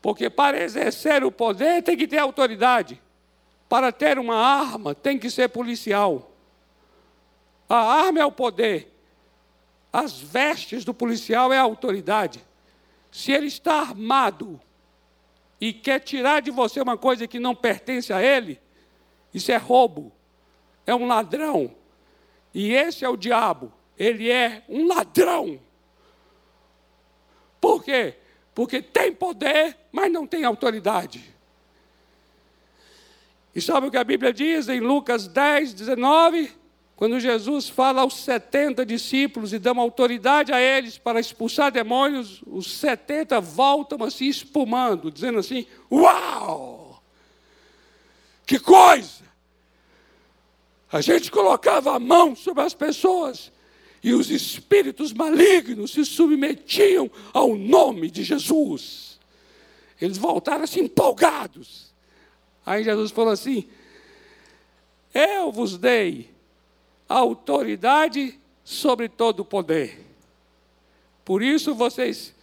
Porque 0.00 0.30
para 0.30 0.62
exercer 0.62 1.24
o 1.24 1.32
poder 1.32 1.82
tem 1.82 1.96
que 1.96 2.06
ter 2.06 2.18
autoridade. 2.18 3.02
Para 3.68 3.90
ter 3.90 4.18
uma 4.18 4.36
arma 4.36 4.94
tem 4.94 5.18
que 5.18 5.28
ser 5.28 5.48
policial. 5.48 6.30
A 7.68 7.76
arma 7.76 8.20
é 8.20 8.24
o 8.24 8.30
poder. 8.30 8.94
As 9.92 10.20
vestes 10.20 10.84
do 10.84 10.94
policial 10.94 11.52
é 11.52 11.58
a 11.58 11.62
autoridade. 11.62 12.40
Se 13.10 13.32
ele 13.32 13.46
está 13.46 13.80
armado 13.80 14.60
e 15.60 15.72
quer 15.72 15.98
tirar 16.00 16.40
de 16.40 16.50
você 16.50 16.80
uma 16.80 16.96
coisa 16.96 17.26
que 17.26 17.40
não 17.40 17.54
pertence 17.54 18.12
a 18.12 18.22
ele, 18.22 18.60
isso 19.34 19.50
é 19.50 19.56
roubo. 19.56 20.12
É 20.86 20.94
um 20.94 21.06
ladrão. 21.06 21.74
E 22.54 22.72
esse 22.72 23.04
é 23.04 23.08
o 23.08 23.16
diabo. 23.16 23.72
Ele 23.98 24.30
é 24.30 24.62
um 24.68 24.86
ladrão. 24.86 25.58
Por 27.60 27.82
quê? 27.82 28.14
Porque 28.54 28.80
tem 28.80 29.12
poder, 29.12 29.76
mas 29.92 30.10
não 30.10 30.26
tem 30.26 30.44
autoridade. 30.44 31.34
E 33.54 33.60
sabe 33.60 33.86
o 33.86 33.90
que 33.90 33.96
a 33.96 34.04
Bíblia 34.04 34.32
diz 34.32 34.68
em 34.68 34.80
Lucas 34.80 35.26
10, 35.26 35.74
19? 35.74 36.50
Quando 36.94 37.20
Jesus 37.20 37.68
fala 37.68 38.00
aos 38.00 38.16
70 38.16 38.84
discípulos 38.86 39.52
e 39.52 39.58
dá 39.58 39.72
uma 39.72 39.82
autoridade 39.82 40.52
a 40.52 40.60
eles 40.60 40.96
para 40.96 41.20
expulsar 41.20 41.70
demônios, 41.70 42.42
os 42.46 42.72
70 42.78 43.38
voltam 43.40 44.02
assim 44.02 44.26
espumando, 44.26 45.10
dizendo 45.10 45.38
assim: 45.38 45.66
Uau! 45.92 47.02
Que 48.46 48.58
coisa! 48.58 49.24
A 50.90 51.02
gente 51.02 51.30
colocava 51.30 51.94
a 51.94 51.98
mão 51.98 52.34
sobre 52.34 52.62
as 52.62 52.72
pessoas 52.72 53.52
e 54.02 54.12
os 54.12 54.30
espíritos 54.30 55.12
malignos 55.12 55.92
se 55.92 56.04
submetiam 56.04 57.10
ao 57.32 57.56
nome 57.56 58.10
de 58.10 58.22
Jesus. 58.22 59.18
Eles 60.00 60.18
voltaram 60.18 60.64
assim 60.64 60.80
empolgados. 60.80 61.92
Aí 62.64 62.84
Jesus 62.84 63.10
falou 63.10 63.32
assim: 63.32 63.68
Eu 65.14 65.50
vos 65.50 65.78
dei 65.78 66.30
autoridade 67.08 68.38
sobre 68.64 69.08
todo 69.08 69.40
o 69.40 69.44
poder. 69.44 70.04
Por 71.24 71.42
isso 71.42 71.74
vocês 71.74 72.34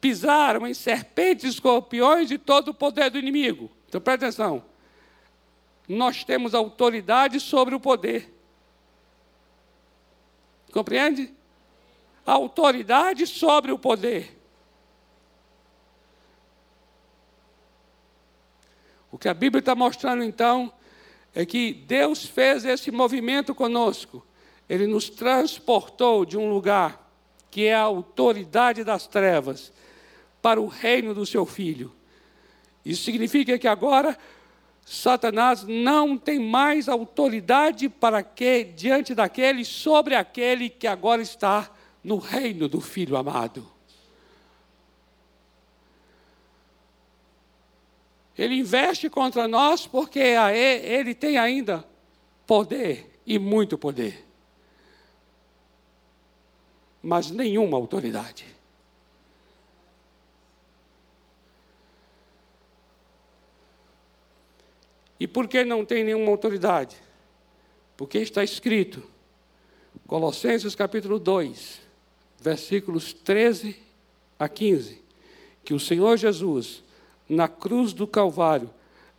pisaram 0.00 0.66
em 0.66 0.74
serpentes 0.74 1.44
e 1.44 1.48
escorpiões 1.48 2.28
de 2.28 2.38
todo 2.38 2.68
o 2.68 2.74
poder 2.74 3.10
do 3.10 3.18
inimigo. 3.18 3.70
Então 3.88 4.00
presta 4.00 4.26
atenção. 4.26 4.62
Nós 5.88 6.24
temos 6.24 6.54
autoridade 6.54 7.40
sobre 7.40 7.74
o 7.74 7.80
poder. 7.80 8.35
Compreende? 10.76 11.32
A 12.26 12.32
autoridade 12.32 13.26
sobre 13.26 13.72
o 13.72 13.78
poder. 13.78 14.38
O 19.10 19.16
que 19.16 19.26
a 19.26 19.32
Bíblia 19.32 19.60
está 19.60 19.74
mostrando 19.74 20.22
então 20.22 20.70
é 21.34 21.46
que 21.46 21.72
Deus 21.72 22.26
fez 22.26 22.66
esse 22.66 22.90
movimento 22.90 23.54
conosco. 23.54 24.22
Ele 24.68 24.86
nos 24.86 25.08
transportou 25.08 26.26
de 26.26 26.36
um 26.36 26.50
lugar 26.50 27.10
que 27.50 27.64
é 27.64 27.74
a 27.74 27.80
autoridade 27.80 28.84
das 28.84 29.06
trevas 29.06 29.72
para 30.42 30.60
o 30.60 30.66
reino 30.66 31.14
do 31.14 31.24
seu 31.24 31.46
filho. 31.46 31.90
Isso 32.84 33.02
significa 33.02 33.58
que 33.58 33.66
agora 33.66 34.18
Satanás 34.88 35.64
não 35.64 36.16
tem 36.16 36.38
mais 36.38 36.88
autoridade 36.88 37.88
para 37.88 38.22
que 38.22 38.62
diante 38.62 39.16
daquele 39.16 39.64
sobre 39.64 40.14
aquele 40.14 40.70
que 40.70 40.86
agora 40.86 41.20
está 41.20 41.68
no 42.04 42.18
reino 42.18 42.68
do 42.68 42.80
filho 42.80 43.16
amado. 43.16 43.68
Ele 48.38 48.54
investe 48.54 49.10
contra 49.10 49.48
nós 49.48 49.88
porque 49.88 50.20
ele 50.20 51.16
tem 51.16 51.36
ainda 51.36 51.84
poder 52.46 53.20
e 53.26 53.40
muito 53.40 53.76
poder. 53.76 54.24
Mas 57.02 57.28
nenhuma 57.28 57.76
autoridade. 57.76 58.55
E 65.18 65.26
por 65.26 65.48
que 65.48 65.64
não 65.64 65.84
tem 65.84 66.04
nenhuma 66.04 66.30
autoridade? 66.30 66.96
Porque 67.96 68.18
está 68.18 68.44
escrito, 68.44 69.02
Colossenses 70.06 70.74
capítulo 70.74 71.18
2, 71.18 71.80
versículos 72.40 73.12
13 73.12 73.76
a 74.38 74.48
15, 74.48 75.02
que 75.64 75.72
o 75.72 75.80
Senhor 75.80 76.16
Jesus, 76.16 76.82
na 77.28 77.48
cruz 77.48 77.92
do 77.92 78.06
Calvário, 78.06 78.70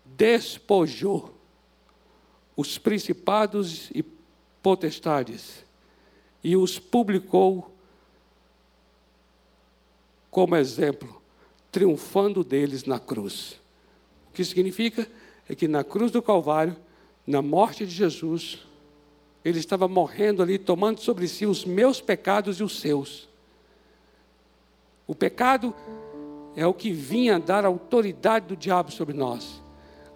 despojou 0.05 1.33
os 2.55 2.77
principados 2.77 3.89
e 3.91 4.03
potestades 4.61 5.65
e 6.43 6.55
os 6.55 6.79
publicou 6.79 7.73
como 10.29 10.55
exemplo, 10.55 11.21
triunfando 11.71 12.43
deles 12.43 12.83
na 12.83 12.99
cruz. 12.99 13.59
O 14.29 14.33
que 14.33 14.45
significa 14.45 15.09
é 15.49 15.55
que 15.55 15.67
na 15.67 15.83
cruz 15.83 16.11
do 16.11 16.21
Calvário, 16.21 16.75
na 17.25 17.41
morte 17.41 17.85
de 17.85 17.93
Jesus, 17.93 18.59
ele 19.43 19.59
estava 19.59 19.87
morrendo 19.87 20.41
ali, 20.41 20.57
tomando 20.57 20.99
sobre 20.99 21.27
si 21.27 21.45
os 21.45 21.63
meus 21.63 22.01
pecados 22.01 22.59
e 22.59 22.63
os 22.63 22.79
seus. 22.79 23.29
O 25.05 25.15
pecado 25.15 25.73
é 26.55 26.65
o 26.67 26.73
que 26.73 26.91
vinha 26.91 27.39
dar 27.39 27.65
autoridade 27.65 28.47
do 28.47 28.57
diabo 28.57 28.91
sobre 28.91 29.13
nós. 29.13 29.63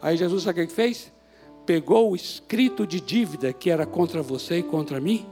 Aí 0.02 0.18
Jesus 0.18 0.44
sabe 0.44 0.64
o 0.64 0.68
que 0.68 0.74
fez? 0.74 1.12
Pegou 1.66 2.12
o 2.12 2.16
escrito 2.16 2.86
de 2.86 3.00
dívida 3.00 3.54
que 3.54 3.70
era 3.70 3.86
contra 3.86 4.22
você 4.22 4.58
e 4.58 4.64
contra 4.64 5.00
mim. 5.00 5.26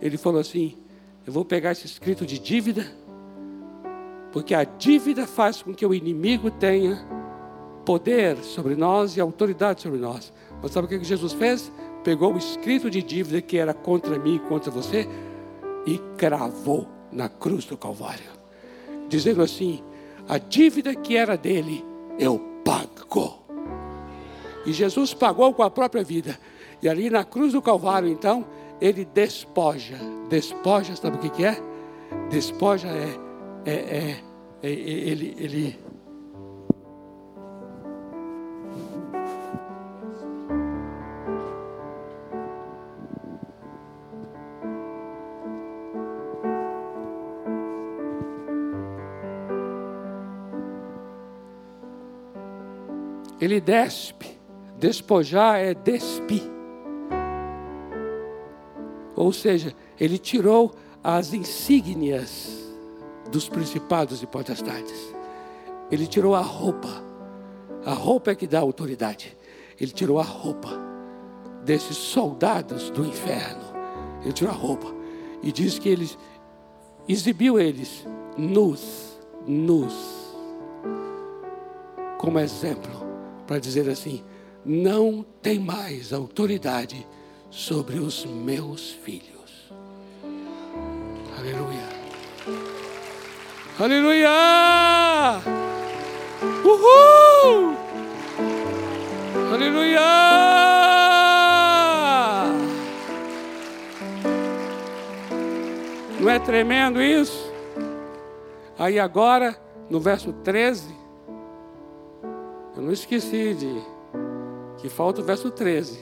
Ele 0.00 0.16
falou 0.16 0.40
assim: 0.40 0.76
Eu 1.26 1.32
vou 1.32 1.44
pegar 1.44 1.72
esse 1.72 1.86
escrito 1.86 2.24
de 2.24 2.38
dívida, 2.38 2.92
porque 4.30 4.54
a 4.54 4.62
dívida 4.62 5.26
faz 5.26 5.62
com 5.62 5.74
que 5.74 5.84
o 5.84 5.94
inimigo 5.94 6.50
tenha 6.50 7.04
poder 7.86 8.36
sobre 8.38 8.74
nós 8.74 9.16
e 9.16 9.20
autoridade 9.20 9.80
sobre 9.80 9.98
nós. 9.98 10.30
Mas 10.62 10.72
sabe 10.72 10.86
o 10.86 10.88
que 10.88 11.02
Jesus 11.02 11.32
fez? 11.32 11.72
Pegou 12.04 12.34
o 12.34 12.38
escrito 12.38 12.90
de 12.90 13.02
dívida 13.02 13.40
que 13.40 13.56
era 13.56 13.72
contra 13.72 14.18
mim 14.18 14.36
e 14.36 14.40
contra 14.40 14.70
você 14.70 15.08
e 15.86 15.98
cravou 16.18 16.86
na 17.10 17.28
cruz 17.28 17.64
do 17.64 17.76
Calvário, 17.76 18.30
dizendo 19.08 19.40
assim: 19.40 19.82
a 20.28 20.36
dívida 20.36 20.94
que 20.94 21.16
era 21.16 21.36
dele, 21.36 21.84
eu 22.18 22.38
pago. 22.64 23.46
E 24.66 24.72
Jesus 24.72 25.14
pagou 25.14 25.54
com 25.54 25.62
a 25.62 25.70
própria 25.70 26.02
vida. 26.02 26.36
E 26.82 26.88
ali 26.88 27.08
na 27.08 27.24
cruz 27.24 27.52
do 27.52 27.62
Calvário, 27.62 28.08
então, 28.08 28.44
ele 28.80 29.04
despoja. 29.04 29.96
Despoja, 30.28 30.96
sabe 30.96 31.16
o 31.16 31.30
que, 31.30 31.44
é? 31.44 31.56
Despoja 32.28 32.88
é, 32.88 33.16
é, 33.64 33.72
é, 33.72 34.16
é 34.62 34.70
ele, 34.70 35.36
ele 35.38 35.78
Ele 53.56 53.60
despe. 53.60 54.38
Despojar 54.78 55.58
é 55.58 55.72
despir. 55.72 56.42
Ou 59.14 59.32
seja, 59.32 59.74
ele 59.98 60.18
tirou 60.18 60.74
as 61.02 61.32
insígnias 61.32 62.52
dos 63.30 63.48
principados 63.48 64.22
e 64.22 64.26
potestades. 64.26 65.14
Ele 65.90 66.06
tirou 66.06 66.34
a 66.34 66.42
roupa. 66.42 67.02
A 67.86 67.94
roupa 67.94 68.32
é 68.32 68.34
que 68.34 68.46
dá 68.46 68.60
autoridade. 68.60 69.34
Ele 69.80 69.90
tirou 69.90 70.20
a 70.20 70.24
roupa 70.24 70.68
desses 71.64 71.96
soldados 71.96 72.90
do 72.90 73.06
inferno. 73.06 73.64
Ele 74.22 74.34
tirou 74.34 74.52
a 74.52 74.56
roupa 74.56 74.94
e 75.42 75.50
diz 75.50 75.78
que 75.78 75.88
ele 75.88 76.10
exibiu 77.08 77.58
eles 77.58 78.06
nus, 78.36 79.18
nus, 79.46 79.94
como 82.18 82.38
exemplo 82.38 83.05
para 83.46 83.58
dizer 83.58 83.88
assim: 83.88 84.22
não 84.64 85.24
tem 85.40 85.58
mais 85.58 86.12
autoridade 86.12 87.06
sobre 87.50 87.98
os 87.98 88.24
meus 88.24 88.90
filhos. 88.90 89.72
Aleluia. 91.38 91.86
Aleluia! 93.78 94.30
Uhul! 96.64 97.76
Aleluia! 99.52 100.00
Não 106.18 106.30
é 106.30 106.38
tremendo 106.38 107.02
isso? 107.02 107.52
Aí 108.78 108.98
agora, 108.98 109.56
no 109.88 110.00
verso 110.00 110.32
13, 110.32 110.88
eu 110.88 110.95
não 112.86 112.92
esqueci 112.92 113.52
de 113.52 113.82
que 114.78 114.88
falta 114.88 115.20
o 115.20 115.24
verso 115.24 115.50
13. 115.50 115.98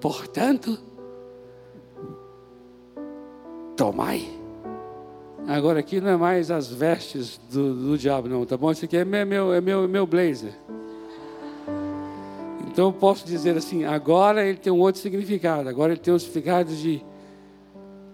Portanto, 0.00 0.78
tomai. 3.76 4.24
Agora 5.48 5.80
aqui 5.80 6.00
não 6.00 6.10
é 6.10 6.16
mais 6.16 6.48
as 6.48 6.68
vestes 6.68 7.40
do, 7.50 7.74
do 7.74 7.98
diabo, 7.98 8.28
não, 8.28 8.46
tá 8.46 8.56
bom? 8.56 8.70
Isso 8.70 8.84
aqui 8.84 8.96
é 8.96 9.04
meu, 9.04 9.52
é 9.52 9.60
meu, 9.60 9.82
é 9.82 9.88
meu 9.88 10.06
blazer. 10.06 10.54
Então 12.68 12.86
eu 12.86 12.92
posso 12.92 13.26
dizer 13.26 13.56
assim, 13.56 13.84
agora 13.84 14.46
ele 14.46 14.58
tem 14.58 14.72
um 14.72 14.78
outro 14.78 15.00
significado. 15.00 15.68
Agora 15.68 15.92
ele 15.92 16.00
tem 16.00 16.14
um 16.14 16.18
significado 16.20 16.72
de 16.72 17.04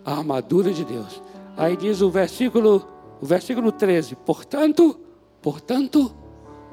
armadura 0.02 0.72
de 0.72 0.86
Deus. 0.86 1.20
Aí 1.58 1.76
diz 1.76 2.00
o 2.00 2.08
versículo, 2.08 2.88
o 3.20 3.26
versículo 3.26 3.70
13, 3.70 4.16
portanto, 4.16 4.98
portanto, 5.42 6.19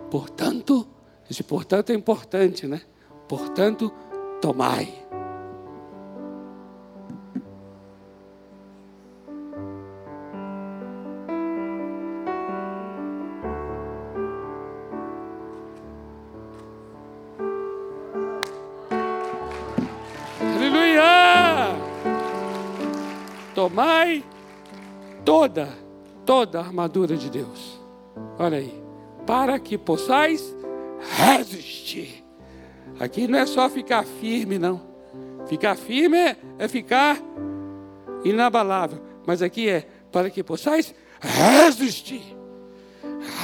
Portanto, 0.09 0.87
esse 1.29 1.43
portanto 1.43 1.89
é 1.89 1.93
importante, 1.93 2.65
né? 2.65 2.81
Portanto, 3.27 3.91
tomai. 4.41 5.05
Aleluia! 20.55 21.75
Tomai 23.53 24.23
toda, 25.25 25.67
toda 26.25 26.59
a 26.59 26.63
armadura 26.63 27.17
de 27.17 27.29
Deus. 27.29 27.77
Olha 28.39 28.59
aí 28.59 28.86
para 29.27 29.59
que 29.59 29.77
possais 29.77 30.55
resistir. 31.17 32.23
Aqui 32.97 33.27
não 33.27 33.37
é 33.37 33.45
só 33.45 33.69
ficar 33.69 34.05
firme, 34.05 34.57
não. 34.57 34.81
Ficar 35.45 35.75
firme 35.75 36.35
é, 36.57 36.67
ficar 36.67 37.17
inabalável. 38.23 38.99
Mas 39.25 39.41
aqui 39.41 39.69
é 39.69 39.85
para 40.11 40.29
que 40.29 40.41
possais 40.41 40.95
resistir. 41.19 42.23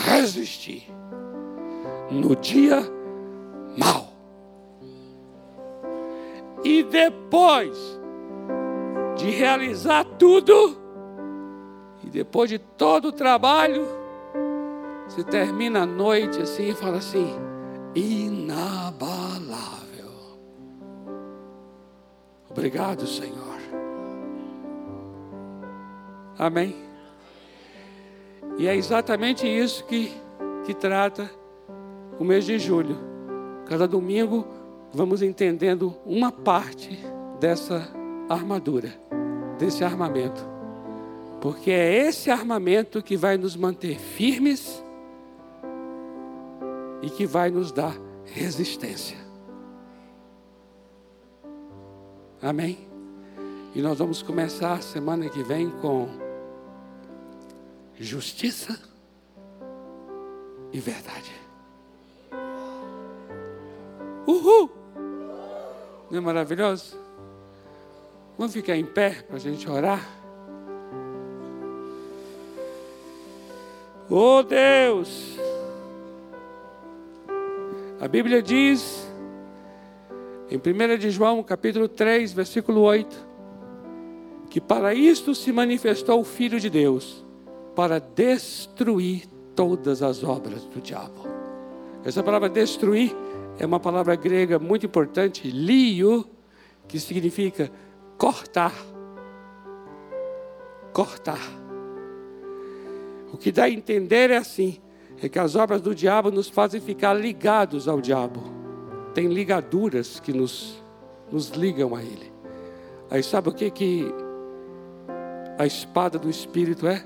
Resistir. 0.05 0.87
No 2.09 2.35
dia 2.37 2.81
mal. 3.77 4.07
E 6.63 6.81
depois 6.83 7.77
de 9.17 9.29
realizar 9.29 10.05
tudo, 10.17 10.77
e 12.03 12.09
depois 12.09 12.49
de 12.49 12.57
todo 12.57 13.09
o 13.09 13.11
trabalho, 13.11 14.02
você 15.13 15.23
termina 15.23 15.83
a 15.83 15.85
noite 15.85 16.41
assim 16.41 16.69
e 16.69 16.73
fala 16.73 16.97
assim: 16.97 17.27
inabalável. 17.93 18.79
Obrigado, 22.49 23.05
Senhor. 23.05 23.59
Amém. 26.35 26.75
E 28.57 28.67
é 28.67 28.75
exatamente 28.75 29.47
isso 29.47 29.85
que, 29.85 30.11
que 30.65 30.73
trata 30.73 31.29
o 32.19 32.23
mês 32.23 32.43
de 32.43 32.57
julho. 32.57 32.97
Cada 33.67 33.87
domingo 33.87 34.47
vamos 34.91 35.21
entendendo 35.21 35.95
uma 36.07 36.31
parte 36.31 36.99
dessa 37.39 37.87
armadura, 38.27 38.91
desse 39.59 39.83
armamento. 39.83 40.43
Porque 41.39 41.69
é 41.69 42.07
esse 42.07 42.31
armamento 42.31 43.03
que 43.03 43.15
vai 43.15 43.37
nos 43.37 43.55
manter 43.55 43.99
firmes 43.99 44.82
e 47.03 47.09
que 47.09 47.27
vai 47.27 47.51
nos 47.51 47.71
dar 47.71 47.93
resistência. 48.23 49.17
Amém? 52.41 52.87
E 53.75 53.81
nós 53.81 53.97
vamos 53.97 54.21
começar 54.21 54.81
semana 54.81 55.27
que 55.27 55.43
vem 55.43 55.69
com 55.81 56.07
justiça 57.99 58.79
e 60.71 60.79
verdade. 60.79 61.31
Uhul! 64.25 64.71
Não 66.09 66.17
é 66.17 66.21
maravilhoso? 66.21 66.97
Vamos 68.37 68.53
ficar 68.53 68.77
em 68.77 68.85
pé 68.85 69.23
para 69.23 69.35
a 69.35 69.39
gente 69.39 69.69
orar? 69.69 70.07
Oh 74.09 74.41
Deus! 74.41 75.37
A 78.03 78.07
Bíblia 78.09 78.41
diz, 78.41 79.09
em 80.51 80.57
1 80.57 80.97
de 80.97 81.09
João, 81.09 81.41
capítulo 81.41 81.87
3, 81.87 82.33
versículo 82.33 82.81
8, 82.81 83.27
que 84.49 84.59
para 84.59 84.93
isto 84.93 85.33
se 85.33 85.53
manifestou 85.53 86.19
o 86.19 86.25
Filho 86.25 86.59
de 86.59 86.69
Deus, 86.69 87.25
para 87.73 87.99
destruir 87.99 89.23
todas 89.55 90.03
as 90.03 90.21
obras 90.21 90.65
do 90.65 90.81
diabo. 90.81 91.25
Essa 92.03 92.21
palavra 92.21 92.49
destruir 92.49 93.15
é 93.57 93.65
uma 93.65 93.79
palavra 93.79 94.17
grega 94.17 94.59
muito 94.59 94.85
importante, 94.85 95.49
lio, 95.49 96.27
que 96.89 96.99
significa 96.99 97.71
cortar. 98.17 98.73
Cortar. 100.91 101.39
O 103.31 103.37
que 103.37 103.49
dá 103.49 103.63
a 103.63 103.69
entender 103.69 104.29
é 104.29 104.35
assim: 104.35 104.77
é 105.21 105.29
que 105.29 105.39
as 105.39 105.55
obras 105.55 105.81
do 105.81 105.93
diabo 105.93 106.31
nos 106.31 106.49
fazem 106.49 106.81
ficar 106.81 107.13
ligados 107.13 107.87
ao 107.87 108.01
diabo. 108.01 108.43
Tem 109.13 109.27
ligaduras 109.27 110.19
que 110.19 110.33
nos, 110.33 110.83
nos 111.31 111.49
ligam 111.49 111.95
a 111.95 112.01
ele. 112.01 112.31
Aí 113.09 113.21
sabe 113.21 113.49
o 113.49 113.53
que, 113.53 113.69
que 113.69 114.05
a 115.57 115.65
espada 115.65 116.17
do 116.17 116.29
Espírito 116.29 116.87
é? 116.87 117.03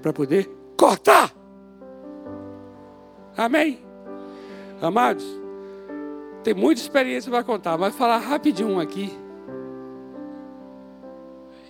Para 0.00 0.12
poder 0.12 0.48
cortar. 0.76 1.32
Amém? 3.36 3.80
Amados, 4.80 5.24
tem 6.42 6.54
muita 6.54 6.80
experiência 6.80 7.30
para 7.30 7.44
contar, 7.44 7.76
mas 7.76 7.94
falar 7.94 8.18
rapidinho 8.18 8.80
aqui. 8.80 9.12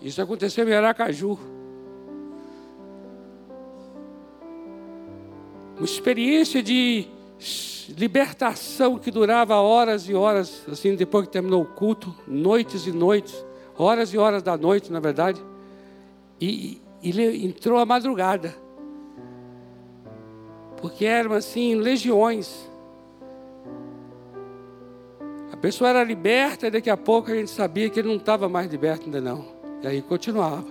Isso 0.00 0.22
aconteceu 0.22 0.68
em 0.68 0.74
Aracaju. 0.74 1.38
Uma 5.80 5.86
experiência 5.86 6.62
de 6.62 7.08
libertação 7.96 8.98
que 8.98 9.10
durava 9.10 9.56
horas 9.56 10.06
e 10.06 10.14
horas, 10.14 10.62
assim, 10.70 10.94
depois 10.94 11.24
que 11.24 11.32
terminou 11.32 11.62
o 11.62 11.64
culto, 11.64 12.14
noites 12.28 12.86
e 12.86 12.92
noites, 12.92 13.34
horas 13.78 14.12
e 14.12 14.18
horas 14.18 14.42
da 14.42 14.58
noite, 14.58 14.92
na 14.92 15.00
verdade. 15.00 15.42
E, 16.38 16.82
ele 17.02 17.46
entrou 17.46 17.78
à 17.78 17.86
madrugada. 17.86 18.54
Porque 20.76 21.06
eram 21.06 21.32
assim, 21.32 21.74
legiões. 21.76 22.68
A 25.50 25.56
pessoa 25.56 25.88
era 25.88 26.04
liberta 26.04 26.66
e 26.66 26.70
daqui 26.70 26.90
a 26.90 26.96
pouco 26.96 27.30
a 27.30 27.34
gente 27.34 27.50
sabia 27.50 27.88
que 27.88 27.98
ele 27.98 28.08
não 28.08 28.16
estava 28.16 28.50
mais 28.50 28.70
liberto 28.70 29.06
ainda 29.06 29.20
não. 29.22 29.46
E 29.82 29.86
aí 29.86 30.02
continuava. 30.02 30.66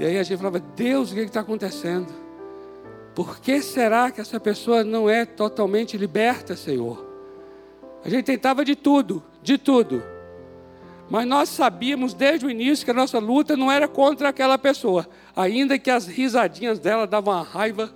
E 0.00 0.04
aí 0.04 0.18
a 0.18 0.22
gente 0.24 0.36
falava, 0.36 0.58
Deus, 0.58 1.12
o 1.12 1.14
que 1.14 1.20
está 1.20 1.42
acontecendo? 1.42 2.25
Por 3.16 3.40
que 3.40 3.62
será 3.62 4.10
que 4.10 4.20
essa 4.20 4.38
pessoa 4.38 4.84
não 4.84 5.08
é 5.08 5.24
totalmente 5.24 5.96
liberta, 5.96 6.54
Senhor? 6.54 7.02
A 8.04 8.10
gente 8.10 8.26
tentava 8.26 8.62
de 8.62 8.76
tudo, 8.76 9.24
de 9.42 9.56
tudo. 9.56 10.02
Mas 11.08 11.26
nós 11.26 11.48
sabíamos 11.48 12.12
desde 12.12 12.44
o 12.44 12.50
início 12.50 12.84
que 12.84 12.90
a 12.90 12.94
nossa 12.94 13.18
luta 13.18 13.56
não 13.56 13.72
era 13.72 13.88
contra 13.88 14.28
aquela 14.28 14.58
pessoa, 14.58 15.08
ainda 15.34 15.78
que 15.78 15.90
as 15.90 16.06
risadinhas 16.06 16.78
dela 16.78 17.06
davam 17.06 17.32
uma 17.32 17.42
raiva. 17.42 17.90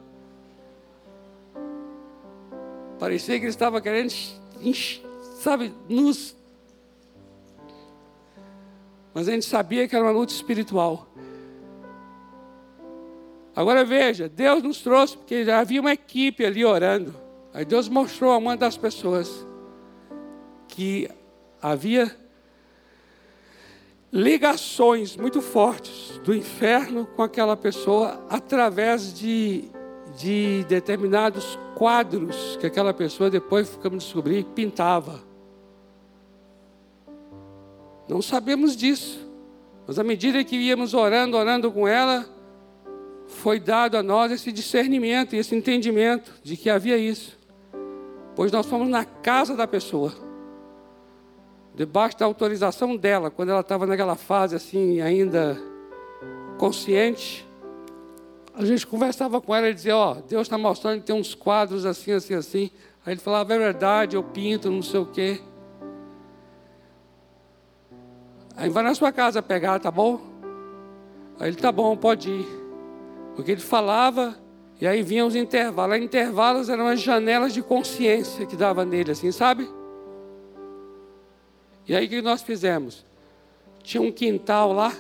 Parecia 2.98 3.38
que 3.38 3.44
ele 3.44 3.50
estava 3.50 3.78
querendo, 3.78 4.14
sabe, 5.38 5.70
nos. 5.86 6.34
Mas 9.12 9.28
a 9.28 9.32
gente 9.32 9.44
sabia 9.44 9.86
que 9.86 9.94
era 9.94 10.02
uma 10.02 10.12
luta 10.12 10.32
espiritual. 10.32 11.09
Agora 13.54 13.84
veja, 13.84 14.28
Deus 14.28 14.62
nos 14.62 14.80
trouxe, 14.80 15.16
porque 15.16 15.44
já 15.44 15.58
havia 15.58 15.80
uma 15.80 15.92
equipe 15.92 16.44
ali 16.44 16.64
orando. 16.64 17.14
Aí 17.52 17.64
Deus 17.64 17.88
mostrou 17.88 18.32
a 18.32 18.36
uma 18.36 18.56
das 18.56 18.76
pessoas 18.76 19.46
que 20.68 21.08
havia 21.60 22.16
ligações 24.12 25.16
muito 25.16 25.40
fortes 25.40 26.20
do 26.24 26.34
inferno 26.34 27.06
com 27.06 27.22
aquela 27.22 27.56
pessoa 27.56 28.24
através 28.28 29.14
de, 29.14 29.64
de 30.16 30.64
determinados 30.68 31.58
quadros 31.74 32.56
que 32.60 32.66
aquela 32.66 32.92
pessoa 32.92 33.30
depois 33.30 33.68
ficamos 33.68 34.04
descobrir 34.04 34.44
pintava. 34.44 35.20
Não 38.08 38.20
sabemos 38.20 38.76
disso, 38.76 39.28
mas 39.86 39.98
à 39.98 40.04
medida 40.04 40.42
que 40.42 40.56
íamos 40.56 40.94
orando, 40.94 41.36
orando 41.36 41.70
com 41.70 41.86
ela, 41.86 42.26
foi 43.30 43.58
dado 43.58 43.96
a 43.96 44.02
nós 44.02 44.32
esse 44.32 44.52
discernimento 44.52 45.34
e 45.34 45.38
esse 45.38 45.54
entendimento 45.54 46.32
de 46.42 46.56
que 46.56 46.68
havia 46.68 46.98
isso. 46.98 47.38
Pois 48.36 48.52
nós 48.52 48.66
fomos 48.66 48.88
na 48.88 49.04
casa 49.04 49.56
da 49.56 49.66
pessoa, 49.66 50.12
debaixo 51.74 52.18
da 52.18 52.26
autorização 52.26 52.96
dela, 52.96 53.30
quando 53.30 53.50
ela 53.50 53.60
estava 53.60 53.86
naquela 53.86 54.16
fase 54.16 54.54
assim, 54.54 55.00
ainda 55.00 55.58
consciente. 56.58 57.46
A 58.54 58.64
gente 58.64 58.86
conversava 58.86 59.40
com 59.40 59.54
ela 59.54 59.70
e 59.70 59.74
dizia: 59.74 59.96
Ó, 59.96 60.12
oh, 60.12 60.14
Deus 60.22 60.42
está 60.42 60.58
mostrando 60.58 61.00
que 61.00 61.06
tem 61.06 61.16
uns 61.16 61.34
quadros 61.34 61.86
assim, 61.86 62.12
assim, 62.12 62.34
assim. 62.34 62.70
Aí 63.06 63.14
ele 63.14 63.20
falava: 63.20 63.54
É 63.54 63.58
verdade, 63.58 64.16
eu 64.16 64.22
pinto, 64.22 64.70
não 64.70 64.82
sei 64.82 65.00
o 65.00 65.06
quê. 65.06 65.40
Aí 68.56 68.68
vai 68.68 68.82
na 68.82 68.94
sua 68.94 69.12
casa 69.12 69.40
pegar, 69.40 69.78
tá 69.78 69.90
bom? 69.90 70.20
Aí 71.38 71.48
ele: 71.48 71.56
Tá 71.56 71.72
bom, 71.72 71.96
pode 71.96 72.30
ir. 72.30 72.59
Porque 73.34 73.52
ele 73.52 73.60
falava, 73.60 74.36
e 74.80 74.86
aí 74.86 75.02
vinham 75.02 75.26
os 75.26 75.36
intervalos. 75.36 75.96
Os 75.96 76.04
intervalos 76.04 76.68
eram 76.68 76.86
as 76.86 77.00
janelas 77.00 77.52
de 77.52 77.62
consciência 77.62 78.46
que 78.46 78.56
dava 78.56 78.84
nele, 78.84 79.12
assim, 79.12 79.30
sabe? 79.30 79.68
E 81.86 81.94
aí 81.94 82.06
o 82.06 82.08
que 82.08 82.22
nós 82.22 82.42
fizemos? 82.42 83.04
Tinha 83.82 84.02
um 84.02 84.12
quintal 84.12 84.72
lá, 84.72 84.92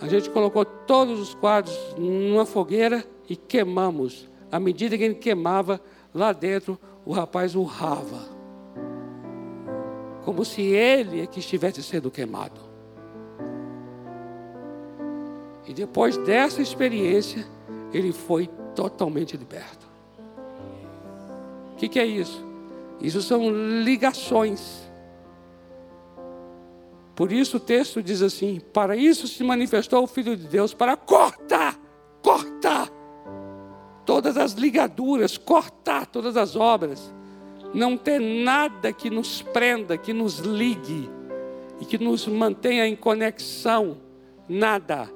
a 0.00 0.08
gente 0.08 0.28
colocou 0.30 0.64
todos 0.64 1.20
os 1.20 1.34
quadros 1.34 1.76
numa 1.96 2.44
fogueira 2.44 3.04
e 3.28 3.36
queimamos. 3.36 4.28
À 4.50 4.60
medida 4.60 4.96
que 4.98 5.04
ele 5.04 5.14
queimava, 5.14 5.80
lá 6.12 6.32
dentro 6.32 6.78
o 7.04 7.12
rapaz 7.12 7.54
urrava. 7.54 8.34
Como 10.24 10.44
se 10.44 10.62
ele 10.62 11.20
é 11.20 11.26
que 11.26 11.40
estivesse 11.40 11.82
sendo 11.82 12.10
queimado. 12.10 12.60
E 15.66 15.72
depois 15.72 16.16
dessa 16.18 16.60
experiência, 16.60 17.46
ele 17.94 18.12
foi 18.12 18.48
totalmente 18.74 19.36
liberto. 19.36 19.86
O 21.72 21.76
que, 21.76 21.88
que 21.88 22.00
é 22.00 22.04
isso? 22.04 22.44
Isso 23.00 23.22
são 23.22 23.50
ligações. 23.82 24.84
Por 27.14 27.30
isso 27.30 27.58
o 27.58 27.60
texto 27.60 28.02
diz 28.02 28.22
assim: 28.22 28.60
para 28.72 28.96
isso 28.96 29.28
se 29.28 29.44
manifestou 29.44 30.02
o 30.02 30.06
Filho 30.06 30.36
de 30.36 30.46
Deus, 30.48 30.74
para 30.74 30.96
cortar, 30.96 31.78
cortar 32.20 32.90
todas 34.04 34.36
as 34.36 34.52
ligaduras, 34.52 35.38
cortar 35.38 36.06
todas 36.06 36.36
as 36.36 36.56
obras, 36.56 37.14
não 37.72 37.96
ter 37.96 38.18
nada 38.18 38.92
que 38.92 39.08
nos 39.08 39.40
prenda, 39.40 39.96
que 39.96 40.12
nos 40.12 40.38
ligue 40.38 41.08
e 41.80 41.84
que 41.84 41.98
nos 41.98 42.26
mantenha 42.26 42.86
em 42.86 42.96
conexão, 42.96 43.98
nada, 44.48 45.10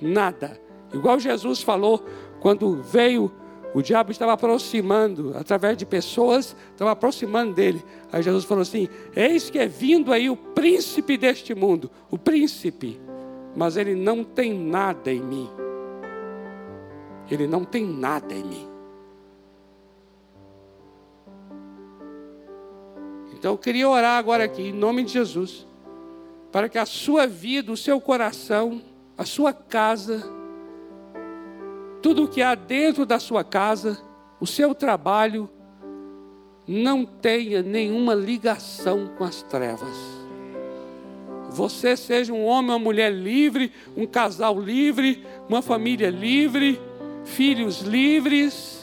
nada. 0.00 0.69
Igual 0.92 1.18
Jesus 1.18 1.62
falou, 1.62 2.04
quando 2.40 2.82
veio, 2.82 3.30
o 3.72 3.80
diabo 3.80 4.10
estava 4.10 4.32
aproximando, 4.32 5.32
através 5.36 5.76
de 5.76 5.86
pessoas, 5.86 6.56
estava 6.72 6.90
aproximando 6.90 7.54
dele. 7.54 7.84
Aí 8.12 8.22
Jesus 8.22 8.44
falou 8.44 8.62
assim: 8.62 8.88
Eis 9.14 9.48
que 9.48 9.58
é 9.58 9.66
vindo 9.66 10.12
aí 10.12 10.28
o 10.28 10.36
príncipe 10.36 11.16
deste 11.16 11.54
mundo, 11.54 11.90
o 12.10 12.18
príncipe, 12.18 13.00
mas 13.54 13.76
ele 13.76 13.94
não 13.94 14.24
tem 14.24 14.52
nada 14.52 15.12
em 15.12 15.20
mim. 15.20 15.48
Ele 17.30 17.46
não 17.46 17.64
tem 17.64 17.86
nada 17.86 18.34
em 18.34 18.42
mim. 18.42 18.68
Então 23.32 23.52
eu 23.52 23.58
queria 23.58 23.88
orar 23.88 24.18
agora 24.18 24.44
aqui, 24.44 24.64
em 24.64 24.72
nome 24.72 25.04
de 25.04 25.12
Jesus, 25.12 25.66
para 26.50 26.68
que 26.68 26.76
a 26.76 26.84
sua 26.84 27.26
vida, 27.26 27.70
o 27.70 27.76
seu 27.76 28.00
coração, 28.00 28.82
a 29.16 29.24
sua 29.24 29.52
casa, 29.52 30.39
tudo 32.02 32.24
o 32.24 32.28
que 32.28 32.42
há 32.42 32.54
dentro 32.54 33.04
da 33.04 33.18
sua 33.18 33.44
casa, 33.44 34.00
o 34.40 34.46
seu 34.46 34.74
trabalho, 34.74 35.48
não 36.66 37.04
tenha 37.04 37.62
nenhuma 37.62 38.14
ligação 38.14 39.10
com 39.18 39.24
as 39.24 39.42
trevas. 39.42 39.96
Você 41.50 41.96
seja 41.96 42.32
um 42.32 42.44
homem, 42.44 42.70
uma 42.70 42.78
mulher 42.78 43.12
livre, 43.12 43.72
um 43.96 44.06
casal 44.06 44.58
livre, 44.60 45.26
uma 45.48 45.60
família 45.60 46.10
livre, 46.10 46.80
filhos 47.24 47.80
livres. 47.80 48.78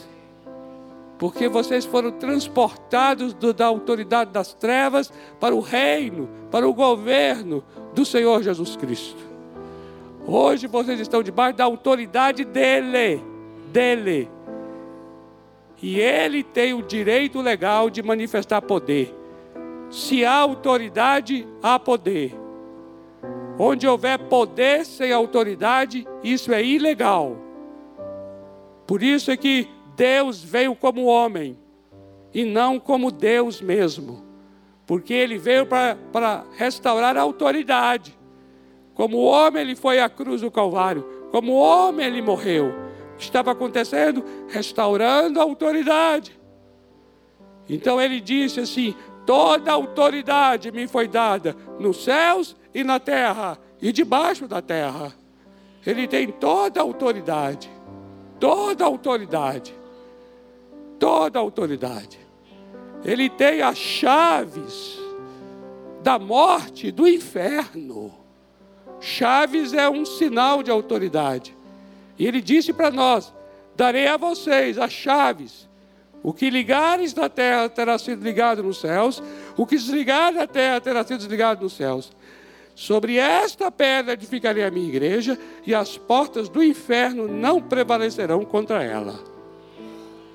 porque 1.18 1.48
vocês 1.48 1.84
foram 1.84 2.12
transportados 2.12 3.34
do, 3.34 3.52
da 3.52 3.66
autoridade 3.66 4.30
das 4.30 4.54
trevas 4.54 5.12
para 5.40 5.52
o 5.52 5.58
reino, 5.58 6.28
para 6.48 6.68
o 6.68 6.72
governo 6.72 7.64
do 7.92 8.04
Senhor 8.04 8.40
Jesus 8.40 8.76
Cristo. 8.76 9.27
Hoje 10.30 10.66
vocês 10.66 11.00
estão 11.00 11.22
debaixo 11.22 11.56
da 11.56 11.64
autoridade 11.64 12.44
dele, 12.44 13.24
dele. 13.72 14.28
E 15.82 15.98
ele 15.98 16.42
tem 16.42 16.74
o 16.74 16.82
direito 16.82 17.40
legal 17.40 17.88
de 17.88 18.02
manifestar 18.02 18.60
poder. 18.60 19.14
Se 19.90 20.26
há 20.26 20.34
autoridade, 20.34 21.48
há 21.62 21.78
poder. 21.78 22.36
Onde 23.58 23.86
houver 23.86 24.18
poder 24.18 24.84
sem 24.84 25.12
autoridade, 25.12 26.06
isso 26.22 26.52
é 26.52 26.62
ilegal. 26.62 27.34
Por 28.86 29.02
isso 29.02 29.30
é 29.30 29.36
que 29.36 29.66
Deus 29.96 30.44
veio 30.44 30.74
como 30.74 31.06
homem 31.06 31.56
e 32.34 32.44
não 32.44 32.78
como 32.78 33.10
Deus 33.10 33.62
mesmo. 33.62 34.22
Porque 34.86 35.14
ele 35.14 35.38
veio 35.38 35.64
para 35.64 36.44
restaurar 36.54 37.16
a 37.16 37.22
autoridade. 37.22 38.17
Como 38.98 39.22
homem, 39.22 39.62
ele 39.62 39.74
foi 39.74 39.98
à 39.98 40.10
cruz 40.10 40.42
do 40.42 40.50
Calvário. 40.50 41.02
Como 41.30 41.54
homem, 41.54 42.06
ele 42.06 42.20
morreu 42.20 42.88
estava 43.18 43.52
acontecendo? 43.52 44.24
Restaurando 44.48 45.40
a 45.40 45.42
autoridade. 45.42 46.38
Então 47.68 48.00
ele 48.00 48.20
disse 48.20 48.60
assim: 48.60 48.94
toda 49.26 49.72
autoridade 49.72 50.70
me 50.70 50.86
foi 50.86 51.08
dada 51.08 51.56
nos 51.78 52.04
céus 52.04 52.56
e 52.74 52.84
na 52.84 52.98
terra 52.98 53.58
e 53.80 53.92
debaixo 53.92 54.46
da 54.46 54.62
terra. 54.62 55.12
Ele 55.86 56.06
tem 56.06 56.28
toda 56.28 56.80
a 56.80 56.82
autoridade, 56.82 57.70
toda 58.38 58.84
a 58.84 58.86
autoridade, 58.86 59.74
toda 60.98 61.38
a 61.38 61.42
autoridade. 61.42 62.18
Ele 63.04 63.30
tem 63.30 63.62
as 63.62 63.78
chaves 63.78 64.98
da 66.02 66.18
morte, 66.18 66.90
do 66.90 67.06
inferno. 67.06 68.17
Chaves 69.00 69.72
é 69.72 69.88
um 69.88 70.04
sinal 70.04 70.62
de 70.62 70.70
autoridade. 70.70 71.56
E 72.18 72.26
ele 72.26 72.40
disse 72.40 72.72
para 72.72 72.90
nós: 72.90 73.32
Darei 73.76 74.06
a 74.08 74.16
vocês 74.16 74.78
as 74.78 74.92
chaves. 74.92 75.68
O 76.22 76.32
que 76.32 76.50
ligares 76.50 77.14
na 77.14 77.28
terra 77.28 77.68
terá 77.68 77.96
sido 77.96 78.24
ligado 78.24 78.62
nos 78.62 78.80
céus, 78.80 79.22
o 79.56 79.64
que 79.64 79.76
desligar 79.76 80.32
na 80.32 80.46
terra 80.46 80.80
terá 80.80 81.04
sido 81.04 81.18
desligado 81.18 81.62
nos 81.62 81.74
céus. 81.74 82.10
Sobre 82.74 83.16
esta 83.16 83.70
pedra 83.70 84.14
edificarei 84.14 84.64
a 84.64 84.70
minha 84.70 84.88
igreja, 84.88 85.38
e 85.66 85.74
as 85.74 85.96
portas 85.96 86.48
do 86.48 86.62
inferno 86.62 87.28
não 87.28 87.60
prevalecerão 87.60 88.44
contra 88.44 88.82
ela. 88.82 89.18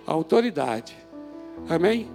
Autoridade. 0.05 0.95
Amém? 1.70 2.09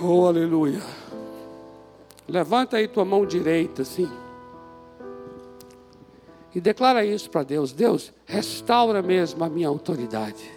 Oh, 0.00 0.26
aleluia. 0.26 0.80
Levanta 2.28 2.76
aí 2.76 2.88
tua 2.88 3.04
mão 3.04 3.26
direita, 3.26 3.82
assim. 3.82 4.08
E 6.54 6.60
declara 6.60 7.04
isso 7.04 7.30
para 7.30 7.42
Deus: 7.42 7.72
Deus, 7.72 8.12
restaura 8.26 9.02
mesmo 9.02 9.42
a 9.44 9.48
minha 9.48 9.68
autoridade. 9.68 10.50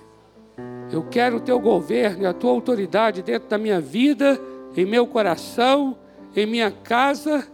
Eu 0.91 1.03
quero 1.03 1.38
o 1.38 1.41
teu 1.41 1.59
governo 1.59 2.24
e 2.24 2.26
a 2.26 2.34
tua 2.34 2.51
autoridade 2.51 3.22
dentro 3.22 3.49
da 3.49 3.57
minha 3.57 3.82
vida, 3.82 4.39
em 4.76 4.86
meu 4.86 5.07
coração, 5.07 5.97
em 6.36 6.45
minha 6.45 6.72
casa, 6.72 7.47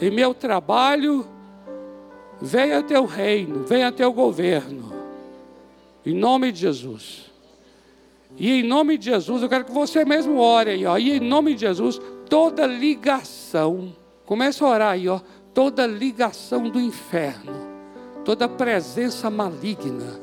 em 0.00 0.10
meu 0.10 0.34
trabalho. 0.34 1.26
Venha 2.40 2.82
teu 2.82 3.04
reino, 3.04 3.64
venha 3.64 3.92
teu 3.92 4.12
governo. 4.12 4.92
Em 6.04 6.14
nome 6.14 6.50
de 6.50 6.60
Jesus. 6.60 7.30
E 8.36 8.50
em 8.60 8.62
nome 8.62 8.98
de 8.98 9.04
Jesus, 9.06 9.42
eu 9.42 9.48
quero 9.48 9.64
que 9.64 9.72
você 9.72 10.04
mesmo 10.04 10.38
ore 10.38 10.70
aí, 10.70 10.86
ó. 10.86 10.98
E 10.98 11.12
em 11.12 11.20
nome 11.20 11.54
de 11.54 11.60
Jesus, 11.60 12.00
toda 12.32 12.66
ligação, 12.66 13.94
começa 14.24 14.64
a 14.64 14.68
orar 14.70 14.92
aí, 14.92 15.06
ó 15.06 15.20
toda 15.52 15.86
ligação 15.86 16.70
do 16.70 16.80
inferno, 16.80 17.52
toda 18.24 18.48
presença 18.48 19.28
maligna, 19.28 20.18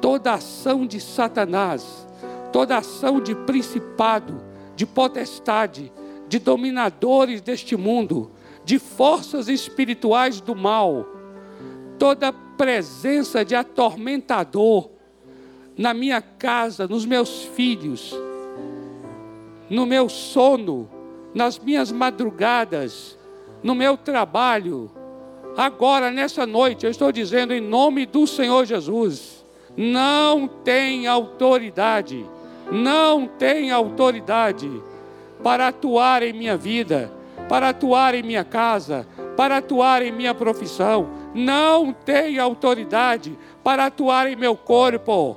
toda 0.00 0.32
ação 0.32 0.86
de 0.86 0.98
Satanás, 0.98 2.08
toda 2.50 2.78
ação 2.78 3.20
de 3.20 3.34
principado, 3.34 4.42
de 4.74 4.86
potestade, 4.86 5.92
de 6.26 6.38
dominadores 6.38 7.42
deste 7.42 7.76
mundo, 7.76 8.30
de 8.64 8.78
forças 8.78 9.48
espirituais 9.48 10.40
do 10.40 10.56
mal, 10.56 11.06
toda 11.98 12.32
presença 12.32 13.44
de 13.44 13.54
atormentador 13.54 14.88
na 15.76 15.92
minha 15.92 16.22
casa, 16.22 16.88
nos 16.88 17.04
meus 17.04 17.42
filhos, 17.42 18.14
no 19.70 19.86
meu 19.86 20.08
sono, 20.08 20.90
nas 21.32 21.56
minhas 21.58 21.92
madrugadas, 21.92 23.16
no 23.62 23.74
meu 23.74 23.96
trabalho, 23.96 24.90
agora, 25.56 26.10
nessa 26.10 26.44
noite, 26.44 26.84
eu 26.84 26.90
estou 26.90 27.12
dizendo 27.12 27.54
em 27.54 27.60
nome 27.60 28.04
do 28.04 28.26
Senhor 28.26 28.64
Jesus: 28.64 29.44
não 29.76 30.48
tem 30.48 31.06
autoridade, 31.06 32.26
não 32.70 33.28
tem 33.28 33.70
autoridade 33.70 34.68
para 35.42 35.68
atuar 35.68 36.22
em 36.24 36.32
minha 36.32 36.56
vida, 36.56 37.12
para 37.48 37.68
atuar 37.68 38.14
em 38.14 38.22
minha 38.22 38.44
casa, 38.44 39.06
para 39.36 39.58
atuar 39.58 40.02
em 40.02 40.10
minha 40.10 40.34
profissão, 40.34 41.08
não 41.32 41.92
tem 41.92 42.38
autoridade 42.38 43.38
para 43.62 43.86
atuar 43.86 44.26
em 44.26 44.36
meu 44.36 44.56
corpo. 44.56 45.36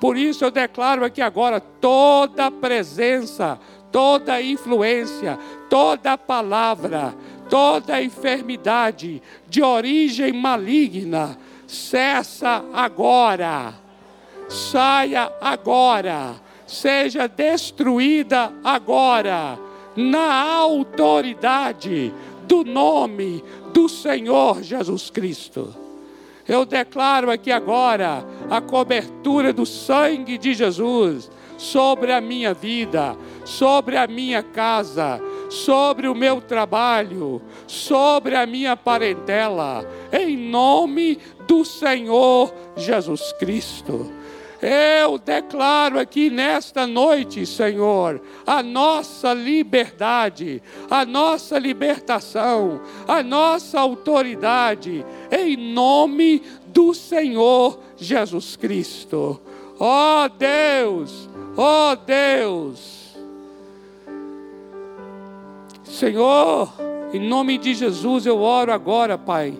Por 0.00 0.16
isso 0.16 0.44
eu 0.44 0.50
declaro 0.50 1.04
aqui 1.04 1.22
agora 1.22 1.60
toda 1.60 2.50
presença, 2.50 3.58
toda 3.90 4.42
influência, 4.42 5.38
toda 5.70 6.18
palavra, 6.18 7.14
toda 7.48 8.02
enfermidade 8.02 9.22
de 9.48 9.62
origem 9.62 10.32
maligna 10.32 11.38
cessa 11.66 12.64
agora, 12.72 13.74
saia 14.48 15.32
agora, 15.40 16.34
seja 16.66 17.26
destruída 17.26 18.52
agora, 18.62 19.58
na 19.96 20.42
autoridade 20.52 22.12
do 22.46 22.64
nome 22.64 23.42
do 23.72 23.88
Senhor 23.88 24.62
Jesus 24.62 25.10
Cristo. 25.10 25.83
Eu 26.46 26.64
declaro 26.64 27.30
aqui 27.30 27.50
agora 27.50 28.24
a 28.50 28.60
cobertura 28.60 29.52
do 29.52 29.64
sangue 29.64 30.36
de 30.36 30.52
Jesus 30.54 31.30
sobre 31.56 32.12
a 32.12 32.20
minha 32.20 32.52
vida, 32.52 33.16
sobre 33.44 33.96
a 33.96 34.06
minha 34.06 34.42
casa, 34.42 35.20
sobre 35.48 36.08
o 36.08 36.14
meu 36.14 36.40
trabalho, 36.40 37.40
sobre 37.66 38.34
a 38.34 38.44
minha 38.44 38.76
parentela, 38.76 39.88
em 40.12 40.36
nome 40.36 41.18
do 41.46 41.64
Senhor 41.64 42.52
Jesus 42.76 43.32
Cristo. 43.38 44.10
Eu 44.62 45.18
declaro 45.18 45.98
aqui 45.98 46.30
nesta 46.30 46.86
noite, 46.86 47.44
Senhor, 47.44 48.20
a 48.46 48.62
nossa 48.62 49.32
liberdade, 49.32 50.62
a 50.90 51.04
nossa 51.04 51.58
libertação, 51.58 52.80
a 53.06 53.22
nossa 53.22 53.80
autoridade, 53.80 55.04
em 55.30 55.56
nome 55.56 56.42
do 56.66 56.94
Senhor 56.94 57.78
Jesus 57.96 58.56
Cristo. 58.56 59.40
Ó 59.78 60.24
oh 60.24 60.28
Deus, 60.28 61.28
ó 61.56 61.92
oh 61.92 61.96
Deus, 61.96 63.16
Senhor, 65.82 66.72
em 67.12 67.20
nome 67.20 67.58
de 67.58 67.74
Jesus 67.74 68.26
eu 68.26 68.40
oro 68.40 68.72
agora, 68.72 69.16
Pai. 69.16 69.54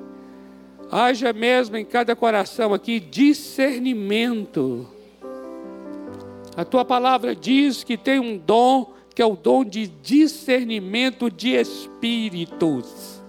Haja 0.90 1.32
mesmo 1.32 1.76
em 1.76 1.84
cada 1.84 2.14
coração 2.14 2.72
aqui 2.74 3.00
discernimento. 3.00 4.88
A 6.56 6.64
tua 6.64 6.84
palavra 6.84 7.34
diz 7.34 7.82
que 7.82 7.96
tem 7.96 8.20
um 8.20 8.38
dom, 8.38 8.92
que 9.14 9.20
é 9.20 9.26
o 9.26 9.36
dom 9.36 9.64
de 9.64 9.88
discernimento 9.88 11.30
de 11.30 11.50
espíritos. 11.50 13.22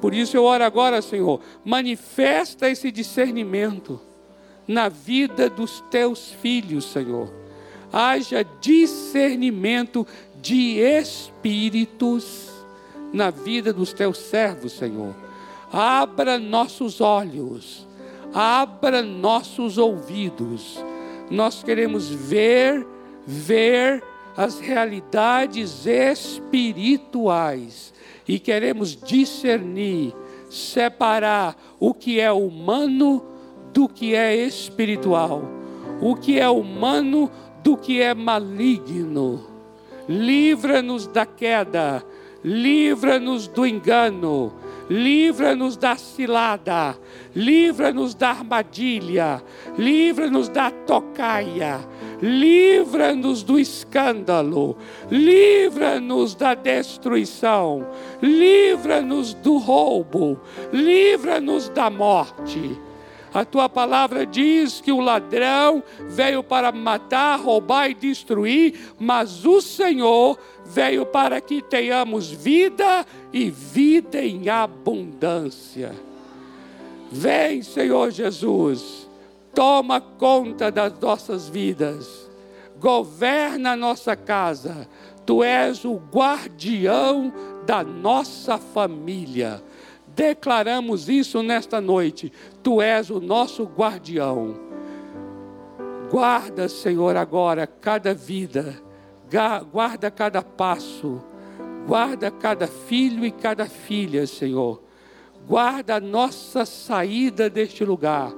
Por 0.00 0.12
isso 0.12 0.36
eu 0.36 0.44
oro 0.44 0.62
agora, 0.64 1.00
Senhor, 1.00 1.40
manifesta 1.64 2.68
esse 2.68 2.90
discernimento 2.90 3.98
na 4.68 4.88
vida 4.90 5.48
dos 5.48 5.82
teus 5.90 6.30
filhos, 6.30 6.84
Senhor. 6.84 7.32
Haja 7.90 8.44
discernimento 8.60 10.06
de 10.42 10.78
espíritos 10.78 12.50
na 13.12 13.30
vida 13.30 13.72
dos 13.72 13.92
teus 13.94 14.18
servos, 14.18 14.72
Senhor. 14.72 15.23
Abra 15.76 16.38
nossos 16.38 17.00
olhos, 17.00 17.84
abra 18.32 19.02
nossos 19.02 19.76
ouvidos. 19.76 20.78
Nós 21.28 21.64
queremos 21.64 22.08
ver, 22.08 22.86
ver 23.26 24.00
as 24.36 24.60
realidades 24.60 25.84
espirituais. 25.84 27.92
E 28.28 28.38
queremos 28.38 28.94
discernir, 28.94 30.14
separar 30.48 31.56
o 31.80 31.92
que 31.92 32.20
é 32.20 32.30
humano 32.30 33.24
do 33.72 33.88
que 33.88 34.14
é 34.14 34.32
espiritual, 34.32 35.42
o 36.00 36.14
que 36.14 36.38
é 36.38 36.48
humano 36.48 37.28
do 37.64 37.76
que 37.76 38.00
é 38.00 38.14
maligno. 38.14 39.44
Livra-nos 40.08 41.08
da 41.08 41.26
queda, 41.26 42.00
livra-nos 42.44 43.48
do 43.48 43.66
engano, 43.66 44.52
livra-nos 44.88 45.76
da 45.76 45.96
cilada, 45.96 46.96
livra-nos 47.34 48.14
da 48.14 48.30
armadilha, 48.30 49.42
livra-nos 49.78 50.48
da 50.48 50.70
tocaia, 50.70 51.80
livra-nos 52.20 53.42
do 53.42 53.58
escândalo, 53.58 54.76
livra-nos 55.10 56.34
da 56.34 56.54
destruição, 56.54 57.86
livra-nos 58.22 59.34
do 59.34 59.58
roubo, 59.58 60.40
livra-nos 60.72 61.68
da 61.68 61.88
morte. 61.90 62.78
A 63.34 63.44
tua 63.44 63.68
palavra 63.68 64.24
diz 64.24 64.80
que 64.80 64.92
o 64.92 65.00
ladrão 65.00 65.82
veio 66.08 66.40
para 66.40 66.70
matar, 66.70 67.36
roubar 67.40 67.90
e 67.90 67.94
destruir, 67.94 68.94
mas 68.96 69.44
o 69.44 69.60
Senhor 69.60 70.38
veio 70.64 71.04
para 71.04 71.40
que 71.40 71.60
tenhamos 71.60 72.30
vida 72.30 73.04
e 73.32 73.50
vida 73.50 74.24
em 74.24 74.48
abundância. 74.48 75.92
Vem, 77.10 77.60
Senhor 77.60 78.12
Jesus, 78.12 79.10
toma 79.52 80.00
conta 80.00 80.70
das 80.70 80.96
nossas 81.00 81.48
vidas, 81.48 82.30
governa 82.78 83.72
a 83.72 83.76
nossa 83.76 84.14
casa, 84.14 84.88
tu 85.26 85.42
és 85.42 85.84
o 85.84 85.96
guardião 85.96 87.32
da 87.66 87.82
nossa 87.82 88.58
família 88.58 89.60
declaramos 90.14 91.08
isso 91.08 91.42
nesta 91.42 91.80
noite. 91.80 92.32
Tu 92.62 92.80
és 92.80 93.10
o 93.10 93.20
nosso 93.20 93.64
guardião. 93.64 94.54
Guarda, 96.10 96.68
Senhor, 96.68 97.16
agora 97.16 97.66
cada 97.66 98.14
vida, 98.14 98.80
guarda 99.72 100.10
cada 100.10 100.42
passo, 100.42 101.20
guarda 101.86 102.30
cada 102.30 102.66
filho 102.66 103.24
e 103.24 103.30
cada 103.30 103.66
filha, 103.66 104.26
Senhor. 104.26 104.80
Guarda 105.46 105.96
a 105.96 106.00
nossa 106.00 106.64
saída 106.64 107.50
deste 107.50 107.84
lugar, 107.84 108.32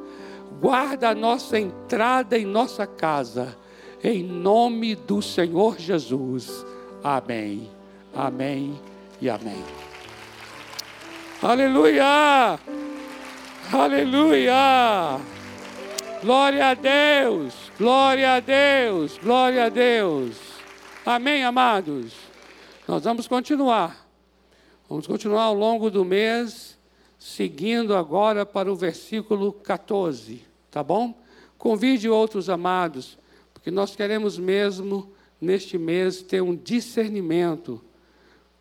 guarda 0.61 1.11
a 1.11 1.15
nossa 1.15 1.59
entrada 1.59 2.39
em 2.39 2.47
nossa 2.47 2.87
casa, 2.87 3.57
em 4.03 4.23
nome 4.23 4.95
do 4.95 5.21
Senhor 5.21 5.79
Jesus. 5.79 6.65
Amém, 7.05 7.69
amém 8.15 8.81
e 9.21 9.29
amém. 9.29 9.86
Aleluia! 11.49 12.59
Aleluia! 13.73 15.21
Glória 16.21 16.71
a 16.71 16.75
Deus! 16.75 17.55
Glória 17.79 18.35
a 18.35 18.41
Deus! 18.41 19.17
Glória 19.19 19.67
a 19.67 19.69
Deus! 19.69 20.37
Amém, 21.05 21.45
amados? 21.45 22.15
Nós 22.89 23.05
vamos 23.05 23.29
continuar. 23.29 24.09
Vamos 24.89 25.07
continuar 25.07 25.45
ao 25.45 25.55
longo 25.55 25.89
do 25.89 26.05
mês, 26.05 26.77
seguindo 27.17 27.95
agora 27.95 28.45
para 28.45 28.73
o 28.73 28.75
versículo 28.75 29.53
14, 29.53 30.45
tá 30.69 30.83
bom? 30.83 31.15
Convide 31.57 32.09
outros 32.09 32.51
amados, 32.51 33.17
porque 33.55 33.71
nós 33.71 33.95
queremos 33.95 34.37
mesmo, 34.37 35.13
neste 35.41 35.79
mês, 35.79 36.23
ter 36.23 36.43
um 36.43 36.57
discernimento 36.57 37.81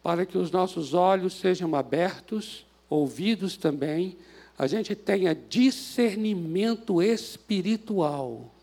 para 0.03 0.23
que 0.23 0.37
os 0.37 0.51
nossos 0.51 0.93
olhos 0.93 1.33
sejam 1.33 1.73
abertos, 1.73 2.63
ouvidos 2.89 3.57
também, 3.57 4.17
a 4.57 4.67
gente 4.67 4.95
tenha 4.95 5.35
discernimento 5.35 7.01
espiritual. 7.01 8.53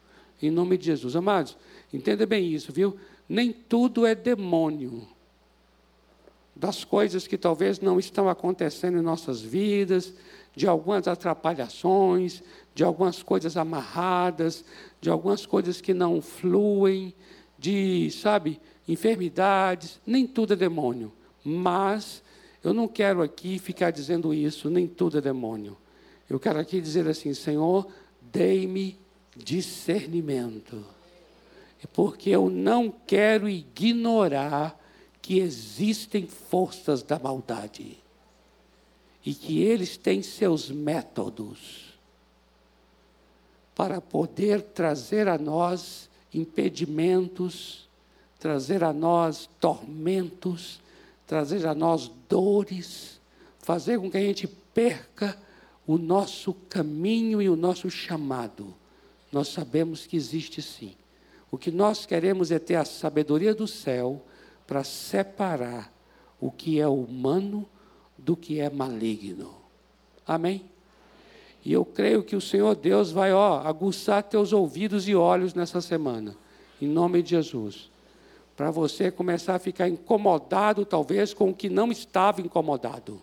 Em 0.40 0.50
nome 0.50 0.76
de 0.78 0.86
Jesus. 0.86 1.14
Amados, 1.14 1.56
entenda 1.92 2.26
bem 2.26 2.50
isso, 2.52 2.72
viu? 2.72 2.96
Nem 3.28 3.52
tudo 3.52 4.06
é 4.06 4.14
demônio. 4.14 5.06
Das 6.54 6.84
coisas 6.84 7.26
que 7.26 7.38
talvez 7.38 7.80
não 7.80 7.98
estão 7.98 8.28
acontecendo 8.28 8.98
em 8.98 9.02
nossas 9.02 9.40
vidas, 9.40 10.12
de 10.54 10.66
algumas 10.66 11.08
atrapalhações, 11.08 12.42
de 12.74 12.84
algumas 12.84 13.22
coisas 13.22 13.56
amarradas, 13.56 14.64
de 15.00 15.10
algumas 15.10 15.46
coisas 15.46 15.80
que 15.80 15.94
não 15.94 16.20
fluem, 16.20 17.14
de, 17.58 18.10
sabe, 18.10 18.60
enfermidades, 18.86 20.00
nem 20.06 20.26
tudo 20.26 20.52
é 20.52 20.56
demônio. 20.56 21.12
Mas 21.44 22.22
eu 22.62 22.72
não 22.72 22.86
quero 22.86 23.22
aqui 23.22 23.58
ficar 23.58 23.90
dizendo 23.90 24.32
isso, 24.32 24.70
nem 24.70 24.86
tudo 24.86 25.18
é 25.18 25.20
demônio. 25.20 25.76
Eu 26.28 26.38
quero 26.38 26.58
aqui 26.58 26.80
dizer 26.80 27.06
assim: 27.08 27.34
Senhor, 27.34 27.86
dei-me 28.20 28.98
discernimento. 29.36 30.84
Porque 31.92 32.30
eu 32.30 32.48
não 32.48 32.90
quero 33.06 33.48
ignorar 33.48 34.78
que 35.20 35.38
existem 35.38 36.26
forças 36.26 37.02
da 37.02 37.18
maldade 37.18 37.98
e 39.24 39.34
que 39.34 39.62
eles 39.62 39.96
têm 39.96 40.22
seus 40.22 40.70
métodos 40.70 41.92
para 43.74 44.00
poder 44.00 44.62
trazer 44.62 45.28
a 45.28 45.38
nós 45.38 46.08
impedimentos, 46.34 47.88
trazer 48.38 48.82
a 48.84 48.92
nós 48.92 49.48
tormentos, 49.60 50.80
trazer 51.32 51.66
a 51.66 51.74
nós 51.74 52.10
dores, 52.28 53.18
fazer 53.60 53.98
com 53.98 54.10
que 54.10 54.18
a 54.18 54.20
gente 54.20 54.46
perca 54.46 55.34
o 55.86 55.96
nosso 55.96 56.52
caminho 56.68 57.40
e 57.40 57.48
o 57.48 57.56
nosso 57.56 57.88
chamado. 57.88 58.74
Nós 59.32 59.48
sabemos 59.48 60.06
que 60.06 60.14
existe 60.14 60.60
sim. 60.60 60.94
O 61.50 61.56
que 61.56 61.70
nós 61.70 62.04
queremos 62.04 62.50
é 62.50 62.58
ter 62.58 62.74
a 62.74 62.84
sabedoria 62.84 63.54
do 63.54 63.66
céu 63.66 64.22
para 64.66 64.84
separar 64.84 65.90
o 66.38 66.50
que 66.50 66.78
é 66.78 66.86
humano 66.86 67.66
do 68.18 68.36
que 68.36 68.60
é 68.60 68.68
maligno. 68.68 69.54
Amém? 70.26 70.62
E 71.64 71.72
eu 71.72 71.82
creio 71.82 72.22
que 72.22 72.36
o 72.36 72.42
Senhor 72.42 72.74
Deus 72.74 73.10
vai, 73.10 73.32
ó, 73.32 73.66
aguçar 73.66 74.22
teus 74.22 74.52
ouvidos 74.52 75.08
e 75.08 75.14
olhos 75.14 75.54
nessa 75.54 75.80
semana. 75.80 76.36
Em 76.78 76.86
nome 76.86 77.22
de 77.22 77.30
Jesus 77.30 77.90
para 78.56 78.70
você 78.70 79.10
começar 79.10 79.54
a 79.54 79.58
ficar 79.58 79.88
incomodado, 79.88 80.84
talvez, 80.84 81.32
com 81.32 81.50
o 81.50 81.54
que 81.54 81.68
não 81.68 81.90
estava 81.90 82.40
incomodado. 82.40 83.20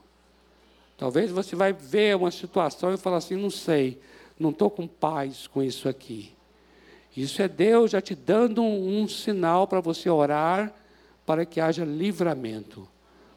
Talvez 0.98 1.32
você 1.32 1.56
vai 1.56 1.72
ver 1.72 2.16
uma 2.16 2.32
situação 2.32 2.94
e 2.94 2.98
falar 2.98 3.18
assim: 3.18 3.36
não 3.36 3.50
sei, 3.50 4.00
não 4.40 4.50
estou 4.50 4.70
com 4.70 4.88
paz 4.88 5.48
com 5.48 5.64
isso 5.64 5.88
aqui. 5.88 6.32
Isso 7.16 7.42
é 7.42 7.48
Deus 7.48 7.92
já 7.92 8.02
te 8.02 8.16
dando 8.16 8.62
um, 8.62 9.02
um 9.02 9.08
sinal 9.08 9.68
para 9.68 9.82
você 9.82 10.10
orar 10.10 10.74
para 11.26 11.46
que 11.46 11.62
haja 11.62 11.86
livramento. 11.86 12.88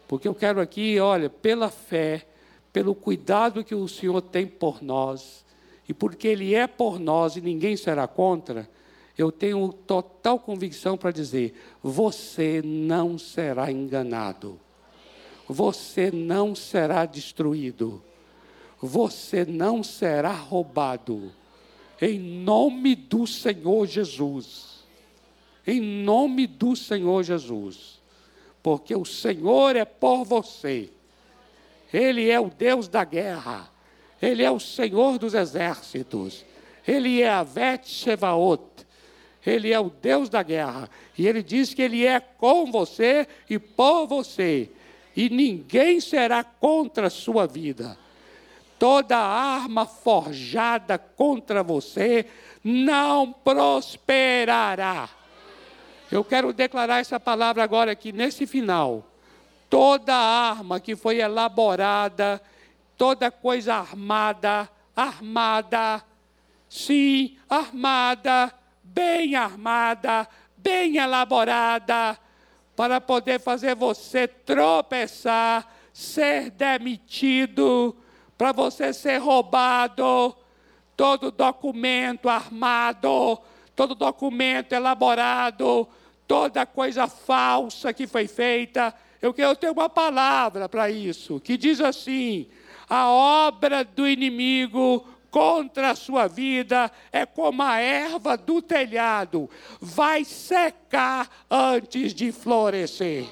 Porque 0.09 0.27
eu 0.27 0.35
quero 0.35 0.61
aqui, 0.61 0.99
olha, 0.99 1.29
pela 1.29 1.71
fé, 1.71 2.27
pelo 2.73 2.95
cuidado 2.95 3.65
que 3.65 3.75
o 3.75 3.89
Senhor 3.89 4.21
tem 4.23 4.47
por 4.47 4.83
nós, 4.83 5.45
e 5.89 5.93
porque 5.93 6.29
Ele 6.29 6.55
é 6.55 6.67
por 6.67 6.99
nós 6.99 7.37
e 7.37 7.41
ninguém 7.41 7.77
será 7.77 8.07
contra, 8.07 8.69
eu 9.17 9.31
tenho 9.31 9.73
total 9.73 10.39
convicção 10.39 10.97
para 10.97 11.11
dizer: 11.11 11.55
você 11.83 12.63
não 12.63 13.19
será 13.19 13.71
enganado, 13.71 14.59
você 15.49 16.11
não 16.11 16.55
será 16.55 17.05
destruído, 17.05 18.03
você 18.81 19.45
não 19.45 19.83
será 19.83 20.33
roubado, 20.33 21.33
em 22.01 22.19
nome 22.19 22.95
do 22.95 23.27
Senhor 23.27 23.87
Jesus. 23.87 24.73
Em 25.67 25.81
nome 25.81 26.47
do 26.47 26.75
Senhor 26.75 27.23
Jesus, 27.23 28.01
porque 28.63 28.97
o 28.97 29.05
Senhor 29.05 29.77
é 29.77 29.85
por 29.85 30.25
você, 30.25 30.91
Ele 31.93 32.29
é 32.29 32.41
o 32.41 32.51
Deus 32.51 32.89
da 32.89 33.05
guerra, 33.05 33.71
Ele 34.21 34.43
é 34.43 34.51
o 34.51 34.59
Senhor 34.59 35.19
dos 35.19 35.35
exércitos, 35.35 36.45
Ele 36.87 37.23
é 37.23 37.31
a 37.31 37.45
Vet 37.45 37.89
Shevaot, 37.89 38.85
ele 39.45 39.73
é 39.73 39.81
o 39.81 39.91
Deus 39.91 40.29
da 40.29 40.43
guerra. 40.43 40.89
E 41.19 41.27
ele 41.27 41.43
diz 41.43 41.75
que 41.75 41.83
ele 41.83 42.07
é 42.07 42.21
com 42.21 42.71
você 42.71 43.27
e 43.51 43.59
por 43.59 44.07
você. 44.07 44.71
E 45.17 45.29
ninguém 45.29 46.01
será 46.01 46.45
contra 46.45 47.09
a 47.09 47.11
sua 47.11 47.47
vida. 47.47 47.99
Toda 48.79 49.17
arma 49.17 49.85
forjada 49.87 50.99
contra 50.99 51.63
você 51.63 52.27
não 52.63 53.33
prosperará. 53.33 55.09
Eu 56.11 56.25
quero 56.25 56.53
declarar 56.53 57.01
essa 57.01 57.19
palavra 57.19 57.65
agora 57.65 57.93
aqui 57.93 58.13
nesse 58.13 58.47
final. 58.47 59.07
Toda 59.69 60.15
arma 60.15 60.79
que 60.79 60.95
foi 60.95 61.19
elaborada, 61.19 62.41
toda 62.97 63.31
coisa 63.31 63.75
armada, 63.75 64.69
armada, 64.95 66.05
sim, 66.69 67.39
armada, 67.49 68.53
bem 68.83 69.35
armada, 69.35 70.29
bem 70.57 70.97
elaborada, 70.97 72.19
para 72.75 73.01
poder 73.01 73.41
fazer 73.41 73.75
você 73.75 74.27
tropeçar, 74.27 75.69
ser 75.93 76.51
demitido, 76.51 77.97
para 78.37 78.53
você 78.53 78.93
ser 78.93 79.19
roubado. 79.19 80.37
todo 80.97 81.31
documento 81.31 82.29
armado, 82.29 83.39
todo 83.75 83.95
documento 83.95 84.73
elaborado, 84.73 85.89
toda 86.29 86.67
coisa 86.67 87.09
falsa 87.09 87.93
que 87.93 88.07
foi 88.07 88.29
feita. 88.29 88.95
Eu 89.21 89.33
quero 89.33 89.57
ter 89.57 89.71
uma 89.71 89.89
palavra 89.89 90.69
para 90.69 90.91
isso, 90.91 91.41
que 91.41 91.57
diz 91.57 91.81
assim: 91.81 92.47
a 92.89 93.09
obra 93.09 93.85
do 93.85 94.07
inimigo 94.07 95.07
contra 95.33 95.91
a 95.91 95.97
sua 95.97 96.29
vida 96.29 96.93
é 97.11 97.25
como 97.25 97.63
a 97.63 97.81
erva 97.81 98.37
do 98.37 98.61
telhado, 98.61 99.49
vai 99.81 100.25
secar 100.25 101.29
antes 101.51 102.13
de 102.13 102.31
florescer. 102.31 103.25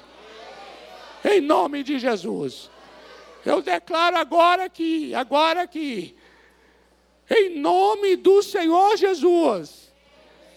Em 1.23 1.39
nome 1.39 1.83
de 1.83 1.99
Jesus. 1.99 2.71
Eu 3.45 3.61
declaro 3.61 4.17
agora 4.17 4.65
aqui, 4.65 5.13
agora 5.13 5.61
aqui, 5.61 6.15
em 7.29 7.59
nome 7.59 8.15
do 8.15 8.41
Senhor 8.41 8.97
Jesus, 8.97 9.91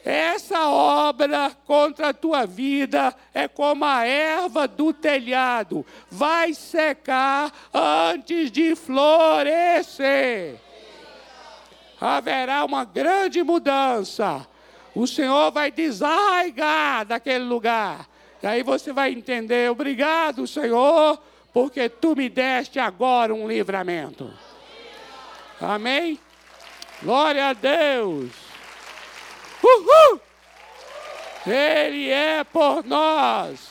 essa 0.03 0.69
obra 0.69 1.51
contra 1.67 2.09
a 2.09 2.15
tua 2.15 2.47
vida 2.47 3.15
é 3.33 3.49
como 3.49 3.85
a 3.85 4.07
erva 4.07 4.67
do 4.67 4.93
telhado, 4.93 5.85
vai 6.11 6.55
secar 6.55 7.53
antes 7.73 8.51
de 8.51 8.75
florescer. 8.75 10.59
Haverá 12.05 12.65
uma 12.65 12.85
grande 12.85 13.43
mudança. 13.43 14.47
O 14.95 15.07
Senhor 15.07 15.51
vai 15.51 15.71
desarraigar 15.71 17.07
daquele 17.07 17.45
lugar. 17.45 18.09
E 18.43 18.47
aí 18.47 18.63
você 18.63 18.93
vai 18.93 19.13
entender: 19.13 19.71
obrigado, 19.71 20.47
Senhor 20.47 21.19
porque 21.55 21.89
tu 21.89 22.17
me 22.17 22.29
deste 22.29 22.81
agora 22.81 23.33
um 23.33 23.47
livramento. 23.47 24.29
Amém? 25.61 26.19
Glória 27.01 27.51
a 27.51 27.53
Deus. 27.53 28.33
Uhul! 29.63 30.21
Ele 31.47 32.11
é 32.11 32.43
por 32.43 32.85
nós. 32.85 33.69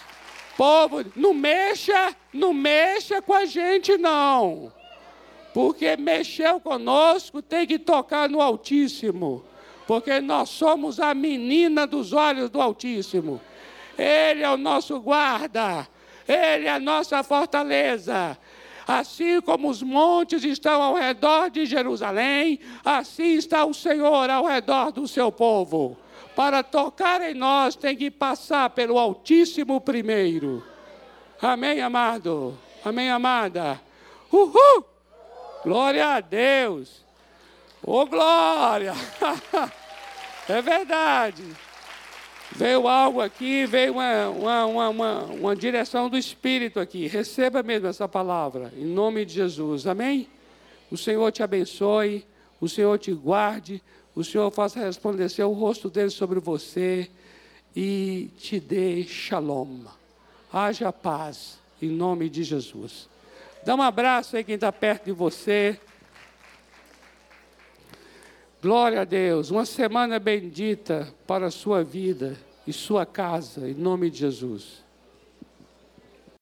Povo, 0.55 1.03
não 1.13 1.33
mexa, 1.33 2.15
não 2.31 2.53
mexa 2.53 3.21
com 3.21 3.33
a 3.33 3.45
gente 3.45 3.97
não. 3.97 4.71
Porque 5.53 5.95
mexeu 5.95 6.59
conosco 6.59 7.41
tem 7.41 7.67
que 7.67 7.77
tocar 7.77 8.27
no 8.27 8.41
Altíssimo. 8.41 9.43
Porque 9.85 10.19
nós 10.19 10.49
somos 10.49 10.99
a 10.99 11.13
menina 11.13 11.85
dos 11.85 12.13
olhos 12.13 12.49
do 12.49 12.59
Altíssimo. 12.59 13.39
Ele 13.97 14.41
é 14.41 14.49
o 14.49 14.57
nosso 14.57 14.99
guarda. 14.99 15.87
Ele 16.27 16.67
é 16.67 16.71
a 16.71 16.79
nossa 16.79 17.21
fortaleza. 17.21 18.37
Assim 18.87 19.39
como 19.41 19.69
os 19.69 19.81
montes 19.81 20.43
estão 20.43 20.81
ao 20.81 20.95
redor 20.95 21.49
de 21.49 21.65
Jerusalém, 21.65 22.59
assim 22.83 23.33
está 23.35 23.63
o 23.63 23.73
Senhor 23.73 24.29
ao 24.29 24.45
redor 24.45 24.91
do 24.91 25.07
seu 25.07 25.31
povo. 25.31 25.97
Para 26.35 26.63
tocar 26.63 27.21
em 27.21 27.33
nós, 27.33 27.75
tem 27.75 27.95
que 27.95 28.09
passar 28.09 28.69
pelo 28.71 28.97
Altíssimo 28.97 29.79
primeiro. 29.79 30.63
Amém, 31.41 31.81
amado? 31.81 32.57
Amém, 32.83 33.09
amada? 33.09 33.79
Uhul! 34.31 34.92
Glória 35.63 36.15
a 36.15 36.19
Deus! 36.19 37.03
Oh, 37.81 38.05
glória! 38.05 38.93
é 40.49 40.61
verdade. 40.61 41.43
Veio 42.51 42.87
algo 42.87 43.21
aqui, 43.21 43.65
veio 43.65 43.93
uma, 43.93 44.29
uma, 44.29 44.87
uma, 44.89 45.23
uma 45.23 45.55
direção 45.55 46.09
do 46.09 46.17
Espírito 46.17 46.79
aqui. 46.79 47.07
Receba 47.07 47.63
mesmo 47.63 47.87
essa 47.87 48.07
palavra, 48.07 48.71
em 48.77 48.85
nome 48.85 49.25
de 49.25 49.33
Jesus. 49.33 49.87
Amém? 49.87 50.27
O 50.91 50.97
Senhor 50.97 51.31
te 51.31 51.41
abençoe, 51.41 52.25
o 52.59 52.67
Senhor 52.67 52.99
te 52.99 53.13
guarde, 53.13 53.81
o 54.13 54.23
Senhor 54.23 54.51
faça 54.51 54.79
resplandecer 54.79 55.47
o 55.47 55.53
rosto 55.53 55.89
dele 55.89 56.09
sobre 56.09 56.39
você 56.39 57.09
e 57.75 58.29
te 58.37 58.59
dê 58.59 59.03
shalom. 59.03 59.85
Haja 60.51 60.91
paz, 60.91 61.57
em 61.81 61.89
nome 61.89 62.29
de 62.29 62.43
Jesus. 62.43 63.12
Dá 63.65 63.75
um 63.75 63.81
abraço 63.81 64.35
aí 64.35 64.43
quem 64.43 64.55
está 64.55 64.73
perto 64.73 65.05
de 65.05 65.13
você. 65.13 65.79
Glória 68.61 69.01
a 69.01 69.05
Deus, 69.05 69.51
uma 69.51 69.65
semana 69.65 70.19
bendita 70.19 71.07
para 71.25 71.47
a 71.47 71.51
sua 71.51 71.81
vida 71.81 72.37
e 72.67 72.73
sua 72.73 73.05
casa, 73.05 73.69
em 73.69 73.73
nome 73.73 74.09
de 74.09 74.17
Jesus. 74.19 74.82